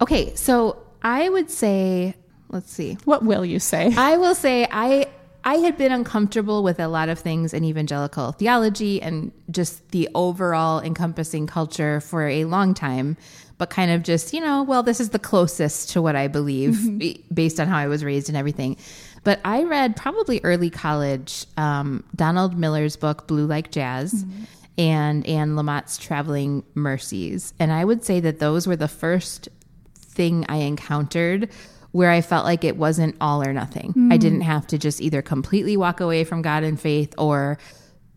Okay. 0.00 0.34
So 0.34 0.82
I 1.02 1.28
would 1.28 1.50
say, 1.50 2.14
let's 2.48 2.72
see. 2.72 2.96
What 3.04 3.22
will 3.22 3.44
you 3.44 3.60
say? 3.60 3.92
I 3.96 4.16
will 4.16 4.34
say 4.34 4.66
I 4.70 5.08
I 5.44 5.54
had 5.56 5.78
been 5.78 5.92
uncomfortable 5.92 6.62
with 6.62 6.80
a 6.80 6.88
lot 6.88 7.08
of 7.08 7.18
things 7.18 7.54
in 7.54 7.64
evangelical 7.64 8.32
theology 8.32 9.00
and 9.00 9.32
just 9.50 9.90
the 9.90 10.08
overall 10.14 10.80
encompassing 10.80 11.46
culture 11.46 12.00
for 12.00 12.26
a 12.26 12.44
long 12.44 12.74
time, 12.74 13.16
but 13.56 13.70
kind 13.70 13.90
of 13.90 14.02
just, 14.02 14.32
you 14.32 14.40
know, 14.40 14.62
well, 14.62 14.82
this 14.82 15.00
is 15.00 15.10
the 15.10 15.18
closest 15.18 15.90
to 15.90 16.02
what 16.02 16.16
I 16.16 16.28
believe 16.28 16.74
mm-hmm. 16.74 17.34
based 17.34 17.60
on 17.60 17.68
how 17.68 17.78
I 17.78 17.86
was 17.86 18.04
raised 18.04 18.28
and 18.28 18.36
everything. 18.36 18.76
But 19.24 19.40
I 19.44 19.62
read 19.64 19.96
probably 19.96 20.40
early 20.44 20.70
college 20.70 21.46
um, 21.56 22.04
Donald 22.14 22.58
Miller's 22.58 22.96
book, 22.96 23.26
Blue 23.26 23.46
Like 23.46 23.70
Jazz. 23.70 24.24
Mm-hmm. 24.24 24.44
And 24.80 25.26
Anne 25.26 25.56
Lamott's 25.56 25.98
Traveling 25.98 26.62
Mercies. 26.76 27.52
And 27.58 27.72
I 27.72 27.84
would 27.84 28.04
say 28.04 28.20
that 28.20 28.38
those 28.38 28.68
were 28.68 28.76
the 28.76 28.86
first 28.86 29.48
thing 29.96 30.46
I 30.48 30.58
encountered 30.58 31.50
where 31.92 32.10
I 32.10 32.20
felt 32.20 32.44
like 32.44 32.64
it 32.64 32.76
wasn't 32.76 33.16
all 33.20 33.42
or 33.42 33.52
nothing. 33.52 33.92
Mm. 33.94 34.12
I 34.12 34.16
didn't 34.16 34.42
have 34.42 34.66
to 34.68 34.78
just 34.78 35.00
either 35.00 35.22
completely 35.22 35.76
walk 35.76 36.00
away 36.00 36.24
from 36.24 36.42
God 36.42 36.62
and 36.62 36.78
faith 36.78 37.14
or 37.16 37.58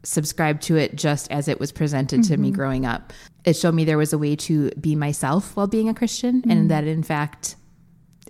subscribe 0.04 0.60
to 0.62 0.78
it 0.78 0.96
just 0.96 1.32
as 1.32 1.48
it 1.48 1.60
was 1.60 1.72
presented 1.72 2.22
mm-hmm. 2.22 2.34
to 2.34 2.38
me 2.38 2.48
mm-hmm. 2.50 2.56
growing 2.56 2.86
up. 2.86 3.14
It 3.46 3.56
showed 3.56 3.74
me 3.74 3.86
there 3.86 3.98
was 3.98 4.14
a 4.14 4.18
way 4.18 4.36
to 4.38 4.72
be 4.72 4.96
myself 4.96 5.56
while 5.56 5.68
being 5.68 5.90
a 5.90 5.94
Christian, 5.94 6.42
mm. 6.42 6.52
and 6.52 6.70
that 6.70 6.84
in 6.86 7.04
fact, 7.04 7.56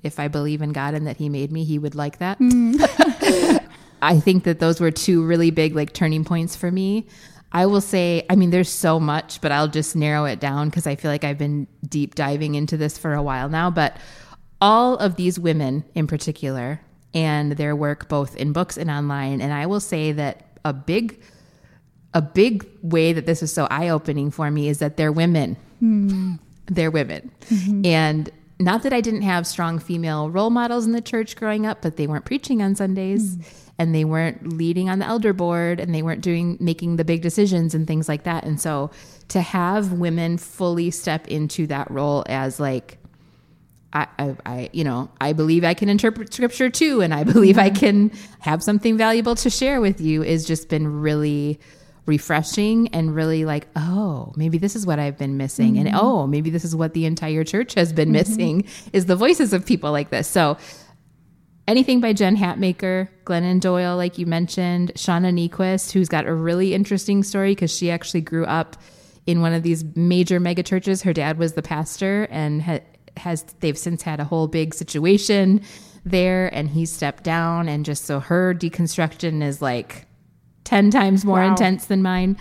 if 0.03 0.19
I 0.19 0.27
believe 0.27 0.61
in 0.61 0.71
God 0.71 0.93
and 0.93 1.05
that 1.07 1.17
He 1.17 1.27
made 1.27 1.51
me, 1.51 1.63
He 1.63 1.79
would 1.79 1.95
like 1.95 2.19
that. 2.19 2.39
Mm. 2.39 3.67
I 4.01 4.19
think 4.19 4.45
that 4.45 4.59
those 4.59 4.79
were 4.79 4.91
two 4.91 5.23
really 5.23 5.51
big 5.51 5.75
like 5.75 5.93
turning 5.93 6.23
points 6.23 6.55
for 6.55 6.71
me. 6.71 7.07
I 7.51 7.65
will 7.65 7.81
say, 7.81 8.25
I 8.29 8.35
mean, 8.35 8.49
there's 8.49 8.69
so 8.69 8.99
much, 8.99 9.41
but 9.41 9.51
I'll 9.51 9.67
just 9.67 9.95
narrow 9.95 10.25
it 10.25 10.39
down 10.39 10.69
because 10.69 10.87
I 10.87 10.95
feel 10.95 11.11
like 11.11 11.25
I've 11.25 11.37
been 11.37 11.67
deep 11.87 12.15
diving 12.15 12.55
into 12.55 12.77
this 12.77 12.97
for 12.97 13.13
a 13.13 13.21
while 13.21 13.49
now. 13.49 13.69
But 13.69 13.97
all 14.61 14.95
of 14.97 15.15
these 15.15 15.39
women 15.39 15.83
in 15.95 16.07
particular 16.07 16.81
and 17.13 17.53
their 17.53 17.75
work 17.75 18.07
both 18.07 18.35
in 18.37 18.53
books 18.53 18.77
and 18.77 18.89
online 18.89 19.41
and 19.41 19.51
i 19.51 19.65
will 19.65 19.79
say 19.79 20.11
that 20.11 20.45
a 20.63 20.71
big 20.71 21.19
a 22.13 22.21
big 22.21 22.67
way 22.81 23.13
that 23.13 23.25
this 23.25 23.41
is 23.41 23.51
so 23.51 23.67
eye-opening 23.71 24.31
for 24.31 24.51
me 24.51 24.69
is 24.69 24.79
that 24.79 24.97
they're 24.97 25.11
women 25.11 25.57
mm. 25.81 26.39
they're 26.67 26.91
women 26.91 27.31
mm-hmm. 27.49 27.85
and 27.85 28.29
not 28.59 28.83
that 28.83 28.93
i 28.93 29.01
didn't 29.01 29.23
have 29.23 29.47
strong 29.47 29.79
female 29.79 30.29
role 30.29 30.51
models 30.51 30.85
in 30.85 30.91
the 30.91 31.01
church 31.01 31.35
growing 31.35 31.65
up 31.65 31.81
but 31.81 31.97
they 31.97 32.07
weren't 32.07 32.25
preaching 32.25 32.61
on 32.61 32.75
sundays 32.75 33.35
mm. 33.35 33.45
and 33.79 33.95
they 33.95 34.05
weren't 34.05 34.53
leading 34.53 34.89
on 34.89 34.99
the 34.99 35.05
elder 35.05 35.33
board 35.33 35.79
and 35.79 35.93
they 35.93 36.03
weren't 36.03 36.21
doing 36.21 36.57
making 36.59 36.95
the 36.95 37.05
big 37.05 37.21
decisions 37.21 37.73
and 37.73 37.87
things 37.87 38.07
like 38.07 38.23
that 38.23 38.43
and 38.43 38.61
so 38.61 38.91
to 39.27 39.41
have 39.41 39.93
women 39.93 40.37
fully 40.37 40.91
step 40.91 41.27
into 41.27 41.65
that 41.65 41.89
role 41.89 42.23
as 42.27 42.59
like 42.59 43.00
I, 43.93 44.07
I, 44.17 44.35
I, 44.45 44.69
you 44.71 44.83
know, 44.83 45.09
I 45.19 45.33
believe 45.33 45.63
I 45.63 45.73
can 45.73 45.89
interpret 45.89 46.33
scripture 46.33 46.69
too, 46.69 47.01
and 47.01 47.13
I 47.13 47.23
believe 47.25 47.57
I 47.57 47.69
can 47.69 48.11
have 48.39 48.63
something 48.63 48.97
valuable 48.97 49.35
to 49.35 49.49
share 49.49 49.81
with 49.81 49.99
you. 50.01 50.23
Is 50.23 50.45
just 50.45 50.69
been 50.69 51.01
really 51.01 51.59
refreshing 52.05 52.87
and 52.89 53.13
really 53.13 53.45
like, 53.45 53.67
oh, 53.75 54.33
maybe 54.35 54.57
this 54.57 54.75
is 54.75 54.85
what 54.85 54.99
I've 54.99 55.17
been 55.17 55.37
missing, 55.37 55.75
mm-hmm. 55.75 55.87
and 55.87 55.95
oh, 55.95 56.27
maybe 56.27 56.49
this 56.49 56.65
is 56.65 56.75
what 56.75 56.93
the 56.93 57.05
entire 57.05 57.43
church 57.43 57.73
has 57.73 57.91
been 57.93 58.09
mm-hmm. 58.09 58.13
missing 58.13 58.67
is 58.93 59.05
the 59.05 59.15
voices 59.15 59.53
of 59.53 59.65
people 59.65 59.91
like 59.91 60.09
this. 60.09 60.27
So, 60.27 60.57
anything 61.67 61.99
by 61.99 62.13
Jen 62.13 62.37
Hatmaker, 62.37 63.09
Glennon 63.25 63.59
Doyle, 63.59 63.97
like 63.97 64.17
you 64.17 64.25
mentioned, 64.25 64.93
Shauna 64.95 65.33
Niequist, 65.33 65.91
who's 65.91 66.09
got 66.09 66.25
a 66.25 66.33
really 66.33 66.73
interesting 66.73 67.23
story 67.23 67.51
because 67.51 67.75
she 67.75 67.91
actually 67.91 68.21
grew 68.21 68.45
up 68.45 68.77
in 69.27 69.41
one 69.41 69.53
of 69.53 69.63
these 69.63 69.83
major 69.95 70.39
mega 70.39 70.63
churches. 70.63 71.03
Her 71.03 71.13
dad 71.13 71.37
was 71.37 71.53
the 71.53 71.61
pastor 71.61 72.27
and 72.31 72.61
had 72.61 72.83
has 73.21 73.43
they've 73.59 73.77
since 73.77 74.03
had 74.03 74.19
a 74.19 74.23
whole 74.23 74.47
big 74.47 74.73
situation 74.73 75.61
there 76.05 76.53
and 76.53 76.69
he 76.69 76.85
stepped 76.85 77.23
down 77.23 77.69
and 77.69 77.85
just 77.85 78.05
so 78.05 78.19
her 78.19 78.53
deconstruction 78.53 79.43
is 79.43 79.61
like 79.61 80.05
10 80.63 80.91
times 80.91 81.23
more 81.23 81.39
wow. 81.39 81.47
intense 81.47 81.85
than 81.85 82.01
mine 82.01 82.37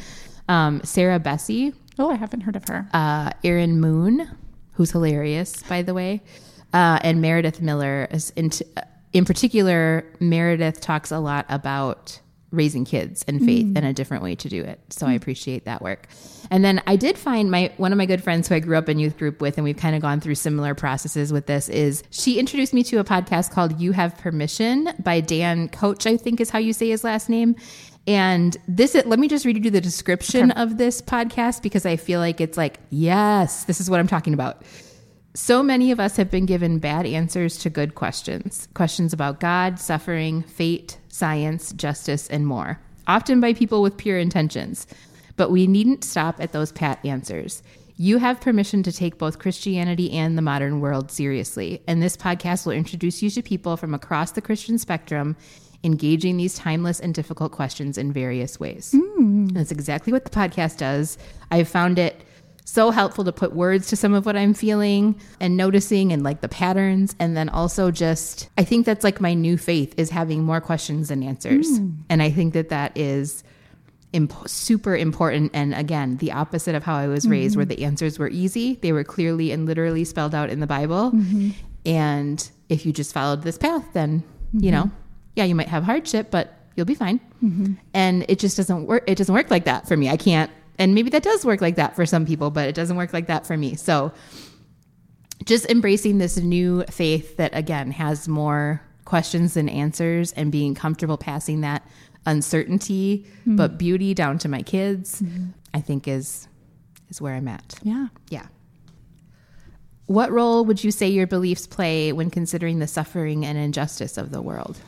um, 0.49 0.81
sarah 0.83 1.20
bessey 1.20 1.74
oh 1.99 2.11
i 2.11 2.14
haven't 2.14 2.41
heard 2.41 2.57
of 2.57 2.66
her 2.68 2.89
uh, 2.93 3.31
erin 3.45 3.81
moon 3.81 4.28
who's 4.72 4.91
hilarious 4.91 5.62
by 5.64 5.83
the 5.83 5.95
way 5.95 6.22
uh, 6.72 6.99
and 7.03 7.20
meredith 7.20 7.61
miller 7.61 8.09
is 8.11 8.31
in, 8.31 8.51
t- 8.51 8.64
in 9.12 9.24
particular 9.24 10.05
meredith 10.20 10.81
talks 10.81 11.11
a 11.11 11.18
lot 11.18 11.45
about 11.49 12.20
raising 12.53 12.85
kids 12.85 13.24
and 13.28 13.45
faith 13.45 13.66
mm. 13.66 13.76
and 13.76 13.87
a 13.87 13.93
different 13.93 14.22
way 14.22 14.35
to 14.35 14.49
do 14.49 14.62
it. 14.62 14.81
So 14.91 15.07
mm. 15.07 15.11
I 15.11 15.12
appreciate 15.14 15.64
that 15.64 15.83
work. 15.83 16.09
And 16.51 16.64
then 16.64 16.82
I 16.86 16.96
did 16.96 17.16
find 17.16 17.51
my 17.51 17.72
one 17.76 17.92
of 17.92 17.98
my 17.98 18.07
good 18.07 18.22
friends 18.22 18.48
who 18.48 18.57
I 18.57 18.61
grew 18.61 18.76
up 18.76 18.88
in 18.88 18.98
youth 18.98 19.16
group 19.16 19.40
with 19.40 19.57
and 19.57 19.64
we've 19.64 19.76
kind 19.76 19.94
of 19.94 20.03
gone 20.03 20.20
through 20.20 20.34
similar 20.34 20.74
processes 20.74 21.32
with 21.32 21.46
this 21.46 21.68
is 21.68 22.03
she 22.11 22.38
introduced 22.38 22.74
me 22.74 22.82
to 22.84 22.98
a 22.98 23.05
podcast 23.05 23.53
called 23.53 23.80
You 23.80 23.92
Have 23.92 24.18
Permission 24.18 24.88
by 24.98 25.20
Dan 25.20 25.68
Koch, 25.68 26.07
I 26.07 26.16
think 26.16 26.40
is 26.40 26.51
how 26.51 26.59
you 26.59 26.72
say 26.72 26.88
his 26.90 27.05
last 27.05 27.28
name. 27.28 27.55
And 28.07 28.57
this, 28.66 28.94
let 28.94 29.18
me 29.18 29.28
just 29.28 29.44
read 29.44 29.62
you 29.64 29.70
the 29.70 29.80
description 29.80 30.51
of 30.53 30.78
this 30.78 31.01
podcast 31.01 31.62
because 31.62 31.86
I 31.86 31.96
feel 31.96 32.18
like 32.18 32.40
it's 32.40 32.57
like, 32.57 32.80
yes, 32.88 33.64
this 33.64 33.80
is 33.80 33.88
what 33.88 34.01
I'm 34.01 34.09
talking 34.09 34.34
about. 34.34 34.62
So 35.34 35.62
many 35.62 35.92
of 35.92 36.01
us 36.01 36.16
have 36.16 36.30
been 36.30 36.46
given 36.46 36.80
bad 36.80 37.07
answers 37.07 37.57
to 37.59 37.70
good 37.70 37.94
questions 37.94 38.66
questions 38.74 39.12
about 39.12 39.38
God, 39.38 39.78
suffering, 39.78 40.42
fate, 40.42 40.98
science, 41.09 41.72
justice, 41.72 42.28
and 42.28 42.46
more, 42.46 42.80
often 43.07 43.40
by 43.40 43.53
people 43.53 43.80
with 43.80 43.96
pure 43.96 44.18
intentions. 44.18 44.88
But 45.37 45.51
we 45.51 45.66
needn't 45.66 46.05
stop 46.05 46.41
at 46.41 46.53
those 46.53 46.72
pat 46.72 47.05
answers. 47.05 47.62
You 47.97 48.18
have 48.18 48.41
permission 48.41 48.83
to 48.85 48.93
take 48.93 49.18
both 49.18 49.39
Christianity 49.39 50.11
and 50.12 50.39
the 50.39 50.43
modern 50.43 50.81
world 50.81 51.11
seriously, 51.11 51.83
and 51.87 52.03
this 52.03 52.16
podcast 52.16 52.64
will 52.64 52.72
introduce 52.72 53.22
you 53.22 53.28
to 53.31 53.43
people 53.43 53.76
from 53.76 53.93
across 53.93 54.33
the 54.33 54.41
Christian 54.41 54.78
spectrum 54.78 55.37
engaging 55.85 56.37
these 56.37 56.55
timeless 56.55 57.01
and 57.01 57.14
difficult 57.14 57.53
questions 57.53 57.99
in 57.99 58.12
various 58.12 58.61
ways. 58.61 58.95
Mm. 58.95 59.53
That's 59.53 59.70
exactly 59.70 60.12
what 60.12 60.24
the 60.24 60.31
podcast 60.31 60.78
does. 60.78 61.18
I've 61.51 61.68
found 61.68 61.99
it 61.99 62.22
so 62.64 62.91
helpful 62.91 63.24
to 63.24 63.33
put 63.33 63.53
words 63.53 63.89
to 63.89 63.97
some 63.97 64.14
of 64.14 64.26
what 64.26 64.37
I'm 64.37 64.55
feeling 64.55 65.20
and 65.41 65.57
noticing 65.57 66.12
and 66.12 66.22
like 66.22 66.41
the 66.41 66.49
patterns. 66.49 67.16
And 67.18 67.37
then 67.37 67.49
also 67.49 67.91
just, 67.91 68.49
I 68.57 68.64
think 68.64 68.87
that's 68.87 69.03
like 69.03 69.20
my 69.20 69.35
new 69.35 69.57
faith 69.59 69.95
is 69.97 70.11
having 70.11 70.45
more 70.45 70.61
questions 70.61 71.09
than 71.09 71.22
answers. 71.22 71.68
Mm. 71.68 71.97
And 72.09 72.22
I 72.22 72.31
think 72.31 72.55
that 72.55 72.68
that 72.68 72.97
is 72.97 73.43
imp- 74.13 74.49
super 74.49 74.97
important. 74.97 75.53
And 75.55 75.75
again, 75.75 76.17
the 76.19 76.33
opposite 76.33 76.75
of 76.75 76.85
how 76.85 76.97
I 76.97 77.07
was 77.07 77.27
raised, 77.29 77.53
mm-hmm. 77.53 77.61
where 77.61 77.67
the 77.67 77.85
answers 77.85 78.19
were 78.19 78.29
easy, 78.29 78.75
they 78.83 78.93
were 78.93 79.05
clearly 79.05 79.53
and 79.53 79.67
literally 79.67 80.05
spelled 80.05 80.35
out 80.35 80.51
in 80.51 80.61
the 80.61 80.67
Bible. 80.67 81.13
Mm-hmm. 81.13 81.51
And 81.87 82.51
if 82.69 82.85
you 82.85 82.93
just 82.93 83.13
followed 83.13 83.43
this 83.43 83.59
path, 83.59 83.85
then, 83.93 84.21
mm-hmm. 84.21 84.65
you 84.65 84.71
know, 84.71 84.91
yeah, 85.37 85.45
you 85.45 85.55
might 85.55 85.69
have 85.69 85.85
hardship, 85.85 86.31
but 86.31 86.55
you'll 86.77 86.87
be 86.87 86.95
fine. 86.95 87.21
Mm-hmm. 87.43 87.75
And 87.95 88.25
it 88.29 88.39
just 88.39 88.57
doesn't 88.57 88.87
work. 88.87 89.05
It 89.07 89.17
doesn't 89.17 89.35
work 89.35 89.51
like 89.51 89.65
that 89.65 89.89
for 89.89 89.97
me. 89.97 90.09
I 90.09 90.17
can't 90.17 90.51
and 90.81 90.95
maybe 90.95 91.11
that 91.11 91.23
does 91.23 91.45
work 91.45 91.61
like 91.61 91.77
that 91.77 91.95
for 91.95 92.07
some 92.07 92.25
people, 92.25 92.51
but 92.51 92.67
it 92.67 92.75
doesn't 92.75 92.97
work 92.97 93.13
like 93.13 93.27
that 93.27 93.47
for 93.47 93.55
me. 93.55 93.75
So 93.75 94.13
just 95.45 95.71
embracing 95.71 96.17
this 96.17 96.39
new 96.39 96.85
faith 96.85 97.37
that 97.37 97.55
again 97.55 97.93
has 97.93 98.27
more 98.27 98.81
questions 99.05 99.55
than 99.55 99.69
answers 99.69 100.33
and 100.33 100.51
being 100.51 100.75
comfortable 100.75 101.19
passing 101.19 101.61
that 101.61 101.87
uncertainty 102.27 103.25
mm-hmm. 103.41 103.57
but 103.57 103.79
beauty 103.79 104.14
down 104.14 104.39
to 104.39 104.49
my 104.49 104.62
kids 104.62 105.23
mm-hmm. 105.23 105.47
i 105.75 105.81
think 105.81 106.07
is 106.07 106.49
is 107.09 107.21
where 107.21 107.35
i'm 107.35 107.49
at 107.49 107.79
yeah 107.83 108.09
yeah 108.29 108.47
what 110.07 110.31
role 110.31 110.64
would 110.64 110.83
you 110.83 110.91
say 110.91 111.09
your 111.09 111.27
beliefs 111.27 111.66
play 111.66 112.12
when 112.12 112.31
considering 112.31 112.79
the 112.79 112.87
suffering 112.87 113.45
and 113.45 113.57
injustice 113.57 114.18
of 114.18 114.33
the 114.33 114.43
world 114.43 114.79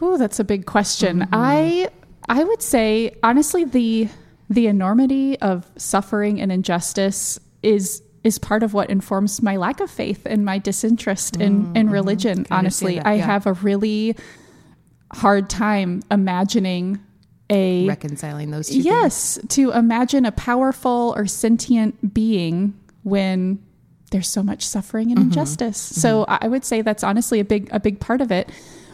Oh, 0.00 0.16
that's 0.16 0.40
a 0.40 0.44
big 0.44 0.66
question. 0.66 1.20
Mm-hmm. 1.20 1.34
I 1.34 1.88
I 2.28 2.44
would 2.44 2.62
say 2.62 3.14
honestly 3.22 3.64
the 3.64 4.08
the 4.50 4.66
enormity 4.66 5.38
of 5.40 5.66
suffering 5.76 6.40
and 6.40 6.52
injustice 6.52 7.38
is 7.62 8.02
is 8.22 8.38
part 8.38 8.62
of 8.62 8.74
what 8.74 8.90
informs 8.90 9.42
my 9.42 9.56
lack 9.56 9.80
of 9.80 9.90
faith 9.90 10.22
and 10.26 10.44
my 10.44 10.58
disinterest 10.58 11.36
in 11.36 11.74
in 11.76 11.90
religion 11.90 12.46
honestly 12.50 13.00
i 13.00 13.14
yeah. 13.14 13.24
have 13.24 13.46
a 13.46 13.52
really 13.54 14.16
hard 15.12 15.48
time 15.48 16.02
imagining 16.10 17.00
a 17.50 17.86
reconciling 17.86 18.50
those 18.50 18.68
two 18.68 18.80
yes 18.80 19.36
things. 19.36 19.54
to 19.54 19.70
imagine 19.72 20.24
a 20.24 20.32
powerful 20.32 21.12
or 21.16 21.26
sentient 21.26 22.14
being 22.14 22.74
when 23.02 23.58
there's 24.10 24.28
so 24.28 24.42
much 24.42 24.66
suffering 24.66 25.10
and 25.10 25.18
mm-hmm. 25.18 25.28
injustice. 25.28 25.90
Mm-hmm. 25.90 26.00
So 26.00 26.24
I 26.28 26.46
would 26.46 26.64
say 26.64 26.82
that's 26.82 27.02
honestly 27.02 27.40
a 27.40 27.44
big 27.44 27.68
a 27.72 27.80
big 27.80 28.00
part 28.00 28.20
of 28.20 28.30
it. 28.30 28.50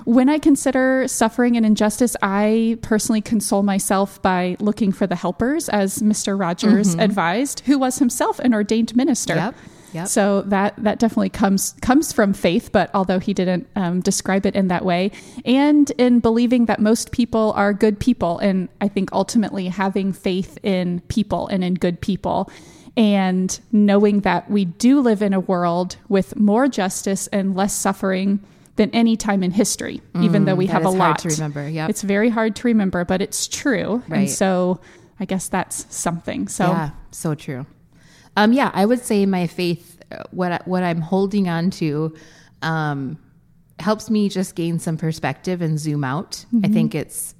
When 0.06 0.30
I 0.30 0.38
consider 0.38 1.06
suffering 1.08 1.58
and 1.58 1.66
injustice, 1.66 2.16
I 2.22 2.78
personally 2.80 3.20
console 3.20 3.62
myself 3.62 4.20
by 4.22 4.56
looking 4.58 4.92
for 4.92 5.06
the 5.06 5.14
helpers, 5.14 5.68
as 5.68 5.98
Mr. 5.98 6.40
Rogers 6.40 6.92
mm-hmm. 6.92 7.00
advised, 7.00 7.60
who 7.66 7.78
was 7.78 7.98
himself 7.98 8.38
an 8.38 8.54
ordained 8.54 8.96
minister. 8.96 9.34
Yep. 9.34 9.54
Yep. 9.92 10.08
So 10.08 10.42
that 10.42 10.74
that 10.78 10.98
definitely 10.98 11.30
comes 11.30 11.74
comes 11.82 12.12
from 12.12 12.32
faith, 12.32 12.70
but 12.72 12.90
although 12.94 13.18
he 13.18 13.34
didn't 13.34 13.68
um, 13.76 14.00
describe 14.00 14.46
it 14.46 14.54
in 14.54 14.68
that 14.68 14.84
way, 14.84 15.10
and 15.44 15.90
in 15.92 16.20
believing 16.20 16.66
that 16.66 16.80
most 16.80 17.12
people 17.12 17.52
are 17.56 17.72
good 17.72 17.98
people, 17.98 18.38
and 18.38 18.68
I 18.80 18.88
think 18.88 19.12
ultimately 19.12 19.68
having 19.68 20.12
faith 20.12 20.58
in 20.62 21.00
people 21.08 21.48
and 21.48 21.64
in 21.64 21.74
good 21.74 22.00
people, 22.00 22.50
and 22.96 23.58
knowing 23.72 24.20
that 24.20 24.50
we 24.50 24.64
do 24.64 25.00
live 25.00 25.22
in 25.22 25.32
a 25.32 25.40
world 25.40 25.96
with 26.08 26.36
more 26.36 26.68
justice 26.68 27.26
and 27.28 27.56
less 27.56 27.74
suffering 27.74 28.40
than 28.76 28.90
any 28.90 29.16
time 29.16 29.42
in 29.42 29.50
history, 29.50 30.00
mm, 30.14 30.24
even 30.24 30.44
though 30.44 30.54
we 30.54 30.66
have 30.66 30.84
a 30.84 30.90
lot 30.90 31.18
to 31.20 31.28
remember. 31.28 31.68
Yeah, 31.68 31.88
it's 31.88 32.02
very 32.02 32.30
hard 32.30 32.56
to 32.56 32.68
remember, 32.68 33.04
but 33.04 33.20
it's 33.20 33.48
true, 33.48 34.02
right. 34.08 34.20
and 34.20 34.30
so 34.30 34.80
I 35.18 35.24
guess 35.24 35.48
that's 35.48 35.86
something. 35.94 36.48
So 36.48 36.66
yeah, 36.66 36.90
so 37.10 37.34
true. 37.34 37.66
Um, 38.36 38.52
yeah, 38.52 38.70
I 38.74 38.86
would 38.86 39.00
say 39.00 39.26
my 39.26 39.46
faith, 39.46 40.00
what 40.30 40.66
what 40.66 40.82
I'm 40.82 41.00
holding 41.00 41.48
on 41.48 41.70
to, 41.72 42.14
um, 42.62 43.18
helps 43.78 44.10
me 44.10 44.28
just 44.28 44.54
gain 44.54 44.78
some 44.78 44.96
perspective 44.96 45.62
and 45.62 45.78
zoom 45.78 46.04
out. 46.04 46.44
Mm-hmm. 46.52 46.64
I 46.64 46.68
think 46.68 46.94
it's 46.94 47.34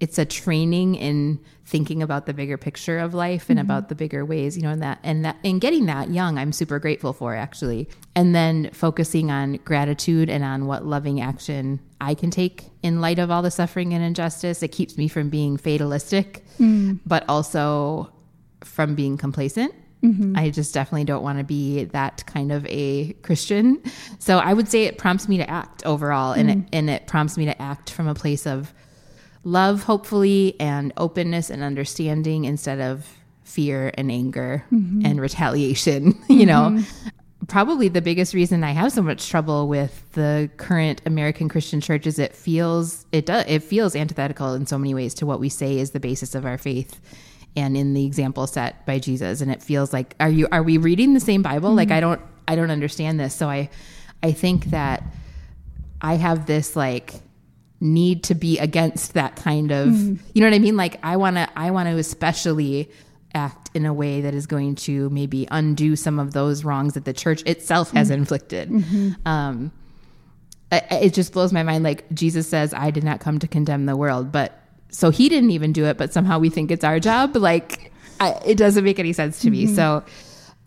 it's 0.00 0.18
a 0.18 0.24
training 0.24 0.96
in 0.96 1.38
thinking 1.64 2.02
about 2.02 2.26
the 2.26 2.34
bigger 2.34 2.58
picture 2.58 2.98
of 2.98 3.14
life 3.14 3.48
and 3.48 3.58
mm-hmm. 3.58 3.66
about 3.66 3.88
the 3.88 3.94
bigger 3.94 4.24
ways, 4.24 4.56
you 4.56 4.62
know, 4.62 4.70
and 4.70 4.82
that 4.82 4.98
and 5.04 5.24
that 5.24 5.36
and 5.44 5.60
getting 5.60 5.86
that 5.86 6.10
young, 6.10 6.38
I'm 6.38 6.52
super 6.52 6.80
grateful 6.80 7.12
for 7.12 7.36
actually. 7.36 7.88
And 8.16 8.34
then 8.34 8.70
focusing 8.72 9.30
on 9.30 9.54
gratitude 9.64 10.28
and 10.28 10.42
on 10.42 10.66
what 10.66 10.84
loving 10.84 11.20
action 11.20 11.80
I 12.00 12.14
can 12.14 12.30
take 12.30 12.64
in 12.82 13.00
light 13.00 13.20
of 13.20 13.30
all 13.30 13.42
the 13.42 13.50
suffering 13.50 13.94
and 13.94 14.02
injustice. 14.02 14.62
It 14.62 14.72
keeps 14.72 14.98
me 14.98 15.06
from 15.06 15.30
being 15.30 15.56
fatalistic, 15.56 16.44
mm. 16.58 16.98
but 17.06 17.24
also 17.28 18.12
from 18.64 18.96
being 18.96 19.16
complacent. 19.16 19.72
Mm-hmm. 20.02 20.36
I 20.36 20.50
just 20.50 20.74
definitely 20.74 21.04
don't 21.04 21.22
want 21.22 21.38
to 21.38 21.44
be 21.44 21.84
that 21.84 22.24
kind 22.26 22.50
of 22.50 22.66
a 22.66 23.12
Christian. 23.22 23.80
So 24.18 24.38
I 24.38 24.52
would 24.52 24.68
say 24.68 24.84
it 24.84 24.98
prompts 24.98 25.28
me 25.28 25.36
to 25.36 25.48
act 25.48 25.84
overall, 25.86 26.32
mm-hmm. 26.32 26.48
and 26.48 26.64
it, 26.64 26.68
and 26.72 26.90
it 26.90 27.06
prompts 27.06 27.36
me 27.36 27.44
to 27.44 27.62
act 27.62 27.90
from 27.90 28.08
a 28.08 28.14
place 28.14 28.46
of 28.46 28.72
love, 29.44 29.84
hopefully, 29.84 30.56
and 30.58 30.92
openness 30.96 31.50
and 31.50 31.62
understanding 31.62 32.44
instead 32.44 32.80
of 32.80 33.06
fear 33.44 33.92
and 33.94 34.10
anger 34.10 34.64
mm-hmm. 34.72 35.04
and 35.04 35.20
retaliation. 35.20 36.18
you 36.28 36.46
know, 36.46 36.70
mm-hmm. 36.70 37.46
probably 37.46 37.88
the 37.88 38.02
biggest 38.02 38.34
reason 38.34 38.64
I 38.64 38.72
have 38.72 38.92
so 38.92 39.02
much 39.02 39.28
trouble 39.28 39.68
with 39.68 40.04
the 40.12 40.50
current 40.56 41.00
American 41.06 41.48
Christian 41.48 41.80
church 41.80 42.06
is 42.06 42.18
it 42.18 42.34
feels 42.34 43.06
it 43.12 43.26
does 43.26 43.44
it 43.46 43.62
feels 43.62 43.94
antithetical 43.94 44.54
in 44.54 44.66
so 44.66 44.78
many 44.78 44.94
ways 44.94 45.14
to 45.14 45.26
what 45.26 45.38
we 45.38 45.48
say 45.48 45.78
is 45.78 45.90
the 45.90 46.00
basis 46.00 46.34
of 46.34 46.44
our 46.44 46.58
faith 46.58 47.00
and 47.56 47.76
in 47.76 47.94
the 47.94 48.04
example 48.04 48.46
set 48.46 48.84
by 48.86 48.98
Jesus 48.98 49.40
and 49.40 49.50
it 49.50 49.62
feels 49.62 49.92
like 49.92 50.14
are 50.20 50.30
you 50.30 50.48
are 50.50 50.62
we 50.62 50.78
reading 50.78 51.14
the 51.14 51.20
same 51.20 51.42
Bible 51.42 51.70
mm-hmm. 51.70 51.78
like 51.78 51.90
I 51.90 52.00
don't 52.00 52.20
I 52.48 52.56
don't 52.56 52.70
understand 52.70 53.20
this 53.20 53.34
so 53.34 53.48
I 53.48 53.70
I 54.22 54.32
think 54.32 54.66
that 54.66 55.02
I 56.00 56.14
have 56.14 56.46
this 56.46 56.76
like 56.76 57.14
need 57.80 58.24
to 58.24 58.34
be 58.34 58.58
against 58.58 59.14
that 59.14 59.36
kind 59.36 59.70
of 59.70 59.88
mm-hmm. 59.88 60.24
you 60.34 60.40
know 60.40 60.46
what 60.46 60.54
I 60.54 60.60
mean 60.60 60.76
like 60.76 60.98
I 61.02 61.16
want 61.16 61.36
to 61.36 61.48
I 61.56 61.70
want 61.72 61.88
to 61.88 61.96
especially 61.98 62.90
act 63.34 63.70
in 63.74 63.86
a 63.86 63.94
way 63.94 64.20
that 64.20 64.34
is 64.34 64.46
going 64.46 64.74
to 64.74 65.08
maybe 65.10 65.48
undo 65.50 65.96
some 65.96 66.18
of 66.18 66.32
those 66.32 66.64
wrongs 66.64 66.94
that 66.94 67.04
the 67.04 67.12
church 67.12 67.42
itself 67.44 67.90
has 67.92 68.08
mm-hmm. 68.08 68.20
inflicted 68.20 68.68
mm-hmm. 68.70 69.28
um 69.28 69.72
it 70.70 71.12
just 71.12 71.34
blows 71.34 71.52
my 71.52 71.62
mind 71.62 71.84
like 71.84 72.10
Jesus 72.14 72.48
says 72.48 72.72
I 72.72 72.90
did 72.90 73.04
not 73.04 73.20
come 73.20 73.38
to 73.40 73.48
condemn 73.48 73.84
the 73.84 73.96
world 73.96 74.32
but 74.32 74.61
so 74.92 75.10
he 75.10 75.28
didn't 75.28 75.50
even 75.50 75.72
do 75.72 75.86
it, 75.86 75.98
but 75.98 76.12
somehow 76.12 76.38
we 76.38 76.50
think 76.50 76.70
it's 76.70 76.84
our 76.84 77.00
job. 77.00 77.34
Like, 77.34 77.92
I, 78.20 78.38
it 78.46 78.56
doesn't 78.56 78.84
make 78.84 78.98
any 78.98 79.12
sense 79.12 79.40
to 79.40 79.48
mm-hmm. 79.48 79.66
me. 79.70 79.74
So, 79.74 80.04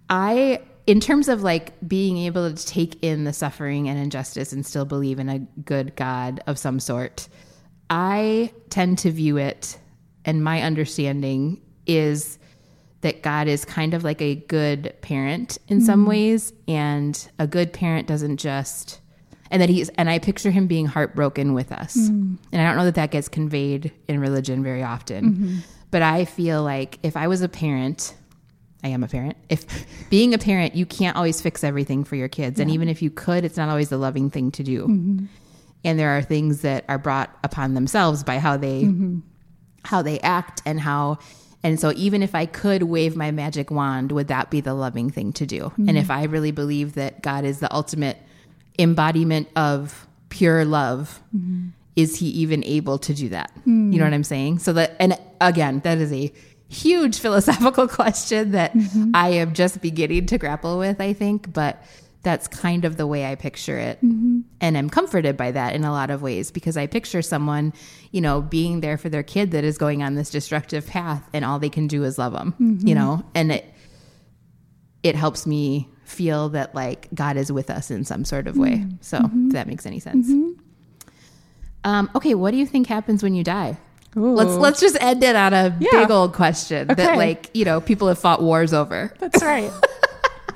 I, 0.10 0.62
in 0.88 1.00
terms 1.00 1.30
of 1.30 1.44
like 1.44 1.74
being 1.88 2.18
able 2.18 2.52
to 2.52 2.66
take 2.66 3.02
in 3.04 3.24
the 3.24 3.34
suffering 3.34 3.88
and 3.88 3.98
injustice 3.98 4.52
and 4.52 4.66
still 4.66 4.86
believe 4.86 5.20
in 5.20 5.30
a 5.30 5.40
good 5.64 5.96
God 5.96 6.42
of 6.48 6.58
some 6.58 6.80
sort, 6.80 7.30
I 7.90 8.52
tend 8.70 8.98
to 9.00 9.12
view 9.12 9.38
it, 9.38 9.78
and 10.26 10.44
my 10.44 10.62
understanding 10.62 11.62
is 11.86 12.40
that 13.02 13.22
God 13.22 13.48
is 13.48 13.64
kind 13.64 13.94
of 13.94 14.04
like 14.04 14.22
a 14.22 14.36
good 14.36 14.96
parent 15.02 15.60
in 15.68 15.78
mm-hmm. 15.78 15.86
some 15.86 16.06
ways, 16.08 16.52
and 16.68 17.30
a 17.38 17.46
good 17.46 17.72
parent 17.72 18.08
doesn't 18.08 18.38
just 18.38 19.02
and 19.52 19.62
that 19.62 19.70
he's 19.70 19.90
and 19.90 20.10
I 20.10 20.20
picture 20.20 20.52
him 20.52 20.68
being 20.68 20.86
heartbroken 20.86 21.54
with 21.54 21.72
us. 21.72 21.96
Mm. 21.96 22.38
And 22.52 22.62
I 22.62 22.66
don't 22.66 22.78
know 22.78 22.86
that 22.86 22.96
that 22.96 23.12
gets 23.12 23.28
conveyed 23.28 23.92
in 24.08 24.20
religion 24.20 24.64
very 24.64 24.84
often. 24.84 25.34
Mm-hmm. 25.34 25.58
But 25.92 26.02
I 26.02 26.26
feel 26.26 26.64
like 26.64 27.00
if 27.04 27.16
I 27.16 27.28
was 27.28 27.42
a 27.42 27.50
parent, 27.50 28.16
I 28.84 28.90
am 28.90 29.04
a 29.04 29.08
parent. 29.08 29.38
If 29.50 29.66
being 30.10 30.34
a 30.34 30.38
parent, 30.38 30.76
you 30.76 30.86
can't 30.86 31.16
always 31.16 31.42
fix 31.42 31.64
everything 31.64 32.04
for 32.04 32.16
your 32.16 32.28
kids, 32.28 32.60
yeah. 32.60 32.64
and 32.64 32.72
even 32.72 32.90
if 32.90 33.02
you 33.02 33.10
could, 33.10 33.46
it's 33.46 33.58
not 33.58 33.70
always 33.70 33.90
the 33.90 33.98
loving 33.98 34.30
thing 34.30 34.52
to 34.52 34.64
do. 34.64 34.84
Mm-hmm. 34.84 35.26
And 35.84 36.00
there 36.00 36.18
are 36.18 36.22
things 36.22 36.62
that 36.62 36.84
are 36.90 36.98
brought 36.98 37.36
upon 37.44 37.76
themselves 37.76 38.24
by 38.24 38.40
how 38.40 38.58
they 38.58 38.84
mm-hmm. 38.84 39.20
how 39.84 40.02
they 40.02 40.20
act 40.20 40.62
and 40.66 40.80
how 40.80 41.20
and 41.66 41.80
so 41.80 41.94
even 41.96 42.22
if 42.22 42.36
I 42.36 42.46
could 42.46 42.84
wave 42.84 43.16
my 43.16 43.32
magic 43.32 43.72
wand, 43.72 44.12
would 44.12 44.28
that 44.28 44.52
be 44.52 44.62
the 44.62 44.76
loving 44.76 45.10
thing 45.10 45.34
to 45.34 45.48
do? 45.48 45.72
And 45.78 45.88
mm-hmm. 45.88 45.98
if 45.98 46.12
I 46.12 46.26
really 46.26 46.52
believe 46.52 46.94
that 46.94 47.24
God 47.24 47.44
is 47.44 47.60
the 47.60 47.74
ultimate 47.74 48.20
embodiment 48.80 49.48
of 49.56 50.08
pure 50.30 50.66
love, 50.66 51.22
mm-hmm. 51.36 51.70
is 51.96 52.18
he 52.18 52.28
even 52.28 52.64
able 52.66 52.98
to 53.00 53.14
do 53.14 53.30
that? 53.30 53.52
Mm. 53.66 53.94
You 53.94 54.00
know 54.00 54.06
what 54.06 54.14
I'm 54.14 54.24
saying? 54.24 54.60
So 54.60 54.74
that, 54.74 54.96
and 55.00 55.18
again, 55.42 55.80
that 55.82 55.98
is 55.98 56.12
a 56.12 56.32
huge 56.68 57.20
philosophical 57.26 57.88
question 57.88 58.52
that 58.52 58.74
mm-hmm. 58.74 59.12
I 59.14 59.30
am 59.30 59.54
just 59.54 59.82
beginning 59.82 60.26
to 60.28 60.38
grapple 60.38 60.78
with, 60.78 61.00
I 61.00 61.14
think, 61.14 61.54
but 61.54 61.84
that's 62.26 62.48
kind 62.48 62.86
of 62.86 62.98
the 62.98 63.06
way 63.06 63.32
I 63.32 63.36
picture 63.36 63.78
it. 63.78 63.98
Mm-hmm. 64.04 64.42
And 64.60 64.78
I'm 64.78 64.90
comforted 64.90 65.38
by 65.38 65.52
that 65.52 65.76
in 65.76 65.84
a 65.84 65.92
lot 65.92 66.10
of 66.10 66.24
ways 66.24 66.50
because 66.50 66.76
I 66.76 66.88
picture 66.88 67.22
someone, 67.22 67.72
you 68.12 68.20
know, 68.20 68.42
being 68.42 68.82
there 68.82 68.98
for 68.98 69.10
their 69.10 69.22
kid 69.22 69.52
that 69.52 69.64
is 69.64 69.78
going 69.78 70.02
on 70.02 70.16
this 70.16 70.32
destructive 70.32 70.88
path 70.88 71.30
and 71.34 71.46
all 71.46 71.60
they 71.60 71.70
can 71.70 71.86
do 71.86 72.04
is 72.04 72.18
love 72.18 72.34
them, 72.34 72.56
you 72.60 72.66
mm-hmm. 72.66 72.94
know, 72.96 73.26
and 73.36 73.52
it, 73.52 73.66
it 75.04 75.16
helps 75.16 75.46
me 75.46 75.88
feel 76.06 76.50
that 76.50 76.74
like 76.74 77.08
God 77.14 77.36
is 77.36 77.52
with 77.52 77.70
us 77.70 77.92
in 77.92 78.06
some 78.06 78.24
sort 78.24 78.48
of 78.48 78.58
way. 78.58 78.78
Mm-hmm. 78.78 78.96
So 79.02 79.20
mm-hmm. 79.20 79.48
if 79.48 79.54
that 79.54 79.68
makes 79.68 79.86
any 79.86 80.00
sense. 80.00 80.28
Mm-hmm. 80.28 80.60
Um, 81.84 82.10
okay, 82.16 82.34
what 82.36 82.52
do 82.52 82.58
you 82.58 82.66
think 82.66 82.88
happens 82.88 83.22
when 83.22 83.36
you 83.36 83.44
die? 83.44 83.78
Ooh. 84.18 84.34
Let's 84.34 84.52
let's 84.52 84.80
just 84.80 84.98
end 85.02 85.24
it 85.24 85.36
on 85.36 85.54
a 85.54 85.76
yeah. 85.80 85.90
big 85.92 86.12
old 86.12 86.34
question 86.34 86.90
okay. 86.90 87.04
that 87.04 87.18
like 87.18 87.50
you 87.54 87.66
know 87.66 87.82
people 87.82 88.08
have 88.08 88.18
fought 88.18 88.42
wars 88.42 88.74
over. 88.74 89.14
That's 89.20 89.44
right. 89.44 89.72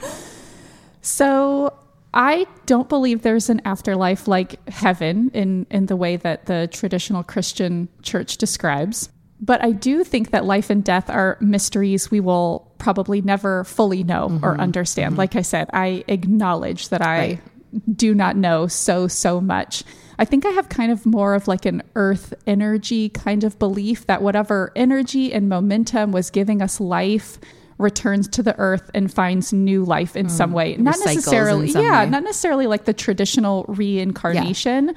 so 1.02 1.74
I 2.14 2.48
don't 2.66 2.88
believe 2.88 3.22
there's 3.22 3.50
an 3.50 3.62
afterlife 3.66 4.28
like 4.28 4.66
heaven 4.70 5.30
in 5.34 5.68
in 5.70 5.88
the 5.88 5.98
way 5.98 6.16
that 6.16 6.46
the 6.46 6.70
traditional 6.72 7.22
Christian 7.24 7.90
church 8.02 8.38
describes. 8.38 9.10
But 9.42 9.64
I 9.64 9.72
do 9.72 10.04
think 10.04 10.32
that 10.32 10.46
life 10.46 10.70
and 10.70 10.84
death 10.84 11.10
are 11.10 11.38
mysteries 11.40 12.12
we 12.12 12.20
will 12.20 12.70
probably 12.78 13.22
never 13.22 13.64
fully 13.64 14.04
know 14.04 14.30
mm-hmm. 14.30 14.46
or 14.46 14.60
understand. 14.60 15.14
Mm-hmm. 15.14 15.20
Like 15.20 15.36
I 15.36 15.42
said, 15.42 15.70
I 15.74 16.04
acknowledge 16.08 16.90
that 16.90 17.02
I 17.02 17.18
right. 17.18 17.42
do 17.96 18.14
not 18.14 18.36
know 18.36 18.68
so, 18.68 19.08
so 19.08 19.40
much. 19.40 19.84
I 20.18 20.26
think 20.26 20.46
I 20.46 20.50
have 20.50 20.68
kind 20.68 20.92
of 20.92 21.06
more 21.06 21.34
of 21.34 21.48
like 21.48 21.66
an 21.66 21.82
earth 21.96 22.34
energy 22.46 23.08
kind 23.10 23.46
of 23.46 23.58
belief 23.58 24.08
that 24.08 24.22
whatever 24.22 24.74
energy 24.76 25.32
and 25.32 25.48
momentum 25.48 26.12
was 26.12 26.30
giving 26.30 26.62
us 26.62 26.82
life 26.82 27.40
returns 27.78 28.28
to 28.28 28.44
the 28.44 28.54
earth 28.58 28.92
and 28.94 29.12
finds 29.12 29.54
new 29.54 29.86
life 29.86 30.18
in 30.18 30.28
mm. 30.28 30.32
some 30.32 30.52
way. 30.52 30.76
Not 30.76 30.98
necessarily, 31.06 31.70
yeah, 31.70 32.04
way. 32.04 32.10
not 32.10 32.24
necessarily 32.24 32.68
like 32.68 32.84
the 32.84 32.94
traditional 32.94 33.64
reincarnation 33.70 34.88
yeah. 34.90 34.94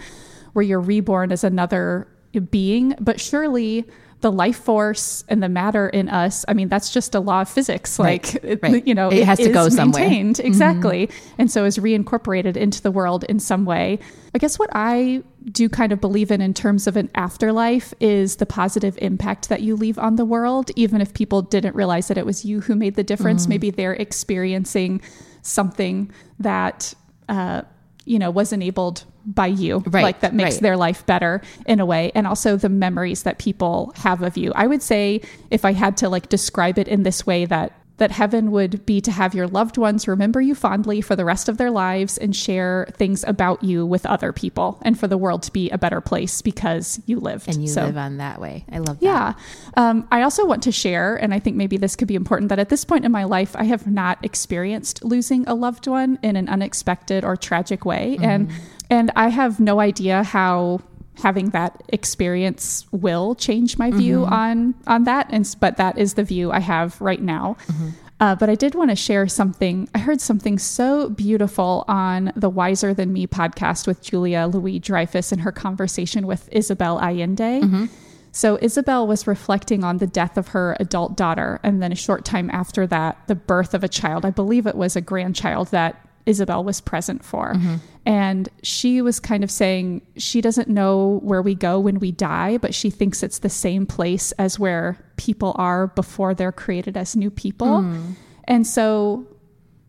where 0.54 0.64
you're 0.64 0.80
reborn 0.80 1.30
as 1.30 1.44
another 1.44 2.08
being, 2.50 2.94
but 2.98 3.20
surely 3.20 3.86
the 4.22 4.32
life 4.32 4.56
force 4.56 5.24
and 5.28 5.42
the 5.42 5.48
matter 5.48 5.88
in 5.88 6.08
us 6.08 6.44
i 6.48 6.54
mean 6.54 6.68
that's 6.68 6.90
just 6.90 7.14
a 7.14 7.20
law 7.20 7.42
of 7.42 7.48
physics 7.48 7.98
like 7.98 8.38
right, 8.42 8.62
right. 8.62 8.86
you 8.86 8.94
know 8.94 9.08
it, 9.08 9.18
it 9.18 9.24
has 9.24 9.38
to 9.38 9.50
go 9.50 9.68
somewhere 9.68 10.08
mm-hmm. 10.08 10.46
exactly 10.46 11.08
mm-hmm. 11.08 11.34
and 11.38 11.50
so 11.50 11.64
is 11.64 11.76
reincorporated 11.78 12.56
into 12.56 12.80
the 12.80 12.90
world 12.90 13.24
in 13.24 13.38
some 13.38 13.64
way 13.64 13.98
i 14.34 14.38
guess 14.38 14.58
what 14.58 14.70
i 14.72 15.22
do 15.50 15.68
kind 15.68 15.92
of 15.92 16.00
believe 16.00 16.30
in 16.30 16.40
in 16.40 16.54
terms 16.54 16.86
of 16.86 16.96
an 16.96 17.10
afterlife 17.16 17.92
is 18.00 18.36
the 18.36 18.46
positive 18.46 18.96
impact 19.02 19.48
that 19.48 19.60
you 19.60 19.74
leave 19.76 19.98
on 19.98 20.16
the 20.16 20.24
world 20.24 20.70
even 20.76 21.00
if 21.00 21.12
people 21.12 21.42
didn't 21.42 21.74
realize 21.74 22.08
that 22.08 22.16
it 22.16 22.24
was 22.24 22.44
you 22.44 22.60
who 22.60 22.76
made 22.76 22.94
the 22.94 23.04
difference 23.04 23.42
mm-hmm. 23.42 23.50
maybe 23.50 23.70
they're 23.70 23.94
experiencing 23.94 25.02
something 25.42 26.10
that 26.38 26.94
uh, 27.28 27.62
you 28.04 28.18
know 28.18 28.30
was 28.30 28.52
enabled 28.52 29.04
by 29.24 29.46
you. 29.46 29.78
Right, 29.86 30.02
like 30.02 30.20
that 30.20 30.34
makes 30.34 30.56
right. 30.56 30.62
their 30.62 30.76
life 30.76 31.04
better 31.06 31.42
in 31.66 31.80
a 31.80 31.86
way. 31.86 32.12
And 32.14 32.26
also 32.26 32.56
the 32.56 32.68
memories 32.68 33.22
that 33.22 33.38
people 33.38 33.92
have 33.96 34.22
of 34.22 34.36
you. 34.36 34.52
I 34.54 34.66
would 34.66 34.82
say 34.82 35.20
if 35.50 35.64
i 35.64 35.72
had 35.72 35.96
to 35.98 36.08
like 36.08 36.28
describe 36.28 36.78
it 36.78 36.88
in 36.88 37.02
this 37.02 37.26
way 37.26 37.44
that 37.44 37.72
that 37.98 38.10
heaven 38.10 38.50
would 38.50 38.84
be 38.86 39.00
to 39.00 39.10
have 39.10 39.34
your 39.34 39.46
loved 39.46 39.78
ones 39.78 40.08
remember 40.08 40.40
you 40.40 40.54
fondly 40.54 41.00
for 41.00 41.16
the 41.16 41.24
rest 41.24 41.48
of 41.48 41.58
their 41.58 41.70
lives 41.70 42.18
and 42.18 42.34
share 42.34 42.88
things 42.96 43.24
about 43.24 43.62
you 43.62 43.84
with 43.86 44.06
other 44.06 44.32
people 44.32 44.78
and 44.82 44.98
for 44.98 45.06
the 45.06 45.18
world 45.18 45.42
to 45.42 45.52
be 45.52 45.70
a 45.70 45.78
better 45.78 46.00
place 46.00 46.42
because 46.42 47.00
you 47.06 47.20
lived. 47.20 47.48
And 47.48 47.62
you 47.62 47.68
so, 47.68 47.84
live 47.84 47.96
on 47.96 48.18
that 48.18 48.40
way. 48.40 48.64
I 48.70 48.78
love 48.78 49.00
that. 49.00 49.04
Yeah. 49.04 49.32
Um, 49.76 50.06
I 50.10 50.22
also 50.22 50.46
want 50.46 50.62
to 50.64 50.72
share, 50.72 51.16
and 51.16 51.32
I 51.34 51.38
think 51.38 51.56
maybe 51.56 51.76
this 51.76 51.96
could 51.96 52.08
be 52.08 52.14
important, 52.14 52.48
that 52.50 52.58
at 52.58 52.68
this 52.68 52.84
point 52.84 53.04
in 53.04 53.12
my 53.12 53.24
life, 53.24 53.54
I 53.56 53.64
have 53.64 53.86
not 53.86 54.24
experienced 54.24 55.04
losing 55.04 55.46
a 55.46 55.54
loved 55.54 55.86
one 55.86 56.18
in 56.22 56.36
an 56.36 56.48
unexpected 56.48 57.24
or 57.24 57.36
tragic 57.36 57.84
way. 57.84 58.16
Mm-hmm. 58.16 58.24
And 58.24 58.52
and 58.90 59.10
I 59.16 59.28
have 59.28 59.58
no 59.58 59.80
idea 59.80 60.22
how 60.22 60.80
having 61.22 61.50
that 61.50 61.82
experience 61.88 62.84
will 62.90 63.34
change 63.34 63.78
my 63.78 63.90
view 63.90 64.20
mm-hmm. 64.20 64.32
on 64.32 64.74
on 64.86 65.04
that 65.04 65.26
and 65.30 65.56
but 65.60 65.76
that 65.76 65.96
is 65.96 66.14
the 66.14 66.24
view 66.24 66.50
i 66.50 66.58
have 66.58 67.00
right 67.00 67.22
now 67.22 67.56
mm-hmm. 67.66 67.90
uh, 68.20 68.34
but 68.34 68.50
i 68.50 68.54
did 68.56 68.74
want 68.74 68.90
to 68.90 68.96
share 68.96 69.28
something 69.28 69.88
i 69.94 69.98
heard 69.98 70.20
something 70.20 70.58
so 70.58 71.08
beautiful 71.10 71.84
on 71.86 72.32
the 72.34 72.50
wiser 72.50 72.92
than 72.92 73.12
me 73.12 73.26
podcast 73.26 73.86
with 73.86 74.02
julia 74.02 74.46
louis 74.46 74.80
dreyfus 74.80 75.32
in 75.32 75.38
her 75.38 75.52
conversation 75.52 76.26
with 76.26 76.48
isabel 76.50 76.98
allende 77.00 77.60
mm-hmm. 77.60 77.84
so 78.32 78.58
isabel 78.60 79.06
was 79.06 79.28
reflecting 79.28 79.84
on 79.84 79.98
the 79.98 80.06
death 80.08 80.36
of 80.36 80.48
her 80.48 80.76
adult 80.80 81.16
daughter 81.16 81.60
and 81.62 81.80
then 81.80 81.92
a 81.92 81.96
short 81.96 82.24
time 82.24 82.50
after 82.50 82.84
that 82.84 83.16
the 83.28 83.36
birth 83.36 83.74
of 83.74 83.84
a 83.84 83.88
child 83.88 84.26
i 84.26 84.30
believe 84.30 84.66
it 84.66 84.74
was 84.74 84.96
a 84.96 85.00
grandchild 85.00 85.68
that 85.68 86.04
Isabel 86.26 86.62
was 86.64 86.80
present 86.80 87.24
for. 87.24 87.54
Mm-hmm. 87.54 87.74
And 88.04 88.48
she 88.62 89.00
was 89.00 89.20
kind 89.20 89.44
of 89.44 89.50
saying 89.50 90.02
she 90.16 90.40
doesn't 90.40 90.68
know 90.68 91.20
where 91.22 91.42
we 91.42 91.54
go 91.54 91.78
when 91.78 92.00
we 92.00 92.10
die, 92.10 92.58
but 92.58 92.74
she 92.74 92.90
thinks 92.90 93.22
it's 93.22 93.38
the 93.38 93.48
same 93.48 93.86
place 93.86 94.32
as 94.32 94.58
where 94.58 94.98
people 95.16 95.54
are 95.56 95.86
before 95.86 96.34
they're 96.34 96.52
created 96.52 96.96
as 96.96 97.14
new 97.14 97.30
people. 97.30 97.82
Mm. 97.82 98.14
And 98.44 98.66
so 98.66 99.26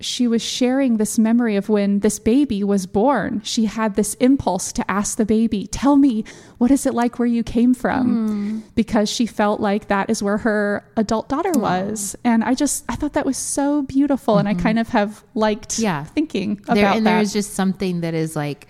she 0.04 0.28
was 0.28 0.42
sharing 0.42 0.98
this 0.98 1.18
memory 1.18 1.56
of 1.56 1.70
when 1.70 2.00
this 2.00 2.20
baby 2.20 2.64
was 2.64 2.86
born. 2.86 3.42
She 3.44 3.66
had 3.66 3.96
this 3.96 4.14
impulse 4.16 4.72
to 4.74 4.92
ask 4.92 5.18
the 5.18 5.26
baby, 5.26 5.68
Tell 5.68 5.96
me, 5.96 6.26
what 6.58 6.72
is 6.72 6.86
it 6.86 6.94
like 6.94 7.20
where 7.20 7.28
you 7.28 7.44
came 7.44 7.74
from? 7.74 8.30
Mm. 8.30 8.76
Because 8.76 9.10
she 9.10 9.26
felt 9.26 9.60
like 9.60 9.88
that 9.88 10.10
is 10.10 10.22
where 10.22 10.38
her 10.38 10.86
adult 10.98 11.30
daughter 11.30 11.54
was. 11.54 12.16
And 12.24 12.44
I 12.44 12.54
just, 12.54 12.84
I 12.90 12.96
thought 12.96 13.14
that 13.14 13.26
was 13.26 13.38
so 13.38 13.84
beautiful. 13.84 14.36
Mm-hmm. 14.36 14.40
And 14.40 14.48
I 14.50 14.54
mm-hmm. 14.54 14.64
kind 14.64 14.80
of 14.80 14.90
have 14.90 15.24
liked 15.34 15.80
yeah. 15.80 16.04
thinking 16.04 16.60
about 16.64 16.76
there, 16.76 16.88
and 16.88 17.06
that. 17.06 17.18
there's 17.18 17.34
just 17.34 17.54
something 17.54 18.02
that 18.02 18.14
is 18.14 18.36
like, 18.36 18.68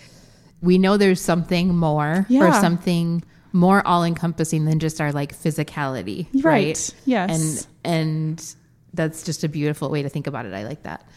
we 0.62 0.78
know 0.78 0.98
there's 0.98 1.22
something 1.22 1.76
more 1.76 2.26
yeah. 2.30 2.48
or 2.48 2.54
something 2.54 3.24
more 3.52 3.86
all 3.86 4.04
encompassing 4.04 4.66
than 4.66 4.80
just 4.80 5.00
our 5.00 5.12
like 5.12 5.36
physicality. 5.36 6.28
Right. 6.34 6.44
right. 6.44 6.96
Yes. 7.06 7.68
And, 7.84 7.94
and, 7.94 8.56
that's 8.94 9.24
just 9.24 9.44
a 9.44 9.50
beautiful 9.50 9.90
way 9.90 10.04
to 10.04 10.10
think 10.10 10.28
about 10.28 10.46
it. 10.46 10.54
I 10.54 10.64
like 10.64 10.84
that. 10.84 11.08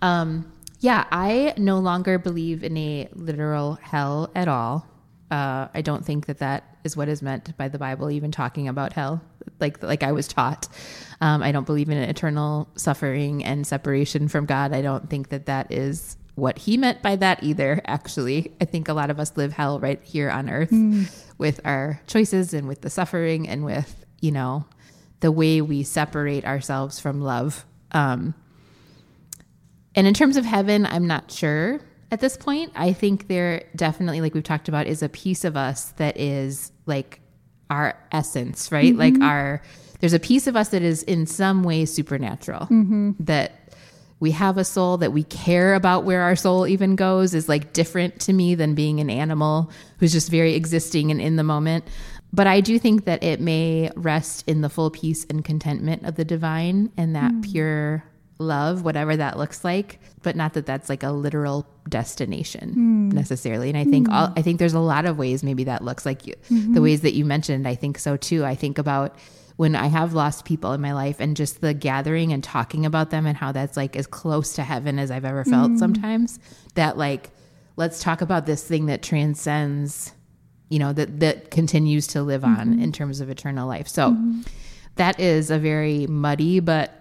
Um, 0.00 0.52
yeah, 0.80 1.06
I 1.10 1.54
no 1.56 1.78
longer 1.78 2.18
believe 2.18 2.64
in 2.64 2.76
a 2.76 3.08
literal 3.14 3.74
hell 3.80 4.30
at 4.34 4.48
all. 4.48 4.86
Uh, 5.30 5.68
I 5.72 5.80
don't 5.80 6.04
think 6.04 6.26
that 6.26 6.38
that 6.38 6.76
is 6.84 6.96
what 6.96 7.08
is 7.08 7.22
meant 7.22 7.56
by 7.56 7.68
the 7.68 7.78
Bible, 7.78 8.10
even 8.10 8.32
talking 8.32 8.68
about 8.68 8.92
hell, 8.92 9.22
like 9.60 9.82
like 9.82 10.02
I 10.02 10.12
was 10.12 10.28
taught. 10.28 10.68
Um, 11.20 11.42
I 11.42 11.52
don't 11.52 11.64
believe 11.64 11.88
in 11.88 11.96
eternal 11.96 12.68
suffering 12.76 13.44
and 13.44 13.66
separation 13.66 14.28
from 14.28 14.44
God. 14.44 14.72
I 14.72 14.82
don't 14.82 15.08
think 15.08 15.28
that 15.28 15.46
that 15.46 15.72
is 15.72 16.16
what 16.34 16.58
he 16.58 16.76
meant 16.76 17.00
by 17.00 17.16
that 17.16 17.42
either. 17.42 17.80
Actually, 17.86 18.52
I 18.60 18.64
think 18.64 18.88
a 18.88 18.92
lot 18.92 19.10
of 19.10 19.20
us 19.20 19.36
live 19.36 19.52
hell 19.52 19.78
right 19.78 20.02
here 20.02 20.30
on 20.30 20.50
earth 20.50 20.70
mm. 20.70 21.08
with 21.38 21.60
our 21.64 22.00
choices 22.06 22.52
and 22.52 22.66
with 22.66 22.80
the 22.80 22.90
suffering 22.90 23.48
and 23.48 23.64
with 23.64 24.04
you 24.20 24.32
know 24.32 24.64
the 25.22 25.32
way 25.32 25.60
we 25.60 25.82
separate 25.84 26.44
ourselves 26.44 27.00
from 27.00 27.20
love. 27.20 27.64
Um, 27.92 28.34
and 29.94 30.06
in 30.06 30.14
terms 30.14 30.36
of 30.36 30.44
heaven, 30.44 30.84
I'm 30.84 31.06
not 31.06 31.30
sure 31.30 31.80
at 32.10 32.20
this 32.20 32.36
point. 32.36 32.72
I 32.74 32.92
think 32.92 33.28
there 33.28 33.64
definitely, 33.74 34.20
like 34.20 34.34
we've 34.34 34.42
talked 34.42 34.68
about, 34.68 34.86
is 34.86 35.02
a 35.02 35.08
piece 35.08 35.44
of 35.44 35.56
us 35.56 35.92
that 35.92 36.18
is 36.18 36.72
like 36.86 37.20
our 37.70 37.96
essence, 38.10 38.72
right? 38.72 38.92
Mm-hmm. 38.92 38.98
Like 38.98 39.22
our, 39.22 39.62
there's 40.00 40.12
a 40.12 40.18
piece 40.18 40.46
of 40.46 40.56
us 40.56 40.68
that 40.70 40.82
is 40.82 41.04
in 41.04 41.26
some 41.26 41.62
way 41.62 41.84
supernatural 41.84 42.62
mm-hmm. 42.62 43.12
that 43.20 43.62
we 44.18 44.30
have 44.30 44.56
a 44.56 44.64
soul 44.64 44.98
that 44.98 45.12
we 45.12 45.24
care 45.24 45.74
about 45.74 46.04
where 46.04 46.22
our 46.22 46.36
soul 46.36 46.66
even 46.66 46.94
goes 46.94 47.34
is 47.34 47.48
like 47.48 47.72
different 47.72 48.20
to 48.20 48.32
me 48.32 48.54
than 48.54 48.74
being 48.74 49.00
an 49.00 49.10
animal 49.10 49.70
who's 49.98 50.12
just 50.12 50.30
very 50.30 50.54
existing 50.54 51.10
and 51.10 51.20
in 51.20 51.36
the 51.36 51.42
moment. 51.42 51.84
But 52.32 52.46
I 52.46 52.60
do 52.60 52.78
think 52.78 53.04
that 53.04 53.22
it 53.22 53.40
may 53.40 53.90
rest 53.94 54.44
in 54.48 54.62
the 54.62 54.70
full 54.70 54.90
peace 54.90 55.26
and 55.28 55.44
contentment 55.44 56.04
of 56.04 56.14
the 56.14 56.24
divine 56.24 56.90
and 56.96 57.14
that 57.14 57.30
mm. 57.32 57.50
pure 57.50 58.04
love, 58.38 58.82
whatever 58.82 59.16
that 59.16 59.38
looks 59.38 59.64
like, 59.64 60.00
but 60.22 60.34
not 60.34 60.54
that 60.54 60.66
that's 60.66 60.88
like 60.88 61.02
a 61.02 61.10
literal 61.10 61.66
destination 61.88 62.74
mm. 62.74 63.12
necessarily. 63.12 63.68
And 63.68 63.76
I 63.76 63.84
think 63.84 64.08
mm. 64.08 64.14
all, 64.14 64.32
I 64.36 64.42
think 64.42 64.58
there's 64.58 64.74
a 64.74 64.80
lot 64.80 65.04
of 65.04 65.18
ways 65.18 65.42
maybe 65.42 65.64
that 65.64 65.84
looks 65.84 66.06
like 66.06 66.26
you, 66.26 66.34
mm-hmm. 66.50 66.74
the 66.74 66.82
ways 66.82 67.02
that 67.02 67.14
you 67.14 67.24
mentioned. 67.24 67.68
I 67.68 67.74
think 67.74 67.98
so 67.98 68.16
too. 68.16 68.44
I 68.44 68.54
think 68.54 68.78
about 68.78 69.16
when 69.56 69.76
I 69.76 69.86
have 69.86 70.14
lost 70.14 70.44
people 70.44 70.72
in 70.72 70.80
my 70.80 70.92
life 70.92 71.20
and 71.20 71.36
just 71.36 71.60
the 71.60 71.74
gathering 71.74 72.32
and 72.32 72.42
talking 72.42 72.86
about 72.86 73.10
them 73.10 73.26
and 73.26 73.36
how 73.36 73.52
that's 73.52 73.76
like 73.76 73.94
as 73.96 74.06
close 74.06 74.54
to 74.54 74.62
heaven 74.62 74.98
as 74.98 75.10
I've 75.10 75.24
ever 75.24 75.44
felt 75.44 75.72
mm. 75.72 75.78
sometimes 75.78 76.38
that 76.74 76.96
like 76.96 77.30
let's 77.76 78.02
talk 78.02 78.22
about 78.22 78.46
this 78.46 78.64
thing 78.66 78.86
that 78.86 79.02
transcends 79.02 80.12
you 80.72 80.78
know 80.78 80.92
that 80.92 81.20
that 81.20 81.50
continues 81.50 82.06
to 82.08 82.22
live 82.22 82.44
on 82.44 82.70
mm-hmm. 82.70 82.82
in 82.82 82.92
terms 82.92 83.20
of 83.20 83.28
eternal 83.28 83.68
life. 83.68 83.86
So 83.86 84.10
mm-hmm. 84.10 84.40
that 84.96 85.20
is 85.20 85.50
a 85.50 85.58
very 85.58 86.06
muddy 86.06 86.60
but 86.60 86.98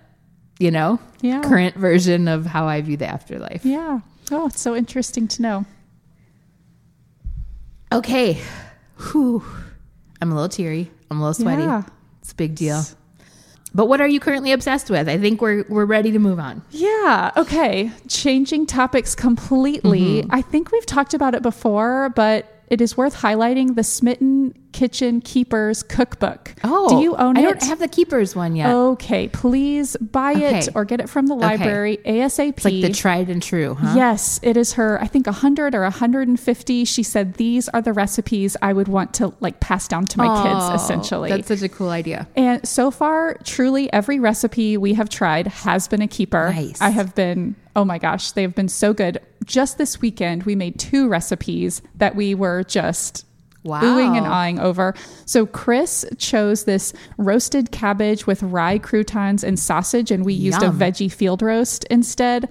you 0.59 0.69
know, 0.69 0.99
yeah. 1.22 1.41
current 1.41 1.76
version 1.76 2.28
of 2.28 2.45
how 2.45 2.67
I 2.67 2.82
view 2.82 2.95
the 2.95 3.07
afterlife. 3.07 3.65
Yeah. 3.65 4.01
Oh, 4.30 4.45
it's 4.45 4.61
so 4.61 4.76
interesting 4.76 5.28
to 5.30 5.41
know. 5.41 5.65
Okay. 7.91 8.39
Whew. 8.99 9.43
I'm 10.22 10.32
a 10.32 10.36
little 10.36 10.49
teary. 10.49 10.91
I'm 11.09 11.17
a 11.17 11.22
little 11.22 11.34
sweaty. 11.34 11.63
Yeah. 11.63 11.84
It's 12.22 12.34
a 12.34 12.36
big 12.36 12.53
deal. 12.53 12.84
But 13.74 13.88
what 13.88 14.01
are 14.01 14.07
you 14.07 14.19
currently 14.19 14.51
obsessed 14.51 14.91
with? 14.91 15.09
I 15.09 15.17
think 15.17 15.41
we're 15.41 15.65
we're 15.67 15.86
ready 15.86 16.11
to 16.11 16.19
move 16.19 16.39
on. 16.39 16.61
Yeah. 16.69 17.32
Okay. 17.36 17.91
Changing 18.07 18.67
topics 18.67 19.15
completely. 19.15 20.22
Mm-hmm. 20.22 20.30
I 20.36 20.43
think 20.43 20.72
we've 20.72 20.86
talked 20.86 21.15
about 21.15 21.34
it 21.34 21.41
before, 21.41 22.09
but 22.09 22.61
it 22.72 22.80
is 22.80 22.95
worth 22.95 23.17
highlighting 23.17 23.76
the 23.76 23.84
Smitten 23.84 24.53
Kitchen 24.72 25.22
Keepers 25.22 25.84
Cookbook. 25.84 26.55
Oh, 26.63 26.89
do 26.89 27.01
you 27.01 27.13
oh, 27.13 27.28
own 27.28 27.38
I 27.38 27.41
it? 27.41 27.43
I 27.43 27.51
don't 27.51 27.63
have 27.63 27.80
the 27.80 27.88
Keepers 27.88 28.36
one 28.36 28.55
yet. 28.55 28.74
Okay, 28.74 29.28
please 29.28 29.97
buy 29.97 30.34
okay. 30.34 30.59
it 30.59 30.69
or 30.76 30.86
get 30.86 30.99
it 30.99 31.09
from 31.09 31.28
the 31.28 31.36
library 31.36 31.99
okay. 31.99 32.19
ASAP. 32.19 32.49
It's 32.49 32.65
like 32.65 32.82
the 32.82 32.91
tried 32.91 33.30
and 33.30 33.41
true, 33.41 33.76
huh? 33.76 33.93
Yes, 33.95 34.39
it 34.43 34.57
is 34.57 34.74
her. 34.74 35.01
I 35.01 35.07
think 35.07 35.28
100 35.28 35.76
or 35.76 35.82
150. 35.82 36.86
She 36.86 37.03
said 37.03 37.36
these 37.36 37.69
are 37.69 37.82
the 37.82 37.93
recipes 37.93 38.57
I 38.61 38.74
would 38.74 38.88
want 38.88 39.13
to 39.15 39.34
like 39.39 39.59
pass 39.59 39.88
down 39.88 40.05
to 40.07 40.17
my 40.17 40.28
oh, 40.28 40.43
kids. 40.43 40.84
Essentially, 40.84 41.30
that's 41.30 41.47
such 41.47 41.61
a 41.61 41.69
cool 41.69 41.89
idea. 41.89 42.28
And 42.36 42.67
so 42.67 42.91
far, 42.91 43.36
truly 43.43 43.91
every 43.93 44.19
recipe 44.19 44.78
we 44.78 44.93
have 44.93 45.09
tried 45.09 45.47
has 45.47 45.88
been 45.88 46.01
a 46.01 46.07
keeper. 46.07 46.51
Nice. 46.53 46.82
I 46.82 46.89
have 46.89 47.15
been 47.15 47.55
oh 47.76 47.86
my 47.86 47.97
gosh, 47.97 48.32
they've 48.32 48.53
been 48.53 48.67
so 48.67 48.93
good. 48.93 49.19
Just 49.45 49.78
this 49.78 50.01
weekend, 50.01 50.43
we 50.43 50.55
made 50.55 50.80
two 50.80 51.07
recipes 51.07 51.82
that 51.95 52.15
we 52.15 52.36
were 52.36 52.63
just 52.63 53.26
wow. 53.64 53.82
oohing 53.82 54.18
and 54.18 54.26
eyeing 54.26 54.59
over. 54.59 54.93
So 55.26 55.45
Chris 55.45 56.05
chose 56.18 56.66
this 56.66 56.93
roasted 57.18 57.72
cabbage 57.72 58.28
with 58.28 58.43
rye 58.43 58.78
croutons 58.78 59.43
and 59.43 59.59
sausage, 59.59 60.12
and 60.12 60.26
we 60.26 60.34
Yum. 60.34 60.45
used 60.45 60.64
a 60.64 60.70
veggie 60.70 61.12
field 61.12 61.41
roast 61.41 61.86
instead. 61.86 62.49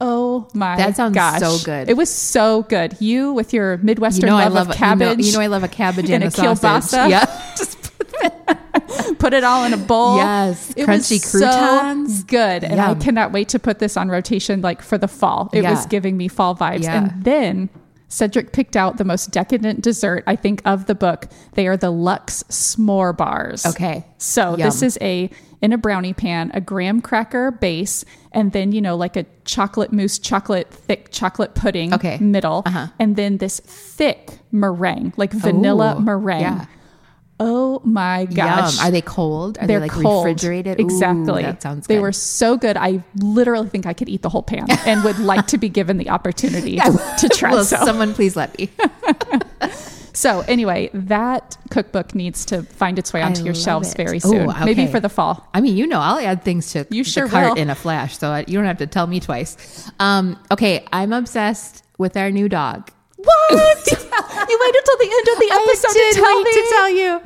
Oh 0.00 0.48
my 0.54 0.76
That 0.76 0.96
sounds 0.96 1.14
gosh. 1.14 1.40
so 1.40 1.56
good. 1.64 1.88
It 1.88 1.96
was 1.96 2.10
so 2.10 2.62
good. 2.64 3.00
You 3.00 3.32
with 3.32 3.52
your 3.52 3.78
Midwestern 3.78 4.26
you 4.26 4.30
know 4.32 4.36
love, 4.36 4.52
love 4.52 4.70
of 4.70 4.76
cabbage. 4.76 5.02
You 5.02 5.16
know, 5.16 5.26
you 5.26 5.32
know, 5.32 5.40
I 5.40 5.46
love 5.46 5.62
a 5.62 5.68
cabbage 5.68 6.10
and, 6.10 6.24
and 6.24 6.24
a, 6.24 6.26
a 6.26 6.30
kielbasa. 6.30 7.08
Yeah. 7.08 7.24
Just 7.56 9.18
put 9.18 9.32
it 9.32 9.44
all 9.44 9.64
in 9.64 9.72
a 9.72 9.76
bowl. 9.76 10.16
Yes, 10.16 10.70
it 10.76 10.86
crunchy 10.86 11.22
was 11.22 11.30
croutons. 11.30 12.20
So 12.20 12.24
good, 12.26 12.64
and 12.64 12.76
Yum. 12.76 12.90
I 12.90 12.94
cannot 13.02 13.32
wait 13.32 13.48
to 13.50 13.58
put 13.58 13.78
this 13.78 13.96
on 13.96 14.08
rotation 14.08 14.60
like 14.60 14.82
for 14.82 14.98
the 14.98 15.08
fall. 15.08 15.48
It 15.52 15.62
yeah. 15.62 15.70
was 15.70 15.86
giving 15.86 16.16
me 16.16 16.28
fall 16.28 16.56
vibes, 16.56 16.84
yeah. 16.84 17.04
and 17.04 17.24
then. 17.24 17.70
Cedric 18.14 18.52
picked 18.52 18.76
out 18.76 18.96
the 18.96 19.04
most 19.04 19.32
decadent 19.32 19.80
dessert, 19.80 20.22
I 20.28 20.36
think, 20.36 20.62
of 20.64 20.86
the 20.86 20.94
book. 20.94 21.26
They 21.54 21.66
are 21.66 21.76
the 21.76 21.90
Lux 21.90 22.44
S'more 22.44 23.16
bars. 23.16 23.66
Okay. 23.66 24.04
So 24.18 24.50
Yum. 24.50 24.60
this 24.60 24.82
is 24.82 24.96
a 25.00 25.28
in 25.60 25.72
a 25.72 25.78
brownie 25.78 26.12
pan, 26.12 26.52
a 26.54 26.60
graham 26.60 27.00
cracker 27.00 27.50
base, 27.50 28.04
and 28.30 28.52
then 28.52 28.70
you 28.70 28.80
know 28.80 28.94
like 28.96 29.16
a 29.16 29.26
chocolate 29.44 29.92
mousse, 29.92 30.20
chocolate 30.20 30.70
thick 30.70 31.08
chocolate 31.10 31.56
pudding 31.56 31.92
okay. 31.92 32.18
middle, 32.18 32.62
uh-huh. 32.64 32.86
and 33.00 33.16
then 33.16 33.38
this 33.38 33.58
thick 33.58 34.38
meringue, 34.52 35.12
like 35.16 35.32
vanilla 35.32 35.96
Ooh, 35.96 36.00
meringue. 36.00 36.40
Yeah. 36.40 36.66
Oh 37.40 37.80
my 37.84 38.26
gosh. 38.26 38.78
Yum. 38.78 38.86
Are 38.86 38.90
they 38.90 39.02
cold? 39.02 39.58
Are 39.58 39.66
They're 39.66 39.80
they 39.80 39.88
like 39.88 40.02
cold. 40.02 40.26
refrigerated? 40.26 40.78
Exactly. 40.78 41.42
Ooh, 41.42 41.46
that 41.46 41.62
sounds 41.62 41.86
good. 41.86 41.96
They 41.96 42.00
were 42.00 42.12
so 42.12 42.56
good. 42.56 42.76
I 42.76 43.02
literally 43.16 43.68
think 43.68 43.86
I 43.86 43.92
could 43.92 44.08
eat 44.08 44.22
the 44.22 44.28
whole 44.28 44.42
pan 44.42 44.66
and 44.86 45.02
would 45.04 45.18
like 45.18 45.48
to 45.48 45.58
be 45.58 45.68
given 45.68 45.98
the 45.98 46.10
opportunity 46.10 46.72
yeah. 46.74 46.90
to 46.90 47.28
try 47.28 47.52
well, 47.52 47.64
so. 47.64 47.76
Someone 47.84 48.14
please 48.14 48.36
let 48.36 48.56
me. 48.58 48.70
So 50.16 50.40
anyway, 50.42 50.90
that 50.94 51.56
cookbook 51.70 52.14
needs 52.14 52.44
to 52.46 52.62
find 52.62 53.00
its 53.00 53.12
way 53.12 53.20
onto 53.20 53.42
I 53.42 53.46
your 53.46 53.54
shelves 53.54 53.90
it. 53.92 53.96
very 53.96 54.20
soon. 54.20 54.46
Ooh, 54.46 54.50
okay. 54.50 54.64
Maybe 54.64 54.86
for 54.86 55.00
the 55.00 55.08
fall. 55.08 55.46
I 55.52 55.60
mean, 55.60 55.76
you 55.76 55.88
know, 55.88 55.98
I'll 55.98 56.20
add 56.20 56.44
things 56.44 56.70
to 56.72 56.86
you 56.88 57.02
the 57.02 57.10
sure 57.10 57.28
cart 57.28 57.48
will. 57.48 57.56
in 57.56 57.68
a 57.68 57.74
flash, 57.74 58.16
so 58.16 58.36
you 58.46 58.56
don't 58.56 58.64
have 58.64 58.78
to 58.78 58.86
tell 58.86 59.08
me 59.08 59.18
twice. 59.18 59.90
Um, 59.98 60.38
okay, 60.52 60.86
I'm 60.92 61.12
obsessed 61.12 61.82
with 61.98 62.16
our 62.16 62.30
new 62.30 62.48
dog. 62.48 62.92
What? 63.16 64.00
you 64.48 64.58
waited 64.60 64.82
till 64.84 64.98
the 64.98 65.10
end 65.10 65.28
of 65.28 65.38
the 65.38 65.50
episode 65.52 65.92
to 65.92 66.12
tell 66.14 66.42
me. 66.42 66.52
to 66.52 66.62
tell 66.70 66.90
you. 66.90 67.20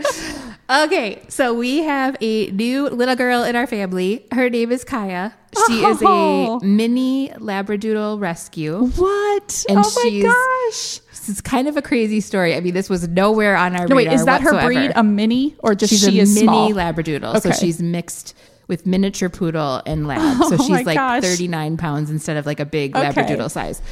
Okay, 0.70 1.22
so 1.28 1.54
we 1.54 1.78
have 1.78 2.16
a 2.20 2.50
new 2.50 2.88
little 2.90 3.16
girl 3.16 3.42
in 3.42 3.56
our 3.56 3.66
family. 3.66 4.26
Her 4.32 4.50
name 4.50 4.70
is 4.70 4.84
Kaya. 4.84 5.32
She 5.66 5.82
oh. 5.82 5.90
is 5.90 6.02
a 6.02 6.06
oh. 6.06 6.60
mini 6.60 7.30
Labradoodle 7.30 8.20
rescue. 8.20 8.86
What? 8.88 9.64
And 9.68 9.78
oh 9.82 9.92
my 10.04 10.20
gosh. 10.20 11.00
It's 11.28 11.40
kind 11.40 11.68
of 11.68 11.76
a 11.76 11.82
crazy 11.82 12.20
story. 12.20 12.54
I 12.54 12.60
mean, 12.60 12.74
this 12.74 12.90
was 12.90 13.08
nowhere 13.08 13.56
on 13.56 13.76
our 13.76 13.86
no, 13.86 13.96
wait, 13.96 14.12
is 14.12 14.24
that 14.26 14.42
whatsoever. 14.42 14.60
her 14.60 14.66
breed 14.66 14.92
a 14.94 15.02
mini 15.02 15.56
or 15.60 15.74
just 15.74 15.90
she's 15.90 16.04
she 16.04 16.20
a 16.20 16.22
is 16.22 16.34
mini 16.34 16.46
small? 16.46 16.72
Labradoodle? 16.72 17.36
Okay. 17.36 17.50
So 17.50 17.52
she's 17.52 17.82
mixed 17.82 18.34
with 18.66 18.86
miniature 18.86 19.30
poodle 19.30 19.82
and 19.86 20.06
lab. 20.06 20.38
So 20.48 20.56
oh 20.58 20.66
she's 20.66 20.86
like 20.86 20.96
gosh. 20.96 21.22
39 21.22 21.76
pounds 21.78 22.10
instead 22.10 22.36
of 22.36 22.46
like 22.46 22.60
a 22.60 22.66
big 22.66 22.96
okay. 22.96 23.10
Labradoodle 23.10 23.50
size. 23.50 23.82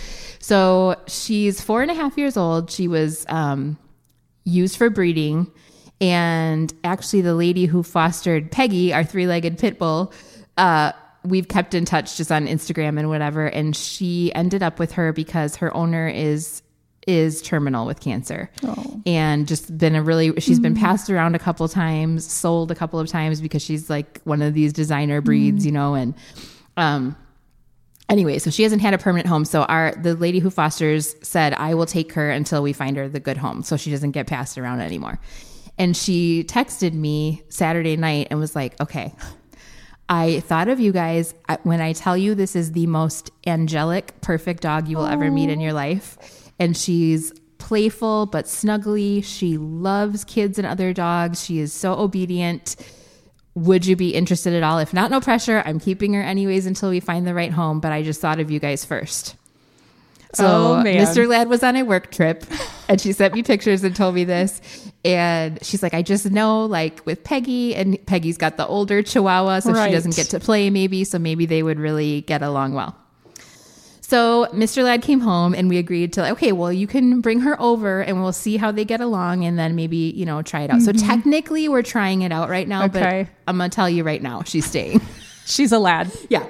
So 0.47 0.95
she's 1.09 1.61
four 1.61 1.83
and 1.83 1.91
a 1.91 1.95
half 1.95 2.17
years 2.17 2.37
old. 2.37 2.71
She 2.71 2.87
was 2.87 3.27
um, 3.29 3.77
used 4.45 4.77
for 4.77 4.89
breeding. 4.91 5.51
And 6.01 6.73
actually, 6.85 7.23
the 7.23 7.35
lady 7.35 7.65
who 7.65 7.83
fostered 7.83 8.53
Peggy, 8.53 8.93
our 8.93 9.03
three 9.03 9.27
legged 9.27 9.59
pit 9.59 9.77
bull, 9.77 10.13
uh, 10.57 10.93
we've 11.25 11.49
kept 11.49 11.75
in 11.75 11.85
touch 11.85 12.17
just 12.17 12.31
on 12.31 12.47
Instagram 12.47 12.97
and 12.97 13.09
whatever. 13.09 13.47
And 13.47 13.75
she 13.75 14.33
ended 14.37 14.63
up 14.63 14.79
with 14.79 14.93
her 14.93 15.13
because 15.13 15.57
her 15.57 15.77
owner 15.77 16.07
is 16.07 16.63
is 17.09 17.43
terminal 17.43 17.85
with 17.85 17.99
cancer 17.99 18.49
oh. 18.65 19.01
and 19.05 19.49
just 19.49 19.77
been 19.77 19.95
a 19.97 20.03
really 20.03 20.33
she's 20.41 20.59
mm. 20.59 20.63
been 20.63 20.75
passed 20.75 21.09
around 21.09 21.37
a 21.37 21.39
couple 21.39 21.69
times 21.69 22.29
sold 22.29 22.73
a 22.73 22.75
couple 22.75 22.99
of 22.99 23.07
times 23.07 23.41
because 23.41 23.63
she's 23.63 23.89
like 23.89 24.21
one 24.25 24.43
of 24.43 24.55
these 24.55 24.73
designer 24.73 25.21
breeds 25.21 25.63
mm. 25.63 25.67
you 25.67 25.71
know 25.71 25.95
and 25.95 26.15
um 26.77 27.15
anyway 28.09 28.39
so 28.39 28.51
she 28.51 28.63
hasn't 28.63 28.83
had 28.83 28.95
a 28.95 28.99
permanent 28.99 29.29
home 29.29 29.45
so 29.45 29.63
our 29.65 29.95
the 29.97 30.15
lady 30.15 30.39
who 30.39 30.51
fosters 30.51 31.17
said 31.23 31.53
i 31.55 31.75
will 31.75 31.87
take 31.87 32.13
her 32.13 32.31
until 32.31 32.63
we 32.63 32.73
find 32.73 32.97
her 32.97 33.09
the 33.09 33.21
good 33.21 33.37
home 33.37 33.63
so 33.63 33.77
she 33.77 33.91
doesn't 33.91 34.13
get 34.13 34.27
passed 34.27 34.59
around 34.59 34.81
anymore 34.81 35.19
and 35.79 35.97
she 35.97 36.45
texted 36.45 36.93
me 36.93 37.43
saturday 37.49 37.97
night 37.97 38.29
and 38.31 38.39
was 38.39 38.55
like 38.55 38.81
okay 38.81 39.13
I 40.09 40.41
thought 40.41 40.69
of 40.69 40.79
you 40.79 40.93
guys 40.93 41.35
when 41.65 41.81
I 41.81 41.93
tell 41.93 42.17
you 42.17 42.35
this 42.35 42.55
is 42.55 42.73
the 42.73 42.87
most 42.87 43.31
angelic, 43.47 44.21
perfect 44.21 44.63
dog 44.63 44.87
you 44.87 44.97
will 44.97 45.05
Aww. 45.05 45.13
ever 45.13 45.31
meet 45.31 45.51
in 45.51 45.61
your 45.61 45.73
life. 45.73 46.53
And 46.59 46.77
she's 46.77 47.33
playful 47.59 48.27
but 48.27 48.45
snuggly. 48.45 49.25
She 49.25 49.59
loves 49.59 50.25
kids 50.25 50.59
and 50.59 50.67
other 50.67 50.93
dogs. 50.93 51.45
She 51.45 51.59
is 51.59 51.73
so 51.73 51.95
obedient. 51.95 52.77
Would 53.57 53.87
you 53.87 53.97
be 53.97 54.11
interested 54.11 54.53
at 54.53 54.63
all? 54.63 54.79
If 54.79 54.93
not, 54.93 55.11
no 55.11 55.19
pressure. 55.19 55.63
I'm 55.65 55.81
keeping 55.81 56.13
her 56.13 56.23
anyways 56.23 56.67
until 56.67 56.91
we 56.91 57.01
find 57.01 57.27
the 57.27 57.33
right 57.33 57.51
home, 57.51 57.81
but 57.81 57.91
I 57.91 58.03
just 58.03 58.21
thought 58.21 58.39
of 58.39 58.51
you 58.51 58.61
guys 58.61 58.85
first. 58.85 59.35
So 60.35 60.45
oh, 60.45 60.83
Mr. 60.85 61.27
Ladd 61.27 61.49
was 61.49 61.63
on 61.63 61.77
a 61.77 61.83
work 61.83 62.11
trip 62.11 62.45
and 62.89 63.01
she 63.01 63.13
sent 63.13 63.33
me 63.33 63.43
pictures 63.43 63.83
and 63.83 63.97
told 63.97 64.15
me 64.15 64.25
this. 64.25 64.61
And 65.07 65.59
she's 65.65 65.83
like, 65.83 65.95
I 65.95 66.03
just 66.03 66.31
know 66.31 66.67
like 66.67 67.05
with 67.07 67.25
Peggy 67.25 67.75
and 67.75 68.05
Peggy's 68.05 68.37
got 68.37 68.59
the 68.59 68.67
older 68.67 69.03
chihuahua, 69.03 69.61
so 69.61 69.73
right. 69.73 69.87
she 69.87 69.93
doesn't 69.93 70.15
get 70.15 70.27
to 70.29 70.41
play 70.41 70.69
maybe. 70.69 71.05
So 71.05 71.19
maybe 71.19 71.47
they 71.47 71.63
would 71.63 71.81
really 71.81 72.21
get 72.23 72.43
along 72.43 72.75
well. 72.75 72.95
So 74.07 74.47
Mr. 74.53 74.85
Ladd 74.85 75.03
came 75.03 75.19
home 75.19 75.53
and 75.53 75.69
we 75.69 75.79
agreed 75.79 76.13
to, 76.13 76.21
like, 76.21 76.33
okay, 76.35 76.53
well, 76.53 76.73
you 76.73 76.87
can 76.87 77.21
bring 77.21 77.41
her 77.41 77.61
over 77.61 78.01
and 78.01 78.23
we'll 78.23 78.33
see 78.33 78.57
how 78.57 78.71
they 78.71 78.85
get 78.85 79.01
along 79.01 79.45
and 79.45 79.59
then 79.59 79.75
maybe, 79.75 79.97
you 80.15 80.25
know, 80.25 80.43
try 80.43 80.61
it 80.61 80.71
out. 80.71 80.79
Mm-hmm. 80.79 80.97
So 80.97 81.07
technically 81.07 81.69
we're 81.69 81.83
trying 81.83 82.23
it 82.23 82.31
out 82.31 82.49
right 82.49 82.69
now, 82.69 82.85
okay. 82.85 83.25
but 83.25 83.33
I'm 83.49 83.59
going 83.59 83.69
to 83.69 83.75
tell 83.75 83.91
you 83.91 84.05
right 84.05 84.23
now, 84.23 84.45
she's 84.45 84.65
staying. 84.65 85.01
she's 85.45 85.73
a 85.73 85.81
Ladd. 85.81 86.13
Yeah. 86.29 86.47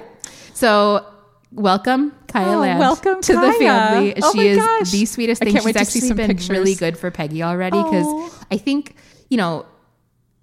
So 0.53 1.03
welcome, 1.51 2.13
Kaya 2.27 2.57
oh, 2.57 2.79
welcome 2.79 3.21
to 3.21 3.33
Kaya. 3.33 3.51
the 3.51 3.57
family. 3.57 4.13
Oh 4.21 4.33
she 4.33 4.49
is 4.49 4.57
gosh. 4.57 4.91
the 4.91 5.05
sweetest 5.05 5.41
thing. 5.41 5.57
She's 5.57 5.75
actually 5.75 6.13
been 6.13 6.27
pictures. 6.27 6.51
really 6.51 6.75
good 6.75 6.95
for 6.95 7.09
Peggy 7.09 7.41
already 7.41 7.81
because 7.81 8.05
oh. 8.05 8.45
I 8.51 8.57
think, 8.57 8.95
you 9.31 9.37
know, 9.37 9.65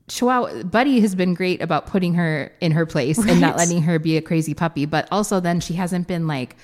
Chihuahua 0.08 0.64
Buddy 0.64 0.98
has 0.98 1.14
been 1.14 1.34
great 1.34 1.62
about 1.62 1.86
putting 1.86 2.14
her 2.14 2.50
in 2.60 2.72
her 2.72 2.86
place 2.86 3.18
right. 3.18 3.30
and 3.30 3.40
not 3.40 3.56
letting 3.56 3.82
her 3.82 4.00
be 4.00 4.16
a 4.16 4.20
crazy 4.20 4.52
puppy, 4.52 4.84
but 4.84 5.06
also 5.12 5.38
then 5.38 5.60
she 5.60 5.74
hasn't 5.74 6.08
been 6.08 6.26
like 6.26 6.56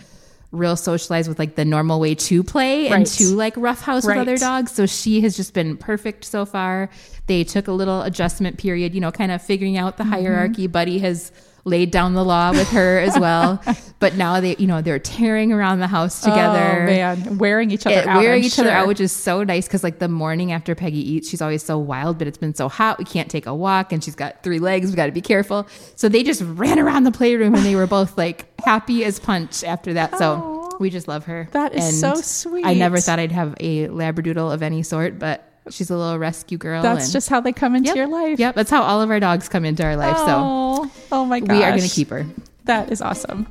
real 0.53 0.77
socialized 0.77 1.29
with 1.29 1.39
like 1.39 1.55
the 1.55 1.65
normal 1.65 2.01
way 2.01 2.15
to 2.15 2.43
play 2.43 2.91
right. 2.91 2.93
and 2.93 3.07
to 3.07 3.35
like 3.37 3.57
roughhouse 3.57 4.05
right. 4.05 4.19
with 4.19 4.29
other 4.29 4.37
dogs. 4.37 4.73
So 4.73 4.87
she 4.87 5.21
has 5.21 5.37
just 5.37 5.55
been 5.55 5.77
perfect 5.77 6.25
so 6.25 6.45
far. 6.45 6.91
They 7.27 7.45
took 7.45 7.69
a 7.69 7.73
little 7.73 8.03
adjustment 8.03 8.59
period, 8.59 8.95
you 8.95 9.01
know, 9.01 9.13
kind 9.13 9.31
of 9.31 9.43
figuring 9.43 9.77
out 9.77 9.97
the 9.97 10.03
mm-hmm. 10.03 10.13
hierarchy. 10.13 10.67
Buddy 10.67 10.99
has 10.99 11.31
laid 11.65 11.91
down 11.91 12.15
the 12.15 12.25
law 12.25 12.51
with 12.51 12.69
her 12.71 12.99
as 12.99 13.19
well. 13.19 13.63
but 13.99 14.17
now 14.17 14.41
they, 14.41 14.57
you 14.57 14.67
know, 14.67 14.81
they're 14.81 14.99
tearing 14.99 15.53
around 15.53 15.81
the 15.81 15.87
house 15.87 16.27
oh, 16.27 16.31
together. 16.31 16.83
Oh 16.83 16.87
man, 16.87 17.39
wearing 17.39 17.71
each 17.71 17.87
other 17.87 17.97
it, 17.97 18.07
out. 18.07 18.19
Wearing 18.19 18.41
I'm 18.41 18.47
each 18.47 18.55
sure. 18.55 18.65
other 18.65 18.75
out, 18.75 18.89
which 18.89 19.01
is 19.01 19.13
so 19.13 19.43
nice 19.43 19.67
because 19.67 19.85
like 19.85 19.99
the 19.99 20.09
morning 20.09 20.53
after 20.53 20.75
Peggy 20.75 20.99
eats, 20.99 21.29
she's 21.29 21.43
always 21.43 21.63
so 21.63 21.79
wild, 21.79 22.19
but 22.19 22.27
it's 22.27 22.39
been 22.39 22.55
so 22.55 22.69
hot 22.69 22.99
we 22.99 23.05
can't 23.05 23.31
take 23.31 23.47
a 23.47 23.55
walk, 23.55 23.93
and 23.93 24.03
she's 24.03 24.15
got 24.15 24.43
three 24.43 24.59
legs. 24.59 24.91
We 24.91 24.97
got 24.97 25.07
to 25.07 25.13
be 25.13 25.21
careful. 25.21 25.67
So 25.97 26.09
they 26.09 26.23
just 26.23 26.43
ran 26.43 26.79
around 26.79 27.05
the 27.05 27.13
playroom, 27.13 27.55
and 27.55 27.65
they 27.65 27.77
were 27.77 27.87
both 27.87 28.17
like 28.17 28.47
happy 28.61 29.05
as 29.05 29.19
punch 29.19 29.65
after 29.65 29.95
that. 29.95 30.17
So. 30.19 30.59
We 30.81 30.89
just 30.89 31.09
love 31.09 31.27
her. 31.27 31.47
That 31.53 31.75
is 31.75 31.85
and 31.85 31.95
so 31.95 32.23
sweet. 32.23 32.65
I 32.65 32.73
never 32.73 33.01
thought 33.01 33.19
I'd 33.19 33.33
have 33.33 33.55
a 33.61 33.89
Labradoodle 33.89 34.55
of 34.55 34.63
any 34.63 34.83
sort, 34.83 35.19
but 35.19 35.50
she's 35.69 35.91
a 35.91 35.97
little 35.97 36.19
rescue 36.19 36.59
girl. 36.59 36.83
That's 36.83 37.13
just 37.13 37.29
how 37.29 37.41
they 37.41 37.53
come 37.53 37.77
into 37.77 37.89
yep, 37.89 37.97
your 37.97 38.07
life. 38.07 38.39
Yep, 38.39 38.55
that's 38.55 38.71
how 38.71 38.83
all 38.83 39.03
of 39.03 39.11
our 39.11 39.21
dogs 39.21 39.49
come 39.49 39.65
into 39.65 39.85
our 39.85 39.97
life. 39.97 40.17
Oh, 40.19 40.87
so, 40.87 40.93
oh 41.13 41.25
my 41.25 41.41
gosh, 41.41 41.57
we 41.57 41.63
are 41.63 41.71
going 41.71 41.83
to 41.83 41.89
keep 41.89 42.11
her. 42.11 42.27
That 42.65 42.91
is 42.91 43.03
awesome. 43.03 43.47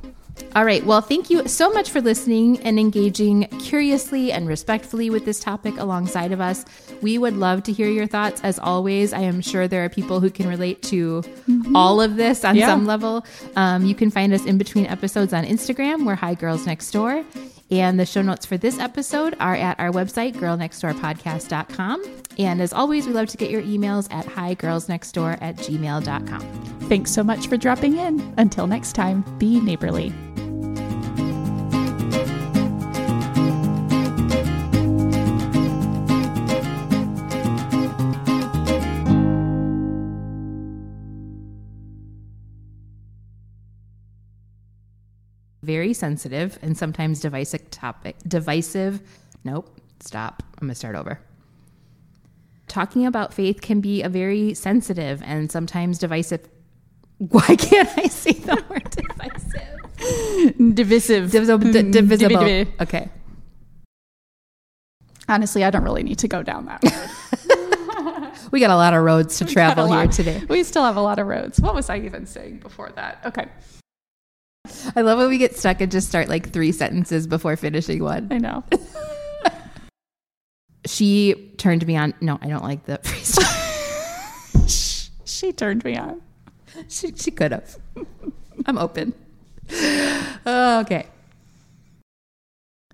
All 0.56 0.64
right. 0.64 0.84
Well, 0.84 1.00
thank 1.00 1.30
you 1.30 1.46
so 1.46 1.70
much 1.70 1.90
for 1.90 2.00
listening 2.00 2.58
and 2.60 2.78
engaging 2.78 3.44
curiously 3.60 4.32
and 4.32 4.48
respectfully 4.48 5.10
with 5.10 5.24
this 5.24 5.38
topic 5.38 5.76
alongside 5.76 6.32
of 6.32 6.40
us. 6.40 6.64
We 7.02 7.18
would 7.18 7.36
love 7.36 7.62
to 7.64 7.72
hear 7.72 7.88
your 7.88 8.06
thoughts. 8.06 8.40
As 8.42 8.58
always, 8.58 9.12
I 9.12 9.20
am 9.20 9.40
sure 9.42 9.68
there 9.68 9.84
are 9.84 9.88
people 9.88 10.20
who 10.20 10.30
can 10.30 10.48
relate 10.48 10.82
to 10.84 11.22
mm-hmm. 11.22 11.76
all 11.76 12.00
of 12.00 12.16
this 12.16 12.44
on 12.44 12.56
yeah. 12.56 12.66
some 12.66 12.86
level. 12.86 13.24
Um, 13.54 13.84
you 13.84 13.94
can 13.94 14.10
find 14.10 14.32
us 14.32 14.44
in 14.44 14.58
between 14.58 14.86
episodes 14.86 15.32
on 15.32 15.44
Instagram. 15.44 16.06
We're 16.06 16.16
Hi 16.16 16.34
Girls 16.34 16.66
Next 16.66 16.90
Door. 16.90 17.24
And 17.70 18.00
the 18.00 18.06
show 18.06 18.22
notes 18.22 18.46
for 18.46 18.56
this 18.56 18.78
episode 18.78 19.36
are 19.38 19.54
at 19.54 19.78
our 19.78 19.90
website, 19.90 20.34
girlnextdoorpodcast.com. 20.34 22.04
And 22.38 22.60
as 22.60 22.72
always, 22.72 23.06
we 23.06 23.12
love 23.12 23.28
to 23.28 23.36
get 23.36 23.50
your 23.50 23.62
emails 23.62 24.12
at 24.12 24.26
higirlsnextdoor 24.26 25.38
at 25.40 25.56
gmail.com. 25.56 26.40
Thanks 26.88 27.12
so 27.12 27.22
much 27.22 27.46
for 27.46 27.56
dropping 27.56 27.96
in. 27.96 28.34
Until 28.38 28.66
next 28.66 28.94
time, 28.94 29.24
be 29.38 29.60
neighborly. 29.60 30.12
Very 45.90 45.94
sensitive 45.94 46.58
and 46.62 46.76
sometimes 46.76 47.20
divisive 47.20 47.68
topic. 47.70 48.16
Divisive. 48.26 49.00
Nope. 49.44 49.68
Stop. 50.00 50.42
I'm 50.54 50.68
going 50.68 50.70
to 50.70 50.74
start 50.74 50.94
over. 50.94 51.20
Talking 52.68 53.06
about 53.06 53.34
faith 53.34 53.60
can 53.60 53.80
be 53.80 54.02
a 54.02 54.08
very 54.08 54.54
sensitive 54.54 55.20
and 55.24 55.50
sometimes 55.50 55.98
divisive. 55.98 56.48
Why 57.18 57.56
can't 57.56 57.88
I 57.98 58.06
say 58.06 58.32
the 58.32 58.62
word 58.70 58.88
divisive? 58.90 60.74
Divisive. 60.74 61.30
Mm-hmm. 61.30 61.34
Divisible. 61.34 61.72
D- 61.72 61.90
divisible. 61.90 62.72
Okay. 62.80 63.08
Honestly, 65.28 65.64
I 65.64 65.70
don't 65.70 65.84
really 65.84 66.02
need 66.02 66.18
to 66.18 66.28
go 66.28 66.42
down 66.42 66.66
that 66.66 66.82
road. 66.84 68.32
we 68.52 68.60
got 68.60 68.70
a 68.70 68.76
lot 68.76 68.94
of 68.94 69.02
roads 69.02 69.38
to 69.38 69.44
travel 69.44 69.92
here 69.92 70.06
today. 70.06 70.42
We 70.48 70.62
still 70.62 70.84
have 70.84 70.96
a 70.96 71.02
lot 71.02 71.18
of 71.18 71.26
roads. 71.26 71.60
What 71.60 71.74
was 71.74 71.90
I 71.90 71.98
even 71.98 72.26
saying 72.26 72.58
before 72.58 72.90
that? 72.96 73.18
Okay. 73.24 73.46
I 74.96 75.02
love 75.02 75.18
when 75.18 75.28
we 75.28 75.38
get 75.38 75.56
stuck 75.56 75.80
and 75.80 75.90
just 75.90 76.08
start 76.08 76.28
like 76.28 76.50
three 76.50 76.72
sentences 76.72 77.26
before 77.26 77.56
finishing 77.56 78.02
one. 78.02 78.28
I 78.30 78.38
know. 78.38 78.64
she 80.86 81.52
turned 81.56 81.86
me 81.86 81.96
on. 81.96 82.14
No, 82.20 82.38
I 82.42 82.48
don't 82.48 82.64
like 82.64 82.84
the 82.84 82.98
phrase. 83.02 83.38
she 85.24 85.52
turned 85.52 85.84
me 85.84 85.96
on. 85.96 86.20
She, 86.88 87.12
she 87.16 87.30
could 87.30 87.52
have. 87.52 87.76
I'm 88.66 88.78
open. 88.78 89.14
okay. 90.46 91.06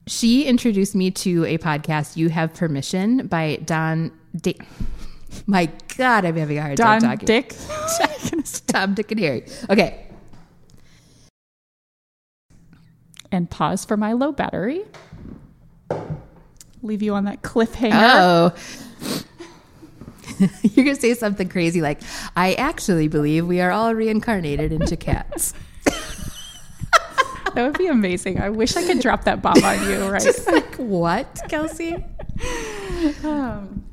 She 0.06 0.44
introduced 0.44 0.94
me 0.94 1.10
to 1.10 1.44
a 1.46 1.58
podcast, 1.58 2.16
You 2.16 2.28
Have 2.28 2.54
Permission, 2.54 3.26
by 3.26 3.56
Don. 3.64 4.12
D- 4.40 4.56
My 5.46 5.68
God, 5.96 6.24
I'm 6.24 6.36
having 6.36 6.58
a 6.58 6.62
hard 6.62 6.76
Don 6.76 7.00
time 7.00 7.18
talking. 7.18 7.26
Dick. 7.26 7.54
Tom, 8.68 8.94
Dick, 8.94 9.10
and 9.10 9.20
Harry. 9.20 9.44
Okay. 9.68 10.05
And 13.32 13.50
pause 13.50 13.84
for 13.84 13.96
my 13.96 14.12
low 14.12 14.32
battery. 14.32 14.82
leave 16.82 17.02
you 17.02 17.14
on 17.14 17.24
that 17.24 17.42
cliffhanger. 17.42 17.92
Oh. 17.94 18.54
You're 20.62 20.84
going 20.84 20.96
to 20.96 21.00
say 21.00 21.14
something 21.14 21.48
crazy 21.48 21.80
like, 21.80 22.00
I 22.36 22.54
actually 22.54 23.08
believe 23.08 23.46
we 23.46 23.60
are 23.60 23.70
all 23.70 23.94
reincarnated 23.94 24.72
into 24.72 24.96
cats. 24.96 25.54
that 25.84 27.56
would 27.56 27.78
be 27.78 27.86
amazing. 27.86 28.40
I 28.40 28.50
wish 28.50 28.76
I 28.76 28.86
could 28.86 29.00
drop 29.00 29.24
that 29.24 29.40
bomb 29.40 29.62
on 29.64 29.88
you, 29.88 30.06
right? 30.08 30.22
Just 30.22 30.46
like, 30.46 30.74
what, 30.76 31.40
Kelsey? 31.48 32.04
Um, 33.22 33.84